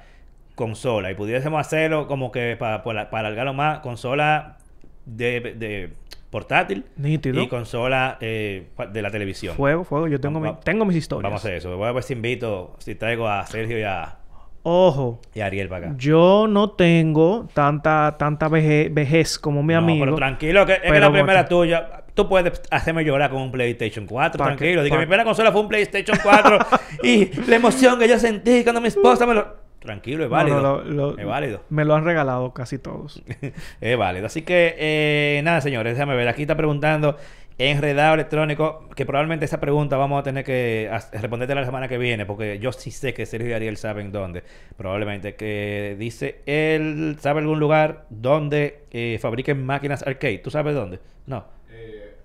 consola. 0.55 1.11
Y 1.11 1.15
pudiésemos 1.15 1.61
hacerlo 1.61 2.07
como 2.07 2.31
que 2.33 2.57
para, 2.59 2.83
para, 2.83 3.11
para 3.11 3.29
alargarlo 3.29 3.53
más. 3.55 3.81
Consola 3.81 4.57
de, 5.05 5.41
de 5.59 5.91
portátil. 6.31 6.87
Nítido. 6.97 7.43
Y 7.43 7.49
consola 7.49 8.17
eh, 8.21 8.69
de 8.93 9.03
la 9.03 9.11
televisión. 9.11 9.55
Fuego, 9.55 9.85
fuego. 9.85 10.09
Yo 10.09 10.19
tengo, 10.21 10.41
Vamos- 10.41 10.57
mi- 10.59 10.65
tengo 10.65 10.85
mis 10.85 10.97
historias. 10.97 11.25
Vamos 11.25 11.45
a 11.45 11.47
hacer 11.49 11.59
eso. 11.59 11.77
Voy 11.77 11.89
a 11.89 11.93
ver 11.93 12.03
si 12.03 12.15
invito, 12.15 12.75
si 12.79 12.95
traigo 12.95 13.29
a 13.29 13.45
Sergio 13.47 13.79
y 13.79 13.83
a, 13.83 14.17
Ojo. 14.65 15.21
y 15.35 15.41
Ariel 15.41 15.69
para 15.69 15.87
acá. 15.89 15.97
Yo 15.99 16.47
no 16.49 16.71
tengo 16.71 17.47
tanta, 17.53 18.17
tanta 18.19 18.49
veje- 18.49 18.89
vejez 18.91 19.39
como 19.39 19.63
mi 19.63 19.75
No, 19.75 19.81
amigo. 19.81 20.05
pero 20.07 20.17
tranquilo, 20.17 20.65
que 20.67 20.75
es 20.83 20.93
que 20.93 21.01
la 21.01 21.13
primera 21.13 21.47
tuya. 21.47 22.01
Tú 22.15 22.29
puedes 22.29 22.63
hacerme 22.71 23.05
llorar 23.05 23.31
con 23.31 23.43
un 23.43 23.51
PlayStation 23.53 24.07
4, 24.07 24.39
Pa' 24.39 24.45
tranquilo. 24.45 24.83
pa- 24.83 24.95
mi 24.95 24.97
primera 24.99 25.25
consola 25.25 25.51
fue 25.53 25.61
un 25.61 25.69
PlayStation 25.69 26.17
4 26.23 26.59
y 27.03 27.27
la 27.49 27.57
emoción 27.57 27.99
que 27.99 28.09
yo 28.09 28.19
sentí 28.19 28.63
cuando 28.63 28.81
mi 28.81 28.89
esposa 28.89 29.27
me 29.27 29.35
lo. 29.35 29.65
Tranquilo, 29.81 30.25
es 30.25 30.31
No, 30.31 30.37
válido. 30.37 30.61
no, 30.63 30.79
lo- 30.79 30.85
lo- 31.13 31.19
es 31.19 31.27
válido. 31.27 31.61
Me 31.69 31.85
lo 31.85 31.95
han 31.95 32.05
regalado 32.05 32.55
casi 32.55 32.79
todos. 32.79 33.23
es 33.83 33.99
válido. 33.99 34.25
Así 34.27 34.41
que, 34.43 34.75
eh, 34.79 35.41
nada, 35.45 35.61
señores, 35.61 35.95
déjame 35.95 36.17
ver. 36.17 36.27
Aquí 36.29 36.43
está 36.43 36.57
preguntando 36.57 37.17
enredado 37.59 38.15
electrónico, 38.15 38.89
que 38.97 39.07
probablemente 39.07 39.45
esa 39.45 39.61
pregunta 39.61 39.97
vamos 39.97 40.21
a 40.21 40.23
tener 40.23 40.45
que 40.45 40.91
responderte 41.13 41.55
la 41.55 41.65
semana 41.65 41.89
que 41.89 41.99
viene, 41.99 42.27
porque 42.27 42.59
yo 42.59 42.73
sí 42.73 42.91
sé 42.91 43.15
que 43.15 43.27
Sergio 43.27 43.51
y 43.51 43.53
Ariel 43.53 43.77
saben 43.77 44.11
dónde. 44.11 44.43
Probablemente 44.77 45.37
que 45.37 45.97
dice, 45.99 46.41
él 46.47 47.17
sabe 47.21 47.41
algún 47.41 47.61
lugar 47.61 48.07
donde 48.11 48.85
eh, 48.91 49.19
fabriquen 49.21 49.65
máquinas 49.65 50.05
arcade. 50.07 50.39
¿Tú 50.39 50.51
sabes 50.51 50.75
dónde? 50.75 50.99
No. 51.27 51.45
Eh, 51.71 52.17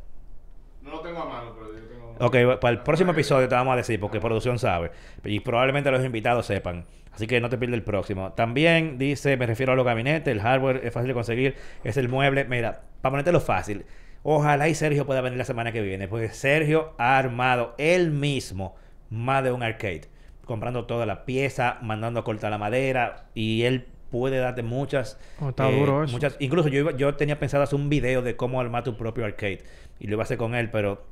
no 0.82 0.92
lo 0.92 1.02
tengo 1.02 1.20
a 1.20 1.26
mano, 1.26 1.54
pero 1.54 1.74
yo 1.74 1.88
tengo... 1.88 2.16
Ok, 2.20 2.60
para 2.60 2.72
el 2.72 2.80
próximo 2.82 3.12
episodio 3.12 3.48
te 3.48 3.56
vamos 3.56 3.74
a 3.74 3.78
decir, 3.78 4.00
porque 4.00 4.20
producción 4.20 4.58
sabe. 4.58 4.92
Y 5.24 5.42
probablemente 5.42 5.92
los 5.92 6.04
invitados 6.04 6.48
sepan. 6.48 6.86
Así 7.14 7.28
que 7.28 7.40
no 7.42 7.50
te 7.50 7.58
pierdas 7.58 7.78
el 7.78 7.84
próximo. 7.84 8.32
También 8.34 8.98
dice, 8.98 9.36
me 9.38 9.46
refiero 9.46 9.74
a 9.74 9.76
los 9.76 9.86
gabinetes, 9.86 10.32
el 10.32 10.42
hardware 10.42 10.82
es 10.84 10.94
fácil 10.94 11.10
de 11.10 11.14
conseguir, 11.14 11.56
es 11.84 11.98
el 11.98 12.08
mueble. 12.08 12.46
Mira, 12.46 12.82
para 13.02 13.12
ponértelo 13.12 13.42
fácil, 13.42 13.86
ojalá 14.24 14.68
y 14.70 14.76
Sergio 14.76 15.06
pueda 15.06 15.22
venir 15.22 15.38
la 15.38 15.46
semana 15.46 15.72
que 15.72 15.82
viene, 15.82 16.08
porque 16.08 16.30
Sergio 16.30 16.94
ha 16.98 17.18
armado 17.18 17.76
él 17.78 18.12
mismo 18.12 18.76
más 19.10 19.44
de 19.44 19.52
un 19.52 19.64
arcade, 19.64 20.04
comprando 20.46 20.86
toda 20.86 21.06
la 21.06 21.26
pieza, 21.26 21.78
mandando 21.82 22.20
a 22.20 22.24
cortar 22.24 22.52
la 22.52 22.58
madera, 22.58 23.26
y 23.34 23.64
él 23.64 23.88
puede 24.12 24.38
darte 24.38 24.64
muchas... 24.64 25.20
Oh, 25.40 25.50
está 25.50 25.70
duro 25.70 26.04
eso. 26.04 26.14
muchas 26.14 26.36
Incluso 26.40 26.70
yo, 26.70 26.80
iba- 26.80 26.98
yo 26.98 27.16
tenía 27.16 27.40
pensado 27.40 27.64
hacer 27.64 27.80
un 27.80 27.90
video 27.90 28.22
de 28.22 28.36
cómo 28.36 28.60
armar 28.60 28.84
tu 28.84 28.98
propio 28.98 29.26
arcade, 29.26 29.64
y 30.00 30.08
lo 30.08 30.14
iba 30.14 30.24
a 30.24 30.26
hacer 30.26 30.38
con 30.38 30.56
él, 30.56 30.70
pero 30.72 31.06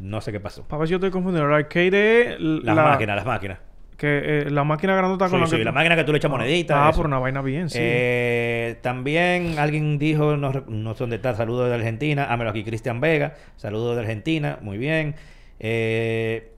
no 0.00 0.20
sé 0.20 0.32
qué 0.32 0.40
pasó. 0.40 0.66
Si 0.84 0.90
yo 0.90 0.96
estoy 0.96 1.10
confundido. 1.10 1.46
El 1.46 1.52
arcade 1.52 2.34
es 2.34 2.40
Las 2.40 2.76
la, 2.76 2.82
máquinas, 2.84 3.16
las 3.16 3.26
máquinas. 3.26 3.58
Que, 4.00 4.44
eh, 4.46 4.50
la 4.50 4.64
máquina 4.64 4.96
grandota 4.96 5.28
con 5.28 5.40
Sí, 5.40 5.40
la 5.42 5.46
sí, 5.46 5.56
que... 5.58 5.64
la 5.64 5.72
máquina 5.72 5.94
que 5.94 6.04
tú 6.04 6.12
le 6.12 6.16
echas 6.16 6.30
moneditas. 6.30 6.74
Ah, 6.74 6.88
eso. 6.88 6.96
por 6.96 7.06
una 7.06 7.18
vaina 7.18 7.42
bien, 7.42 7.68
sí. 7.68 7.76
Eh, 7.78 8.78
también 8.80 9.58
alguien 9.58 9.98
dijo, 9.98 10.38
no, 10.38 10.52
no 10.68 10.94
sé 10.94 11.00
dónde 11.00 11.16
está, 11.16 11.34
saludos 11.34 11.68
de 11.68 11.74
Argentina. 11.74 12.32
Ámelo 12.32 12.48
aquí, 12.48 12.64
Cristian 12.64 13.02
Vega, 13.02 13.34
saludos 13.56 13.96
de 13.96 14.00
Argentina, 14.00 14.58
muy 14.62 14.78
bien. 14.78 15.16
Eh, 15.58 16.50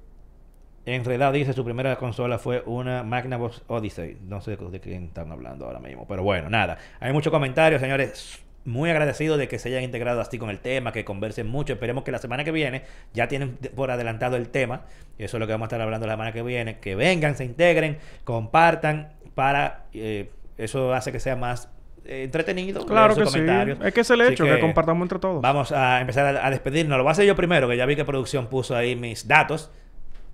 Enredado 0.87 1.33
dice, 1.33 1.53
su 1.53 1.65
primera 1.65 1.97
consola 1.97 2.39
fue 2.39 2.63
una 2.65 3.03
Magnavox 3.03 3.65
Odyssey. 3.67 4.19
No 4.23 4.41
sé 4.41 4.57
de 4.57 4.79
quién 4.79 5.07
están 5.07 5.33
hablando 5.33 5.67
ahora 5.67 5.81
mismo, 5.81 6.07
pero 6.07 6.23
bueno, 6.23 6.49
nada. 6.49 6.79
Hay 7.01 7.13
muchos 7.13 7.33
comentarios, 7.33 7.81
señores. 7.81 8.41
Muy 8.65 8.91
agradecido 8.91 9.37
de 9.37 9.49
que 9.49 9.59
se 9.59 9.69
hayan 9.69 9.83
integrado 9.83 10.21
así 10.21 10.39
con 10.39 10.51
el 10.51 10.61
tema, 10.61 10.93
que 10.93 11.05
conversen 11.05 11.49
mucho. 11.49 11.73
Esperemos 11.73 12.05
que 12.05 12.13
la 12.13 12.19
semana 12.19 12.45
que 12.45 12.53
viene 12.53 12.83
ya 13.13 13.29
tienen 13.29 13.57
por 13.75 13.91
adelantado 13.91 14.37
el 14.37 14.49
tema. 14.49 14.83
Eso 15.19 15.37
es 15.37 15.41
lo 15.41 15.47
que 15.47 15.53
vamos 15.53 15.67
a 15.67 15.69
estar 15.69 15.81
hablando 15.81 16.07
la 16.07 16.13
semana 16.15 16.33
que 16.33 16.43
viene. 16.43 16.79
Que 16.79 16.95
vengan, 16.95 17.37
se 17.37 17.45
integren, 17.45 17.99
compartan 18.25 19.13
para... 19.35 19.85
eh, 19.93 20.31
eso 20.59 20.93
hace 20.95 21.13
que 21.13 21.21
sea 21.21 21.37
más 21.37 21.69
eh, 22.05 22.25
entretenido. 22.25 22.85
claro 22.87 23.15
que 23.17 23.27
sí. 23.27 23.41
Es 23.85 23.95
que 23.95 24.01
es 24.01 24.11
el 24.11 24.21
hecho, 24.21 24.45
que, 24.45 24.61
compartamos 24.61 25.05
entre 25.05 25.19
todos. 25.19 25.43
Vamos 25.43 25.73
a 25.73 26.01
empezar 26.01 26.37
a, 26.37 26.47
a 26.47 26.51
despedirnos. 26.51 26.97
Lo 26.97 27.05
voy 27.05 27.11
a 27.11 27.13
hacer 27.13 27.27
yo 27.27 27.35
primero, 27.37 27.69
que 27.69 27.77
ya 27.77 27.87
vi 27.87 27.97
que 27.97 28.05
producción 28.05 28.47
puso 28.47 28.77
ahí 28.77 28.97
mis 28.97 29.27
datos. 29.27 29.71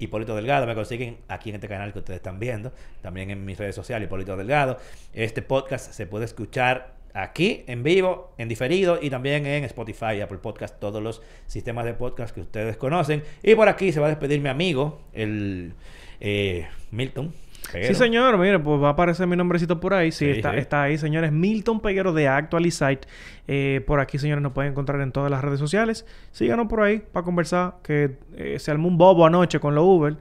Hipólito 0.00 0.36
Delgado, 0.36 0.66
me 0.66 0.74
consiguen 0.74 1.18
aquí 1.26 1.48
en 1.50 1.56
este 1.56 1.68
canal 1.68 1.92
que 1.92 1.98
ustedes 1.98 2.18
están 2.18 2.38
viendo, 2.38 2.72
también 3.02 3.30
en 3.30 3.44
mis 3.44 3.58
redes 3.58 3.74
sociales, 3.74 4.06
Hipólito 4.06 4.36
Delgado. 4.36 4.78
Este 5.12 5.42
podcast 5.42 5.92
se 5.92 6.06
puede 6.06 6.24
escuchar 6.24 6.97
aquí 7.22 7.64
en 7.66 7.82
vivo, 7.82 8.32
en 8.38 8.48
diferido 8.48 8.98
y 9.00 9.10
también 9.10 9.46
en 9.46 9.64
Spotify, 9.64 10.20
Apple 10.22 10.38
Podcast, 10.38 10.78
todos 10.80 11.02
los 11.02 11.22
sistemas 11.46 11.84
de 11.84 11.94
podcast 11.94 12.34
que 12.34 12.40
ustedes 12.40 12.76
conocen. 12.76 13.22
Y 13.42 13.54
por 13.54 13.68
aquí 13.68 13.92
se 13.92 14.00
va 14.00 14.06
a 14.06 14.10
despedir 14.10 14.40
mi 14.40 14.48
amigo, 14.48 15.00
el 15.12 15.74
eh, 16.20 16.66
Milton. 16.90 17.32
Sí, 17.58 17.72
Peguero. 17.72 17.94
señor, 17.96 18.38
mire, 18.38 18.58
pues 18.60 18.80
va 18.80 18.88
a 18.88 18.92
aparecer 18.92 19.26
mi 19.26 19.36
nombrecito 19.36 19.78
por 19.80 19.92
ahí. 19.92 20.10
Sí, 20.12 20.24
Sí, 20.26 20.30
está, 20.38 20.52
sí. 20.52 20.58
está 20.58 20.82
ahí, 20.84 20.96
señores. 20.96 21.32
Milton 21.32 21.80
Peguero 21.80 22.12
de 22.14 22.26
Actualizite. 22.28 23.06
Eh, 23.46 23.82
por 23.86 24.00
aquí, 24.00 24.16
señores, 24.18 24.42
nos 24.42 24.52
pueden 24.52 24.70
encontrar 24.72 25.00
en 25.02 25.12
todas 25.12 25.30
las 25.30 25.42
redes 25.42 25.58
sociales. 25.58 26.06
Síganos 26.30 26.68
por 26.68 26.80
ahí 26.82 27.02
para 27.12 27.24
conversar. 27.24 27.74
Que 27.82 28.16
eh, 28.36 28.58
se 28.58 28.70
armó 28.70 28.88
un 28.88 28.96
bobo 28.96 29.26
anoche 29.26 29.60
con 29.60 29.74
los 29.74 29.84
Uber. 29.84 30.16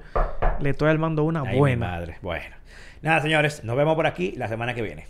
Le 0.60 0.72
estoy 0.72 0.90
armando 0.90 1.24
una 1.24 1.42
Ay, 1.42 1.52
mi 1.54 1.58
buena. 1.60 1.88
madre. 1.88 2.18
Bueno. 2.22 2.56
Nada, 3.02 3.22
señores, 3.22 3.64
nos 3.64 3.78
vemos 3.78 3.96
por 3.96 4.08
aquí 4.08 4.34
la 4.36 4.48
semana 4.50 4.74
que 4.74 4.82
viene. 4.82 5.06